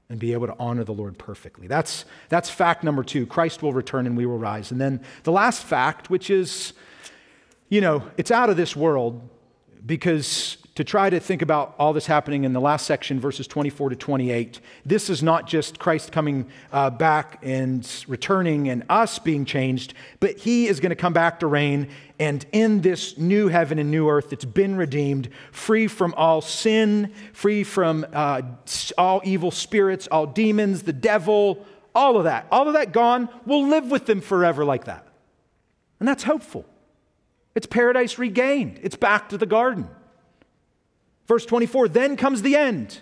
and 0.10 0.20
be 0.20 0.34
able 0.34 0.48
to 0.48 0.56
honor 0.60 0.84
the 0.84 0.94
Lord 0.94 1.18
perfectly. 1.18 1.68
That's, 1.68 2.04
that's 2.28 2.50
fact 2.50 2.84
number 2.84 3.04
two. 3.04 3.26
Christ 3.26 3.62
will 3.62 3.74
return 3.74 4.06
and 4.08 4.18
we 4.18 4.26
will 4.26 4.38
rise. 4.38 4.72
And 4.72 4.82
then 4.82 5.02
the 5.24 5.32
last 5.32 5.64
fact, 5.64 6.10
which 6.10 6.30
is, 6.30 6.74
you 7.70 7.80
know, 7.80 8.04
it's 8.18 8.32
out 8.32 8.50
of 8.50 8.58
this 8.58 8.76
world 8.76 9.28
because 9.86 10.58
to 10.80 10.86
try 10.86 11.10
to 11.10 11.20
think 11.20 11.42
about 11.42 11.76
all 11.78 11.92
this 11.92 12.06
happening 12.06 12.46
in 12.46 12.54
the 12.54 12.62
last 12.62 12.86
section, 12.86 13.20
verses 13.20 13.46
24 13.48 13.90
to 13.90 13.98
28. 13.98 14.62
This 14.86 15.10
is 15.10 15.22
not 15.22 15.46
just 15.46 15.78
Christ 15.78 16.14
coming 16.14 16.50
uh, 16.72 16.90
back 16.90 17.38
and 17.42 17.86
returning 18.08 18.70
and 18.70 18.86
us 18.88 19.20
being 19.20 19.44
changed, 19.44 19.94
but 20.22 20.38
he 20.38 20.68
is 20.70 20.80
going 20.80 20.92
to 20.92 20.96
come 20.96 21.12
back 21.12 21.42
to 21.42 21.48
reign. 21.48 21.90
And 22.18 22.46
in 22.54 22.80
this 22.80 23.18
new 23.18 23.50
heaven 23.50 23.78
and 23.78 23.92
new 23.92 24.08
earth 24.08 24.30
that's 24.30 24.46
been 24.46 24.78
redeemed, 24.78 25.28
free 25.52 25.90
from 25.90 26.14
all 26.14 26.40
sin, 26.40 27.12
free 27.34 27.66
from 27.66 28.06
uh, 28.14 28.42
all 28.98 29.20
evil 29.26 29.52
spirits, 29.52 30.08
all 30.08 30.28
demons, 30.28 30.84
the 30.84 30.94
devil, 30.94 31.66
all 31.94 32.16
of 32.16 32.24
that, 32.24 32.48
all 32.54 32.68
of 32.68 32.74
that 32.76 32.94
gone, 32.94 33.28
we'll 33.46 33.68
live 33.68 33.92
with 33.92 34.06
them 34.06 34.22
forever 34.22 34.64
like 34.64 34.86
that. 34.86 35.06
And 36.00 36.08
that's 36.08 36.24
hopeful. 36.24 36.66
It's 37.54 37.68
paradise 37.68 38.18
regained, 38.18 38.80
it's 38.82 38.96
back 38.96 39.28
to 39.28 39.38
the 39.38 39.46
garden. 39.46 39.90
Verse 41.30 41.46
24, 41.46 41.90
then 41.90 42.18
comes 42.18 42.42
the 42.42 42.56
end. 42.56 43.02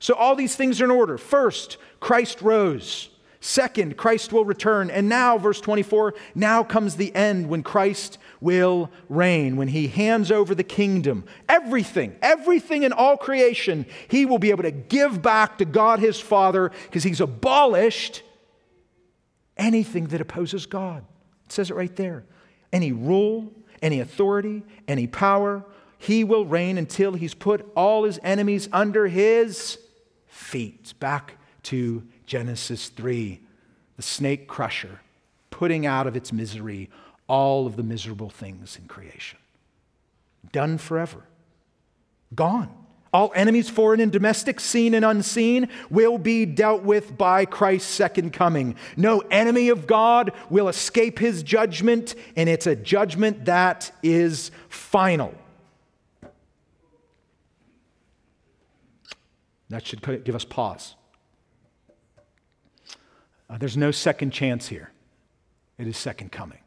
So 0.00 0.14
all 0.14 0.34
these 0.34 0.56
things 0.56 0.80
are 0.80 0.86
in 0.86 0.90
order. 0.90 1.16
First, 1.16 1.76
Christ 2.00 2.42
rose. 2.42 3.10
Second, 3.38 3.96
Christ 3.96 4.32
will 4.32 4.44
return. 4.44 4.90
And 4.90 5.08
now, 5.08 5.38
verse 5.38 5.60
24, 5.60 6.14
now 6.34 6.64
comes 6.64 6.96
the 6.96 7.14
end 7.14 7.48
when 7.48 7.62
Christ 7.62 8.18
will 8.40 8.90
reign, 9.08 9.56
when 9.56 9.68
he 9.68 9.86
hands 9.86 10.32
over 10.32 10.52
the 10.52 10.64
kingdom. 10.64 11.24
Everything, 11.48 12.16
everything 12.22 12.82
in 12.82 12.92
all 12.92 13.16
creation, 13.16 13.86
he 14.08 14.26
will 14.26 14.40
be 14.40 14.50
able 14.50 14.64
to 14.64 14.72
give 14.72 15.22
back 15.22 15.58
to 15.58 15.64
God 15.64 16.00
his 16.00 16.18
Father 16.18 16.72
because 16.86 17.04
he's 17.04 17.20
abolished 17.20 18.24
anything 19.56 20.08
that 20.08 20.20
opposes 20.20 20.66
God. 20.66 21.04
It 21.46 21.52
says 21.52 21.70
it 21.70 21.74
right 21.74 21.94
there. 21.94 22.24
Any 22.72 22.90
rule, 22.90 23.52
any 23.80 24.00
authority, 24.00 24.64
any 24.88 25.06
power, 25.06 25.64
he 26.00 26.24
will 26.24 26.46
reign 26.46 26.78
until 26.78 27.12
he's 27.12 27.34
put 27.34 27.70
all 27.76 28.04
his 28.04 28.18
enemies 28.22 28.70
under 28.72 29.06
his 29.06 29.78
feet. 30.26 30.94
Back 30.98 31.36
to 31.64 32.02
Genesis 32.24 32.88
3, 32.88 33.38
the 33.98 34.02
snake 34.02 34.48
crusher, 34.48 35.00
putting 35.50 35.84
out 35.84 36.06
of 36.06 36.16
its 36.16 36.32
misery 36.32 36.88
all 37.26 37.66
of 37.66 37.76
the 37.76 37.82
miserable 37.82 38.30
things 38.30 38.78
in 38.80 38.88
creation. 38.88 39.38
Done 40.52 40.78
forever. 40.78 41.22
Gone. 42.34 42.74
All 43.12 43.30
enemies, 43.34 43.68
foreign 43.68 44.00
and 44.00 44.10
domestic, 44.10 44.58
seen 44.58 44.94
and 44.94 45.04
unseen, 45.04 45.68
will 45.90 46.16
be 46.16 46.46
dealt 46.46 46.82
with 46.82 47.18
by 47.18 47.44
Christ's 47.44 47.90
second 47.90 48.32
coming. 48.32 48.74
No 48.96 49.18
enemy 49.30 49.68
of 49.68 49.86
God 49.86 50.32
will 50.48 50.68
escape 50.68 51.18
his 51.18 51.42
judgment, 51.42 52.14
and 52.36 52.48
it's 52.48 52.66
a 52.66 52.76
judgment 52.76 53.44
that 53.44 53.92
is 54.02 54.50
final. 54.70 55.34
That 59.70 59.86
should 59.86 60.24
give 60.24 60.34
us 60.34 60.44
pause. 60.44 60.96
Uh, 63.48 63.56
there's 63.58 63.76
no 63.76 63.90
second 63.90 64.32
chance 64.32 64.68
here. 64.68 64.90
It 65.78 65.86
is 65.86 65.96
second 65.96 66.30
coming. 66.30 66.58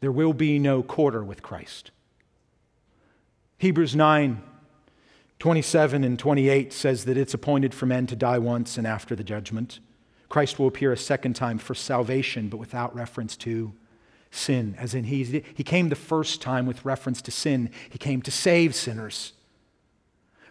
There 0.00 0.12
will 0.12 0.32
be 0.32 0.58
no 0.58 0.82
quarter 0.82 1.22
with 1.22 1.42
Christ. 1.42 1.90
Hebrews 3.58 3.94
9 3.94 4.42
27 5.38 6.04
and 6.04 6.18
28 6.18 6.70
says 6.70 7.06
that 7.06 7.16
it's 7.16 7.32
appointed 7.32 7.72
for 7.72 7.86
men 7.86 8.06
to 8.06 8.14
die 8.14 8.38
once 8.38 8.76
and 8.76 8.86
after 8.86 9.16
the 9.16 9.24
judgment. 9.24 9.80
Christ 10.28 10.58
will 10.58 10.66
appear 10.66 10.92
a 10.92 10.98
second 10.98 11.32
time 11.34 11.56
for 11.56 11.74
salvation, 11.74 12.50
but 12.50 12.58
without 12.58 12.94
reference 12.94 13.38
to 13.38 13.72
sin. 14.30 14.74
As 14.78 14.94
in, 14.94 15.04
he, 15.04 15.42
he 15.54 15.64
came 15.64 15.88
the 15.88 15.96
first 15.96 16.42
time 16.42 16.66
with 16.66 16.84
reference 16.84 17.22
to 17.22 17.30
sin, 17.30 17.70
he 17.88 17.96
came 17.96 18.20
to 18.20 18.30
save 18.30 18.74
sinners. 18.74 19.32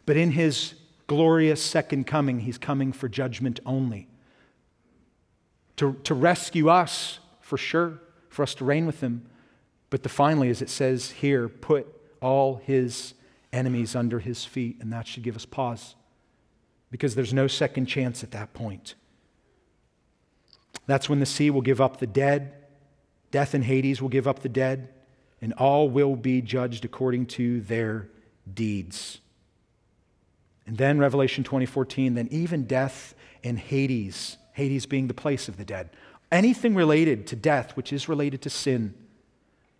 But 0.07 0.17
in 0.17 0.31
his 0.31 0.73
glorious 1.09 1.61
second 1.61 2.05
coming, 2.05 2.41
he's 2.41 2.59
coming 2.59 2.93
for 2.93 3.09
judgment 3.09 3.59
only 3.65 4.07
to, 5.75 5.93
to 6.03 6.13
rescue 6.13 6.69
us, 6.69 7.19
for 7.41 7.57
sure, 7.57 7.99
for 8.29 8.43
us 8.43 8.53
to 8.53 8.63
reign 8.63 8.85
with 8.85 9.01
him. 9.01 9.25
But 9.89 10.03
the 10.03 10.09
finally, 10.09 10.49
as 10.49 10.61
it 10.61 10.69
says 10.69 11.09
here, 11.09 11.49
put 11.49 11.87
all 12.21 12.57
his 12.57 13.15
enemies 13.51 13.95
under 13.95 14.19
his 14.19 14.45
feet, 14.45 14.77
and 14.81 14.93
that 14.93 15.07
should 15.07 15.23
give 15.23 15.35
us 15.35 15.45
pause 15.45 15.95
because 16.91 17.15
there's 17.15 17.33
no 17.33 17.47
second 17.47 17.87
chance 17.87 18.23
at 18.23 18.31
that 18.31 18.53
point. 18.53 18.93
That's 20.85 21.09
when 21.09 21.19
the 21.19 21.25
sea 21.25 21.49
will 21.49 21.61
give 21.61 21.81
up 21.81 21.97
the 21.97 22.07
dead, 22.07 22.53
death 23.31 23.55
and 23.55 23.63
Hades 23.63 23.99
will 23.99 24.09
give 24.09 24.27
up 24.27 24.39
the 24.39 24.49
dead, 24.49 24.89
and 25.41 25.53
all 25.53 25.89
will 25.89 26.15
be 26.15 26.41
judged 26.41 26.85
according 26.85 27.25
to 27.27 27.61
their 27.61 28.09
deeds. 28.53 29.21
And 30.69 30.77
then 30.77 30.99
Revelation 30.99 31.43
20:14, 31.43 32.13
then 32.13 32.27
even 32.29 32.65
death 32.65 33.15
and 33.43 33.57
Hades 33.57 34.37
Hades 34.59 34.85
being 34.85 35.07
the 35.07 35.13
place 35.13 35.47
of 35.47 35.57
the 35.57 35.63
dead. 35.63 35.89
Anything 36.31 36.75
related 36.75 37.25
to 37.27 37.35
death, 37.35 37.75
which 37.77 37.93
is 37.93 38.09
related 38.09 38.41
to 38.43 38.49
sin, 38.49 38.93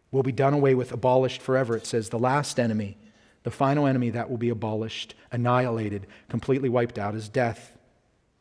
will 0.10 0.24
be 0.24 0.32
done 0.32 0.54
away 0.54 0.74
with, 0.74 0.92
abolished 0.92 1.42
forever. 1.42 1.76
It 1.76 1.86
says 1.86 2.10
the 2.10 2.18
last 2.18 2.60
enemy, 2.60 2.98
the 3.44 3.52
final 3.52 3.86
enemy 3.86 4.10
that 4.12 4.30
will 4.30 4.38
be 4.38 4.50
abolished, 4.50 5.16
annihilated, 5.32 6.08
completely 6.30 6.70
wiped 6.70 6.98
out 6.98 7.14
is 7.14 7.28
death. 7.30 7.78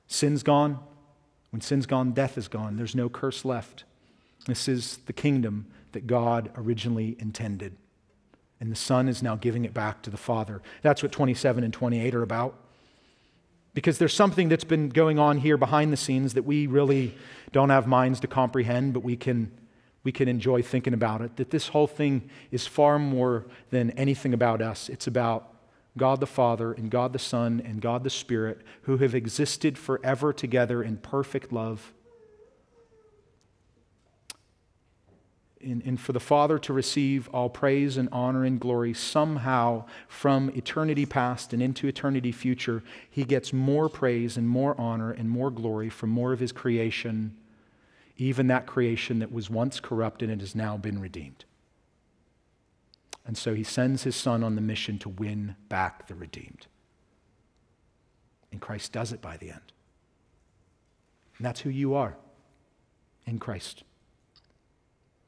Sin's 0.06 0.42
gone. 0.42 0.78
When 1.50 1.60
sin's 1.60 1.86
gone, 1.86 2.12
death 2.12 2.38
is 2.38 2.48
gone. 2.48 2.76
There's 2.76 2.94
no 2.94 3.08
curse 3.08 3.44
left. 3.44 3.84
This 4.46 4.68
is 4.68 4.98
the 5.06 5.12
kingdom 5.12 5.66
that 5.92 6.06
God 6.06 6.50
originally 6.56 7.16
intended. 7.18 7.76
And 8.60 8.72
the 8.72 8.76
Son 8.76 9.08
is 9.08 9.22
now 9.22 9.36
giving 9.36 9.64
it 9.64 9.72
back 9.72 10.02
to 10.02 10.10
the 10.10 10.16
Father. 10.16 10.60
That's 10.82 11.02
what 11.02 11.12
27 11.12 11.62
and 11.62 11.72
28 11.72 12.14
are 12.14 12.22
about 12.22 12.54
because 13.78 13.98
there's 13.98 14.12
something 14.12 14.48
that's 14.48 14.64
been 14.64 14.88
going 14.88 15.20
on 15.20 15.38
here 15.38 15.56
behind 15.56 15.92
the 15.92 15.96
scenes 15.96 16.34
that 16.34 16.42
we 16.42 16.66
really 16.66 17.14
don't 17.52 17.70
have 17.70 17.86
minds 17.86 18.18
to 18.18 18.26
comprehend, 18.26 18.92
but 18.92 19.04
we 19.04 19.16
can, 19.16 19.52
we 20.02 20.10
can 20.10 20.26
enjoy 20.26 20.62
thinking 20.62 20.94
about 20.94 21.20
it. 21.20 21.36
That 21.36 21.50
this 21.50 21.68
whole 21.68 21.86
thing 21.86 22.28
is 22.50 22.66
far 22.66 22.98
more 22.98 23.46
than 23.70 23.92
anything 23.92 24.34
about 24.34 24.60
us. 24.60 24.88
It's 24.88 25.06
about 25.06 25.54
God 25.96 26.18
the 26.18 26.26
Father 26.26 26.72
and 26.72 26.90
God 26.90 27.12
the 27.12 27.20
Son 27.20 27.62
and 27.64 27.80
God 27.80 28.02
the 28.02 28.10
Spirit 28.10 28.62
who 28.82 28.96
have 28.96 29.14
existed 29.14 29.78
forever 29.78 30.32
together 30.32 30.82
in 30.82 30.96
perfect 30.96 31.52
love 31.52 31.92
and, 35.60 36.00
for 36.00 36.12
the 36.12 36.20
Father 36.20 36.58
to 36.60 36.72
receive 36.72 37.28
all 37.32 37.48
praise 37.48 37.96
and 37.96 38.08
honor 38.12 38.44
and 38.44 38.60
glory 38.60 38.94
somehow 38.94 39.84
from 40.06 40.50
eternity 40.50 41.04
past 41.06 41.52
and 41.52 41.62
into 41.62 41.88
eternity 41.88 42.32
future, 42.32 42.82
he 43.10 43.24
gets 43.24 43.52
more 43.52 43.88
praise 43.88 44.36
and 44.36 44.48
more 44.48 44.78
honor 44.80 45.10
and 45.10 45.28
more 45.28 45.50
glory 45.50 45.90
from 45.90 46.10
more 46.10 46.32
of 46.32 46.40
his 46.40 46.52
creation, 46.52 47.36
even 48.16 48.46
that 48.46 48.66
creation 48.66 49.18
that 49.18 49.32
was 49.32 49.50
once 49.50 49.80
corrupted 49.80 50.30
and 50.30 50.40
has 50.40 50.54
now 50.54 50.76
been 50.76 51.00
redeemed. 51.00 51.44
And 53.26 53.36
so 53.36 53.54
he 53.54 53.64
sends 53.64 54.04
his 54.04 54.16
son 54.16 54.42
on 54.42 54.54
the 54.54 54.62
mission 54.62 54.98
to 55.00 55.08
win 55.08 55.56
back 55.68 56.06
the 56.06 56.14
redeemed. 56.14 56.66
And 58.50 58.60
Christ 58.60 58.92
does 58.92 59.12
it 59.12 59.20
by 59.20 59.36
the 59.36 59.50
end. 59.50 59.72
And 61.36 61.44
that's 61.44 61.60
who 61.60 61.70
you 61.70 61.94
are 61.94 62.16
in 63.26 63.38
Christ. 63.38 63.82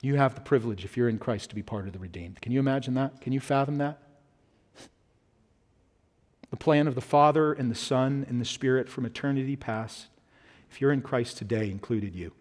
You 0.02 0.16
have 0.16 0.34
the 0.34 0.40
privilege, 0.40 0.84
if 0.84 0.96
you're 0.96 1.08
in 1.08 1.18
Christ, 1.18 1.50
to 1.50 1.54
be 1.54 1.62
part 1.62 1.86
of 1.86 1.92
the 1.92 1.98
redeemed. 1.98 2.40
Can 2.40 2.52
you 2.52 2.60
imagine 2.60 2.94
that? 2.94 3.20
Can 3.20 3.32
you 3.32 3.40
fathom 3.40 3.76
that? 3.78 3.98
The 6.50 6.56
plan 6.56 6.88
of 6.88 6.94
the 6.94 7.00
Father 7.00 7.52
and 7.52 7.70
the 7.70 7.76
Son 7.76 8.24
and 8.28 8.40
the 8.40 8.46
Spirit 8.46 8.88
from 8.88 9.04
eternity 9.04 9.56
past, 9.56 10.06
if 10.70 10.80
you're 10.80 10.92
in 10.92 11.02
Christ 11.02 11.36
today, 11.36 11.70
included 11.70 12.14
you. 12.14 12.32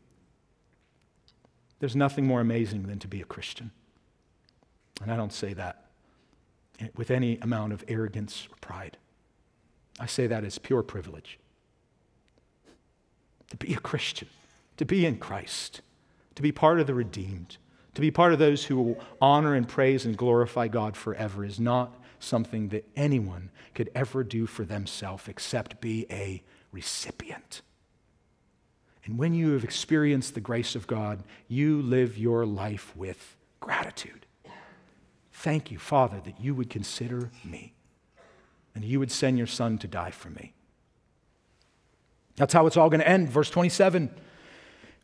There's 1.79 1.95
nothing 1.95 2.25
more 2.25 2.41
amazing 2.41 2.83
than 2.83 2.99
to 2.99 3.07
be 3.07 3.21
a 3.21 3.25
Christian. 3.25 3.71
And 5.01 5.11
I 5.11 5.15
don't 5.15 5.33
say 5.33 5.53
that 5.53 5.85
with 6.95 7.11
any 7.11 7.37
amount 7.41 7.73
of 7.73 7.83
arrogance 7.87 8.47
or 8.49 8.55
pride. 8.61 8.97
I 9.99 10.05
say 10.05 10.27
that 10.27 10.45
as 10.45 10.57
pure 10.57 10.81
privilege. 10.81 11.39
To 13.49 13.57
be 13.57 13.73
a 13.73 13.79
Christian, 13.79 14.29
to 14.77 14.85
be 14.85 15.05
in 15.05 15.17
Christ 15.17 15.81
to 16.39 16.43
be 16.43 16.53
part 16.53 16.79
of 16.79 16.87
the 16.87 16.93
redeemed, 16.93 17.57
to 17.93 17.99
be 17.99 18.11
part 18.11 18.31
of 18.31 18.39
those 18.39 18.63
who 18.63 18.77
will 18.77 19.03
honor 19.19 19.55
and 19.55 19.67
praise 19.67 20.05
and 20.05 20.15
glorify 20.15 20.69
God 20.69 20.95
forever 20.95 21.43
is 21.43 21.59
not 21.59 22.01
something 22.17 22.69
that 22.69 22.87
anyone 22.95 23.49
could 23.75 23.89
ever 23.93 24.23
do 24.23 24.45
for 24.45 24.63
themselves 24.63 25.27
except 25.27 25.81
be 25.81 26.05
a 26.09 26.41
recipient. 26.71 27.61
And 29.03 29.19
when 29.19 29.33
you 29.33 29.51
have 29.51 29.65
experienced 29.65 30.33
the 30.33 30.39
grace 30.39 30.75
of 30.75 30.87
God, 30.87 31.23
you 31.49 31.81
live 31.81 32.17
your 32.17 32.45
life 32.45 32.95
with 32.95 33.35
gratitude. 33.59 34.25
Thank 35.33 35.71
you, 35.71 35.77
Father, 35.77 36.21
that 36.23 36.39
you 36.39 36.55
would 36.55 36.69
consider 36.69 37.31
me 37.43 37.73
and 38.73 38.85
you 38.85 38.97
would 38.99 39.11
send 39.11 39.37
your 39.37 39.45
Son 39.45 39.77
to 39.79 39.89
die 39.89 40.11
for 40.11 40.29
me. 40.29 40.53
That's 42.37 42.53
how 42.53 42.65
it's 42.65 42.77
all 42.77 42.89
going 42.89 43.01
to 43.01 43.09
end. 43.09 43.27
Verse 43.27 43.49
27 43.49 44.09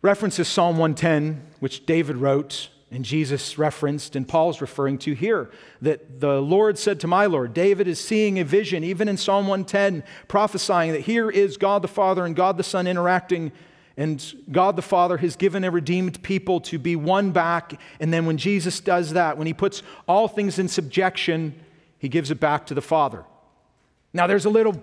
references 0.05 0.47
Psalm 0.47 0.77
110, 0.77 1.41
which 1.59 1.87
David 1.87 2.17
wrote 2.17 2.69
and 2.91 3.03
Jesus 3.03 3.57
referenced, 3.57 4.15
and 4.15 4.27
Paul's 4.27 4.61
referring 4.61 4.99
to 4.99 5.13
here. 5.13 5.49
That 5.81 6.21
the 6.21 6.39
Lord 6.39 6.77
said 6.77 6.99
to 6.99 7.07
my 7.07 7.25
Lord, 7.25 7.55
David 7.55 7.87
is 7.87 7.99
seeing 7.99 8.37
a 8.37 8.43
vision, 8.43 8.83
even 8.83 9.07
in 9.07 9.17
Psalm 9.17 9.47
110, 9.47 10.03
prophesying 10.27 10.91
that 10.91 11.01
here 11.01 11.31
is 11.31 11.57
God 11.57 11.81
the 11.81 11.87
Father 11.87 12.23
and 12.23 12.35
God 12.35 12.57
the 12.57 12.63
Son 12.63 12.85
interacting, 12.85 13.51
and 13.97 14.23
God 14.51 14.75
the 14.75 14.83
Father 14.83 15.17
has 15.17 15.35
given 15.35 15.63
a 15.63 15.71
redeemed 15.71 16.21
people 16.21 16.61
to 16.61 16.77
be 16.77 16.95
won 16.95 17.31
back. 17.31 17.73
And 17.99 18.13
then 18.13 18.27
when 18.27 18.37
Jesus 18.37 18.79
does 18.79 19.13
that, 19.13 19.39
when 19.39 19.47
he 19.47 19.53
puts 19.53 19.81
all 20.07 20.27
things 20.27 20.59
in 20.59 20.67
subjection, 20.67 21.59
he 21.97 22.09
gives 22.09 22.29
it 22.29 22.39
back 22.39 22.67
to 22.67 22.75
the 22.75 22.81
Father. 22.81 23.25
Now, 24.13 24.27
there's 24.27 24.45
a 24.45 24.51
little 24.51 24.79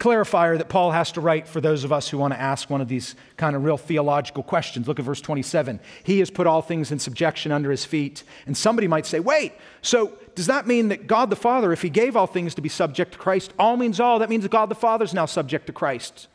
clarifier 0.00 0.56
that 0.56 0.70
Paul 0.70 0.92
has 0.92 1.12
to 1.12 1.20
write 1.20 1.46
for 1.46 1.60
those 1.60 1.84
of 1.84 1.92
us 1.92 2.08
who 2.08 2.16
want 2.16 2.32
to 2.32 2.40
ask 2.40 2.70
one 2.70 2.80
of 2.80 2.88
these 2.88 3.14
kind 3.36 3.54
of 3.54 3.62
real 3.62 3.76
theological 3.76 4.42
questions. 4.42 4.88
Look 4.88 4.98
at 4.98 5.04
verse 5.04 5.20
27. 5.20 5.78
He 6.02 6.18
has 6.20 6.30
put 6.30 6.46
all 6.46 6.62
things 6.62 6.90
in 6.90 6.98
subjection 6.98 7.52
under 7.52 7.70
his 7.70 7.84
feet. 7.84 8.24
And 8.46 8.56
somebody 8.56 8.88
might 8.88 9.04
say, 9.04 9.20
wait, 9.20 9.52
so 9.82 10.16
does 10.34 10.46
that 10.46 10.66
mean 10.66 10.88
that 10.88 11.06
God 11.06 11.28
the 11.28 11.36
Father, 11.36 11.70
if 11.70 11.82
he 11.82 11.90
gave 11.90 12.16
all 12.16 12.26
things 12.26 12.54
to 12.54 12.62
be 12.62 12.68
subject 12.70 13.12
to 13.12 13.18
Christ, 13.18 13.52
all 13.58 13.76
means 13.76 14.00
all? 14.00 14.18
That 14.18 14.30
means 14.30 14.42
that 14.42 14.50
God 14.50 14.70
the 14.70 14.74
Father 14.74 15.04
is 15.04 15.12
now 15.12 15.26
subject 15.26 15.66
to 15.66 15.72
Christ. 15.72 16.28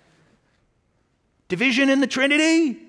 Division 1.47 1.89
in 1.89 2.01
the 2.01 2.07
Trinity? 2.07 2.79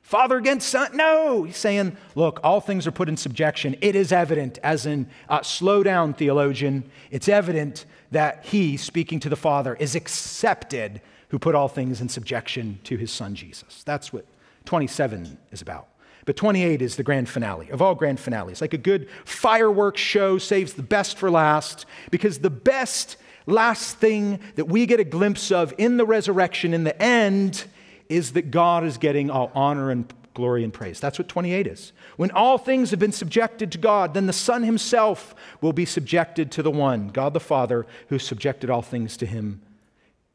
Father 0.00 0.36
against 0.36 0.68
Son? 0.68 0.96
No. 0.96 1.42
He's 1.42 1.56
saying, 1.56 1.96
look, 2.14 2.38
all 2.44 2.60
things 2.60 2.86
are 2.86 2.92
put 2.92 3.08
in 3.08 3.16
subjection. 3.16 3.74
It 3.80 3.96
is 3.96 4.12
evident, 4.12 4.58
as 4.62 4.86
in, 4.86 5.08
uh, 5.28 5.42
slow 5.42 5.82
down, 5.82 6.14
theologian. 6.14 6.84
It's 7.10 7.28
evident 7.28 7.86
that 8.14 8.44
he, 8.44 8.76
speaking 8.76 9.20
to 9.20 9.28
the 9.28 9.36
Father, 9.36 9.74
is 9.74 9.94
accepted 9.94 11.00
who 11.28 11.38
put 11.38 11.54
all 11.54 11.68
things 11.68 12.00
in 12.00 12.08
subjection 12.08 12.78
to 12.84 12.96
his 12.96 13.10
Son 13.10 13.34
Jesus. 13.34 13.82
That's 13.84 14.12
what 14.12 14.24
27 14.66 15.36
is 15.50 15.60
about. 15.60 15.88
But 16.24 16.36
28 16.36 16.80
is 16.80 16.96
the 16.96 17.02
grand 17.02 17.28
finale 17.28 17.70
of 17.70 17.82
all 17.82 17.94
grand 17.94 18.18
finales. 18.18 18.60
Like 18.60 18.72
a 18.72 18.78
good 18.78 19.08
fireworks 19.24 20.00
show 20.00 20.38
saves 20.38 20.74
the 20.74 20.82
best 20.82 21.18
for 21.18 21.30
last 21.30 21.86
because 22.10 22.38
the 22.38 22.50
best 22.50 23.16
last 23.46 23.96
thing 23.96 24.40
that 24.54 24.66
we 24.66 24.86
get 24.86 25.00
a 25.00 25.04
glimpse 25.04 25.50
of 25.50 25.74
in 25.76 25.96
the 25.96 26.06
resurrection 26.06 26.72
in 26.72 26.84
the 26.84 27.02
end 27.02 27.64
is 28.08 28.32
that 28.32 28.50
God 28.50 28.84
is 28.84 28.96
getting 28.96 29.30
all 29.30 29.50
honor 29.54 29.90
and 29.90 30.12
glory 30.34 30.64
and 30.64 30.72
praise. 30.72 31.00
That's 31.00 31.18
what 31.18 31.28
28 31.28 31.66
is. 31.66 31.92
When 32.16 32.30
all 32.32 32.58
things 32.58 32.90
have 32.90 32.98
been 32.98 33.12
subjected 33.12 33.72
to 33.72 33.78
God, 33.78 34.14
then 34.14 34.26
the 34.26 34.32
Son 34.32 34.62
himself 34.62 35.34
will 35.60 35.72
be 35.72 35.84
subjected 35.84 36.50
to 36.52 36.62
the 36.62 36.70
one, 36.70 37.08
God 37.08 37.32
the 37.32 37.40
Father, 37.40 37.86
who 38.08 38.18
subjected 38.18 38.68
all 38.68 38.82
things 38.82 39.16
to 39.18 39.26
him, 39.26 39.62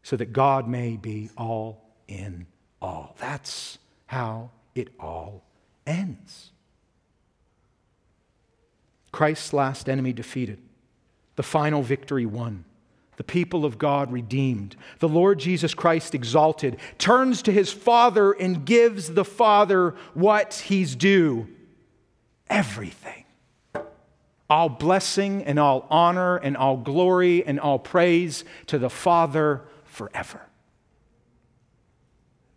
so 0.01 0.15
that 0.15 0.33
God 0.33 0.67
may 0.67 0.97
be 0.97 1.29
all 1.37 1.83
in 2.07 2.47
all. 2.81 3.15
That's 3.19 3.77
how 4.07 4.51
it 4.73 4.89
all 4.99 5.43
ends. 5.85 6.51
Christ's 9.11 9.53
last 9.53 9.89
enemy 9.89 10.13
defeated, 10.13 10.59
the 11.35 11.43
final 11.43 11.81
victory 11.81 12.25
won 12.25 12.65
the 13.19 13.23
people 13.25 13.65
of 13.65 13.77
God 13.77 14.13
redeemed, 14.13 14.77
the 14.99 15.09
Lord 15.09 15.39
Jesus 15.39 15.73
Christ 15.73 16.15
exalted, 16.15 16.77
turns 16.97 17.41
to 17.41 17.51
his 17.51 17.69
Father 17.69 18.31
and 18.31 18.63
gives 18.63 19.13
the 19.13 19.25
Father 19.25 19.93
what 20.13 20.53
he's 20.53 20.95
due 20.95 21.45
everything. 22.49 23.25
All 24.49 24.69
blessing 24.69 25.43
and 25.43 25.59
all 25.59 25.85
honor 25.89 26.37
and 26.37 26.55
all 26.55 26.77
glory 26.77 27.45
and 27.45 27.59
all 27.59 27.77
praise 27.77 28.45
to 28.67 28.79
the 28.79 28.89
Father 28.89 29.63
forever. 29.83 30.41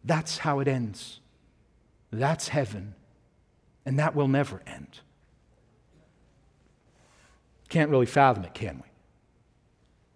That's 0.04 0.38
how 0.38 0.60
it 0.60 0.68
ends. 0.68 1.18
That's 2.12 2.48
heaven. 2.48 2.94
And 3.84 3.98
that 3.98 4.14
will 4.14 4.28
never 4.28 4.62
end. 4.64 5.00
Can't 7.68 7.90
really 7.90 8.06
fathom 8.06 8.44
it, 8.44 8.54
can 8.54 8.76
we? 8.76 8.91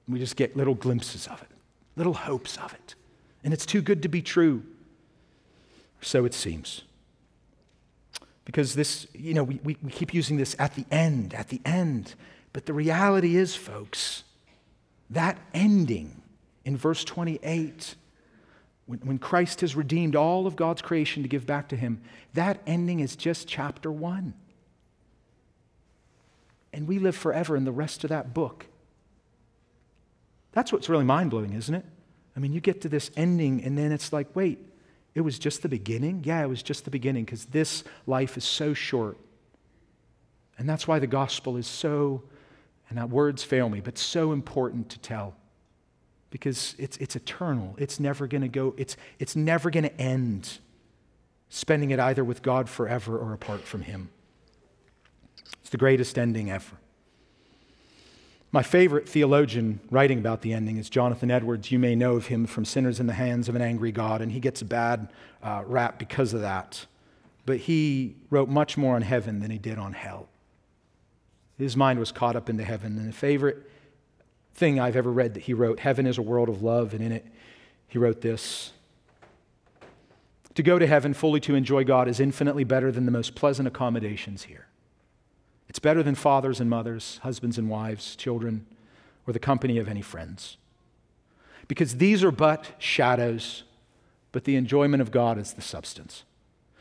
We 0.08 0.18
just 0.18 0.36
get 0.36 0.56
little 0.56 0.74
glimpses 0.74 1.26
of 1.26 1.42
it, 1.42 1.48
little 1.96 2.14
hopes 2.14 2.56
of 2.58 2.72
it. 2.72 2.94
And 3.42 3.52
it's 3.52 3.66
too 3.66 3.82
good 3.82 4.02
to 4.02 4.08
be 4.08 4.22
true. 4.22 4.62
So 6.00 6.24
it 6.24 6.34
seems. 6.34 6.82
Because 8.44 8.74
this, 8.74 9.08
you 9.12 9.34
know, 9.34 9.42
we, 9.42 9.60
we, 9.64 9.74
keep 9.90 10.14
using 10.14 10.36
this 10.36 10.54
at 10.58 10.74
the 10.76 10.84
end, 10.90 11.34
at 11.34 11.48
the 11.48 11.60
end. 11.64 12.14
But 12.52 12.66
the 12.66 12.72
reality 12.72 13.36
is, 13.36 13.56
folks, 13.56 14.22
that 15.10 15.38
ending 15.52 16.22
in 16.64 16.76
verse 16.76 17.04
28, 17.04 17.96
when, 18.86 18.98
when 19.00 19.18
Christ 19.18 19.62
has 19.62 19.74
redeemed 19.74 20.14
all 20.14 20.46
of 20.46 20.54
God's 20.54 20.80
creation 20.80 21.22
to 21.24 21.28
give 21.28 21.44
back 21.44 21.68
to 21.70 21.76
him, 21.76 22.00
that 22.34 22.62
ending 22.66 23.00
is 23.00 23.16
just 23.16 23.48
chapter 23.48 23.90
one. 23.90 24.34
And 26.72 26.86
we 26.86 26.98
live 26.98 27.16
forever 27.16 27.56
in 27.56 27.64
the 27.64 27.72
rest 27.72 28.04
of 28.04 28.10
that 28.10 28.32
book. 28.32 28.66
That's 30.56 30.72
what's 30.72 30.88
really 30.88 31.04
mind 31.04 31.28
blowing, 31.28 31.52
isn't 31.52 31.74
it? 31.74 31.84
I 32.34 32.40
mean, 32.40 32.54
you 32.54 32.62
get 32.62 32.80
to 32.80 32.88
this 32.88 33.10
ending, 33.14 33.62
and 33.62 33.76
then 33.76 33.92
it's 33.92 34.10
like, 34.10 34.34
wait, 34.34 34.58
it 35.14 35.20
was 35.20 35.38
just 35.38 35.60
the 35.60 35.68
beginning? 35.68 36.22
Yeah, 36.24 36.42
it 36.42 36.48
was 36.48 36.62
just 36.62 36.86
the 36.86 36.90
beginning 36.90 37.26
because 37.26 37.44
this 37.44 37.84
life 38.06 38.38
is 38.38 38.44
so 38.44 38.72
short. 38.72 39.18
And 40.56 40.66
that's 40.66 40.88
why 40.88 40.98
the 40.98 41.06
gospel 41.06 41.58
is 41.58 41.66
so, 41.66 42.22
and 42.88 42.96
that 42.96 43.10
words 43.10 43.42
fail 43.44 43.68
me, 43.68 43.80
but 43.80 43.98
so 43.98 44.32
important 44.32 44.88
to 44.88 44.98
tell. 44.98 45.34
Because 46.30 46.74
it's, 46.78 46.96
it's 46.96 47.16
eternal. 47.16 47.74
It's 47.76 48.00
never 48.00 48.26
going 48.26 48.40
to 48.40 48.48
go, 48.48 48.74
it's, 48.78 48.96
it's 49.18 49.36
never 49.36 49.68
going 49.68 49.84
to 49.84 50.00
end 50.00 50.56
spending 51.50 51.90
it 51.90 52.00
either 52.00 52.24
with 52.24 52.40
God 52.40 52.70
forever 52.70 53.18
or 53.18 53.34
apart 53.34 53.60
from 53.60 53.82
Him. 53.82 54.08
It's 55.60 55.68
the 55.68 55.76
greatest 55.76 56.18
ending 56.18 56.50
ever. 56.50 56.78
My 58.56 58.62
favorite 58.62 59.06
theologian 59.06 59.80
writing 59.90 60.18
about 60.18 60.40
the 60.40 60.54
ending 60.54 60.78
is 60.78 60.88
Jonathan 60.88 61.30
Edwards. 61.30 61.70
You 61.70 61.78
may 61.78 61.94
know 61.94 62.16
of 62.16 62.28
him 62.28 62.46
from 62.46 62.64
Sinners 62.64 62.98
in 62.98 63.06
the 63.06 63.12
Hands 63.12 63.46
of 63.50 63.54
an 63.54 63.60
Angry 63.60 63.92
God, 63.92 64.22
and 64.22 64.32
he 64.32 64.40
gets 64.40 64.62
a 64.62 64.64
bad 64.64 65.10
uh, 65.42 65.62
rap 65.66 65.98
because 65.98 66.32
of 66.32 66.40
that. 66.40 66.86
But 67.44 67.58
he 67.58 68.16
wrote 68.30 68.48
much 68.48 68.78
more 68.78 68.94
on 68.94 69.02
heaven 69.02 69.40
than 69.40 69.50
he 69.50 69.58
did 69.58 69.76
on 69.76 69.92
hell. 69.92 70.30
His 71.58 71.76
mind 71.76 71.98
was 71.98 72.10
caught 72.10 72.34
up 72.34 72.48
into 72.48 72.64
heaven. 72.64 72.96
And 72.96 73.10
the 73.10 73.12
favorite 73.12 73.58
thing 74.54 74.80
I've 74.80 74.96
ever 74.96 75.12
read 75.12 75.34
that 75.34 75.42
he 75.42 75.52
wrote 75.52 75.80
Heaven 75.80 76.06
is 76.06 76.16
a 76.16 76.22
world 76.22 76.48
of 76.48 76.62
love, 76.62 76.94
and 76.94 77.04
in 77.04 77.12
it, 77.12 77.26
he 77.88 77.98
wrote 77.98 78.22
this 78.22 78.72
To 80.54 80.62
go 80.62 80.78
to 80.78 80.86
heaven 80.86 81.12
fully 81.12 81.40
to 81.40 81.56
enjoy 81.56 81.84
God 81.84 82.08
is 82.08 82.20
infinitely 82.20 82.64
better 82.64 82.90
than 82.90 83.04
the 83.04 83.12
most 83.12 83.34
pleasant 83.34 83.68
accommodations 83.68 84.44
here. 84.44 84.66
It's 85.76 85.82
better 85.82 86.02
than 86.02 86.14
fathers 86.14 86.58
and 86.58 86.70
mothers, 86.70 87.20
husbands 87.22 87.58
and 87.58 87.68
wives, 87.68 88.16
children, 88.16 88.64
or 89.26 89.34
the 89.34 89.38
company 89.38 89.76
of 89.76 89.88
any 89.88 90.00
friends. 90.00 90.56
Because 91.68 91.96
these 91.96 92.24
are 92.24 92.30
but 92.30 92.70
shadows, 92.78 93.62
but 94.32 94.44
the 94.44 94.56
enjoyment 94.56 95.02
of 95.02 95.10
God 95.10 95.36
is 95.36 95.52
the 95.52 95.60
substance. 95.60 96.24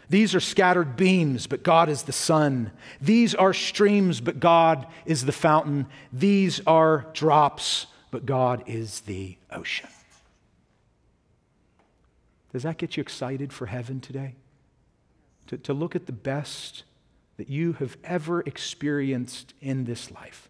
These 0.09 0.33
are 0.33 0.39
scattered 0.39 0.95
beams, 0.95 1.45
but 1.45 1.61
God 1.61 1.89
is 1.89 2.03
the 2.03 2.13
sun. 2.13 2.71
These 3.01 3.35
are 3.35 3.51
streams, 3.51 4.21
but 4.21 4.39
God 4.39 4.87
is 5.05 5.25
the 5.25 5.33
fountain. 5.33 5.87
These 6.13 6.61
are 6.65 7.05
drops, 7.11 7.87
but 8.11 8.25
God 8.25 8.63
is 8.65 9.01
the 9.01 9.35
ocean. 9.51 9.89
Does 12.53 12.63
that 12.63 12.77
get 12.77 12.95
you 12.95 13.01
excited 13.01 13.51
for 13.51 13.65
heaven 13.65 13.99
today? 13.99 14.35
To, 15.47 15.57
to 15.57 15.73
look 15.73 15.97
at 15.97 16.05
the 16.05 16.13
best 16.13 16.85
that 17.37 17.49
you 17.49 17.73
have 17.73 17.97
ever 18.03 18.41
experienced 18.41 19.53
in 19.61 19.85
this 19.85 20.11
life. 20.11 20.49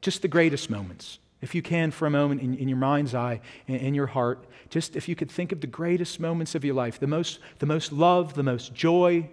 Just 0.00 0.22
the 0.22 0.28
greatest 0.28 0.70
moments. 0.70 1.18
If 1.40 1.54
you 1.54 1.62
can, 1.62 1.90
for 1.90 2.06
a 2.06 2.10
moment, 2.10 2.40
in, 2.40 2.54
in 2.54 2.68
your 2.68 2.78
mind's 2.78 3.14
eye, 3.14 3.40
in, 3.66 3.76
in 3.76 3.94
your 3.94 4.06
heart, 4.06 4.46
just 4.70 4.96
if 4.96 5.08
you 5.08 5.16
could 5.16 5.30
think 5.30 5.52
of 5.52 5.60
the 5.60 5.66
greatest 5.66 6.20
moments 6.20 6.54
of 6.54 6.64
your 6.64 6.74
life, 6.74 6.98
the 6.98 7.06
most, 7.06 7.38
the 7.58 7.66
most 7.66 7.92
love, 7.92 8.34
the 8.34 8.42
most 8.42 8.74
joy, 8.74 9.28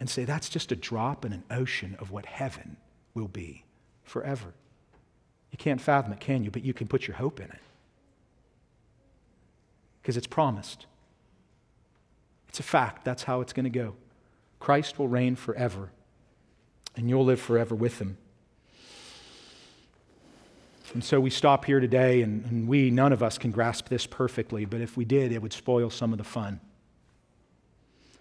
and 0.00 0.08
say, 0.08 0.24
that's 0.24 0.48
just 0.48 0.72
a 0.72 0.76
drop 0.76 1.24
in 1.24 1.32
an 1.32 1.44
ocean 1.50 1.96
of 1.98 2.10
what 2.10 2.26
heaven 2.26 2.76
will 3.14 3.28
be 3.28 3.64
forever. 4.02 4.54
You 5.50 5.58
can't 5.58 5.80
fathom 5.80 6.12
it, 6.12 6.20
can 6.20 6.42
you? 6.44 6.50
But 6.50 6.64
you 6.64 6.74
can 6.74 6.88
put 6.88 7.06
your 7.06 7.16
hope 7.16 7.40
in 7.40 7.46
it 7.46 7.60
because 10.02 10.16
it's 10.16 10.26
promised. 10.26 10.86
It's 12.48 12.60
a 12.60 12.64
fact. 12.64 13.04
That's 13.04 13.22
how 13.22 13.40
it's 13.40 13.52
going 13.52 13.64
to 13.64 13.70
go. 13.70 13.94
Christ 14.64 14.98
will 14.98 15.08
reign 15.08 15.36
forever, 15.36 15.90
and 16.96 17.10
you'll 17.10 17.26
live 17.26 17.38
forever 17.38 17.74
with 17.74 17.98
him. 17.98 18.16
And 20.94 21.04
so 21.04 21.20
we 21.20 21.28
stop 21.28 21.66
here 21.66 21.80
today, 21.80 22.22
and, 22.22 22.46
and, 22.46 22.66
we, 22.66 22.90
none 22.90 23.12
of 23.12 23.22
us 23.22 23.36
can 23.36 23.50
grasp 23.50 23.90
this 23.90 24.06
perfectly, 24.06 24.64
but 24.64 24.80
if 24.80 24.96
we 24.96 25.04
did, 25.04 25.32
it 25.32 25.42
would 25.42 25.52
spoil 25.52 25.90
some 25.90 26.12
of 26.12 26.18
the 26.18 26.24
fun. 26.24 26.60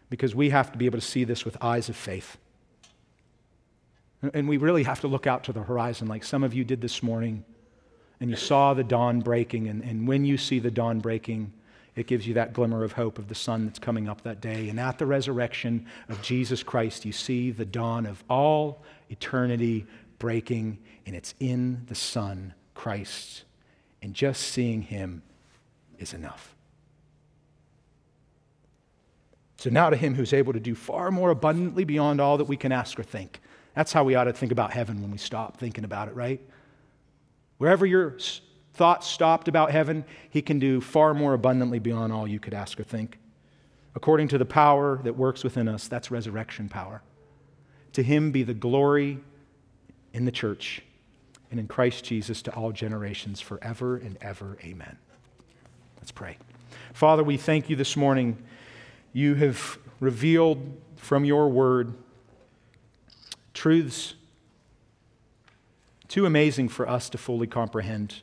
Because 0.09 0.35
we 0.35 0.49
have 0.49 0.69
to 0.73 0.77
be 0.77 0.85
able 0.85 0.99
to 0.99 1.05
see 1.05 1.23
this 1.23 1.45
with 1.45 1.55
eyes 1.63 1.87
of 1.87 1.95
faith. 1.95 2.35
And 4.33 4.45
we 4.49 4.57
really 4.57 4.83
have 4.83 4.99
to 4.99 5.07
look 5.07 5.25
out 5.25 5.45
to 5.45 5.53
the 5.53 5.63
horizon, 5.63 6.09
like 6.09 6.25
some 6.25 6.43
of 6.43 6.53
you 6.53 6.65
did 6.65 6.81
this 6.81 7.01
morning, 7.01 7.45
and 8.19 8.29
you 8.29 8.35
saw 8.35 8.73
the 8.73 8.83
dawn 8.83 9.21
breaking. 9.21 9.69
And, 9.69 9.81
and 9.81 10.09
when 10.09 10.25
you 10.25 10.37
see 10.37 10.59
the 10.59 10.71
dawn 10.71 10.99
breaking, 10.99 11.53
it 11.95 12.07
gives 12.07 12.27
you 12.27 12.33
that 12.35 12.53
glimmer 12.53 12.83
of 12.83 12.93
hope 12.93 13.19
of 13.19 13.27
the 13.27 13.35
sun 13.35 13.65
that's 13.65 13.79
coming 13.79 14.09
up 14.09 14.21
that 14.21 14.41
day. 14.41 14.69
And 14.69 14.79
at 14.79 14.97
the 14.97 15.05
resurrection 15.05 15.85
of 16.09 16.21
Jesus 16.21 16.63
Christ, 16.63 17.05
you 17.05 17.11
see 17.11 17.51
the 17.51 17.65
dawn 17.65 18.05
of 18.05 18.23
all 18.29 18.81
eternity 19.09 19.85
breaking, 20.17 20.79
and 21.05 21.15
it's 21.15 21.35
in 21.39 21.83
the 21.87 21.95
Son, 21.95 22.53
Christ. 22.73 23.43
And 24.01 24.13
just 24.13 24.41
seeing 24.41 24.81
him 24.81 25.21
is 25.99 26.13
enough. 26.13 26.55
So 29.57 29.69
now 29.69 29.89
to 29.89 29.95
him 29.95 30.15
who's 30.15 30.33
able 30.33 30.53
to 30.53 30.59
do 30.59 30.75
far 30.75 31.11
more 31.11 31.29
abundantly 31.29 31.83
beyond 31.85 32.19
all 32.19 32.37
that 32.37 32.45
we 32.45 32.57
can 32.57 32.71
ask 32.71 32.99
or 32.99 33.03
think. 33.03 33.39
That's 33.75 33.93
how 33.93 34.03
we 34.03 34.15
ought 34.15 34.25
to 34.25 34.33
think 34.33 34.51
about 34.51 34.71
heaven 34.71 35.01
when 35.01 35.11
we 35.11 35.17
stop 35.17 35.57
thinking 35.57 35.83
about 35.83 36.07
it, 36.07 36.15
right? 36.15 36.41
Wherever 37.59 37.85
you're 37.85 38.17
thoughts 38.73 39.07
stopped 39.07 39.47
about 39.47 39.71
heaven, 39.71 40.05
He 40.29 40.41
can 40.41 40.59
do 40.59 40.81
far 40.81 41.13
more 41.13 41.33
abundantly 41.33 41.79
beyond 41.79 42.11
all 42.11 42.27
you 42.27 42.39
could 42.39 42.53
ask 42.53 42.79
or 42.79 42.83
think. 42.83 43.19
According 43.95 44.27
to 44.29 44.37
the 44.37 44.45
power 44.45 44.99
that 45.03 45.15
works 45.15 45.43
within 45.43 45.67
us, 45.67 45.87
that's 45.87 46.09
resurrection 46.09 46.69
power. 46.69 47.01
To 47.93 48.03
Him 48.03 48.31
be 48.31 48.43
the 48.43 48.53
glory 48.53 49.19
in 50.13 50.25
the 50.25 50.31
church 50.31 50.81
and 51.51 51.59
in 51.59 51.67
Christ 51.67 52.03
Jesus 52.03 52.41
to 52.43 52.53
all 52.53 52.71
generations 52.71 53.39
forever 53.39 53.97
and 53.97 54.17
ever. 54.21 54.57
Amen. 54.63 54.97
Let's 55.97 56.11
pray. 56.11 56.37
Father, 56.93 57.23
we 57.23 57.37
thank 57.37 57.69
you 57.69 57.75
this 57.75 57.95
morning. 57.95 58.43
You 59.13 59.35
have 59.35 59.77
revealed 59.99 60.59
from 60.95 61.25
your 61.25 61.49
word 61.49 61.93
truths 63.53 64.15
too 66.07 66.25
amazing 66.25 66.69
for 66.69 66.87
us 66.87 67.09
to 67.09 67.17
fully 67.17 67.47
comprehend. 67.47 68.21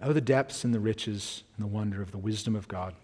Oh, 0.00 0.12
the 0.12 0.20
depths 0.20 0.64
and 0.64 0.72
the 0.72 0.80
riches 0.80 1.42
and 1.56 1.64
the 1.64 1.68
wonder 1.68 2.00
of 2.02 2.12
the 2.12 2.18
wisdom 2.18 2.54
of 2.54 2.68
God. 2.68 2.94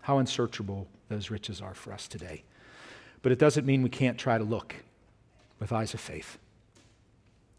How 0.00 0.18
unsearchable 0.18 0.88
those 1.08 1.30
riches 1.30 1.60
are 1.60 1.74
for 1.74 1.92
us 1.92 2.08
today. 2.08 2.42
But 3.20 3.32
it 3.32 3.38
doesn't 3.38 3.66
mean 3.66 3.82
we 3.82 3.90
can't 3.90 4.18
try 4.18 4.38
to 4.38 4.44
look 4.44 4.76
with 5.60 5.72
eyes 5.72 5.94
of 5.94 6.00
faith 6.00 6.38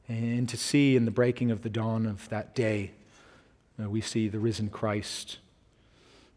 and 0.08 0.50
to 0.50 0.58
see 0.58 0.96
in 0.96 1.06
the 1.06 1.12
breaking 1.12 1.52
of 1.52 1.62
the 1.62 1.70
dawn 1.70 2.06
of 2.06 2.28
that 2.30 2.56
day, 2.56 2.92
uh, 3.82 3.90
we 3.90 4.02
see 4.02 4.28
the 4.28 4.40
risen 4.40 4.70
Christ. 4.70 5.40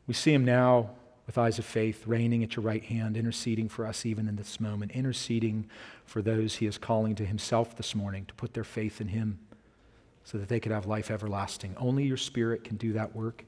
We 0.07 0.15
see 0.15 0.33
him 0.33 0.45
now 0.45 0.91
with 1.27 1.37
eyes 1.37 1.59
of 1.59 1.65
faith, 1.65 2.07
reigning 2.07 2.45
at 2.45 2.55
your 2.55 2.65
right 2.65 2.85
hand, 2.85 3.17
interceding 3.17 3.69
for 3.69 3.85
us 3.85 4.07
even 4.07 4.29
in 4.29 4.37
this 4.37 4.61
moment, 4.61 4.93
interceding 4.93 5.69
for 6.05 6.23
those 6.23 6.57
he 6.57 6.67
is 6.67 6.79
calling 6.79 7.17
to 7.17 7.25
himself 7.25 7.77
this 7.77 7.95
morning 7.95 8.25
to 8.27 8.35
put 8.35 8.55
their 8.55 8.65
faith 8.65 9.01
in 9.01 9.09
him 9.09 9.41
so 10.27 10.39
that 10.39 10.49
they 10.49 10.59
could 10.59 10.73
have 10.73 10.87
life 10.87 11.11
everlasting. 11.11 11.73
Only 11.79 12.05
your 12.05 12.17
Spirit 12.17 12.65
can 12.65 12.77
do 12.77 12.93
that 12.95 13.15
work. 13.15 13.45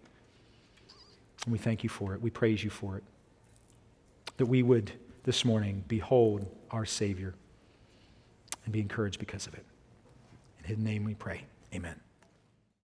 And 1.45 1.53
we 1.53 1.59
thank 1.59 1.83
you 1.83 1.91
for 1.91 2.15
it. 2.15 2.23
We 2.23 2.31
praise 2.31 2.63
you 2.63 2.71
for 2.71 2.97
it. 2.97 3.03
That 4.37 4.47
we 4.47 4.63
would 4.63 4.93
this 5.25 5.45
morning 5.45 5.83
behold 5.89 6.47
our 6.71 6.87
Savior 6.87 7.35
and 8.65 8.73
be 8.73 8.81
encouraged 8.81 9.19
because 9.19 9.49
of 9.49 9.55
it. 9.55 9.65
In 10.61 10.67
his 10.67 10.79
name 10.79 11.03
we 11.03 11.15
pray. 11.15 11.43
Amen. 11.75 12.08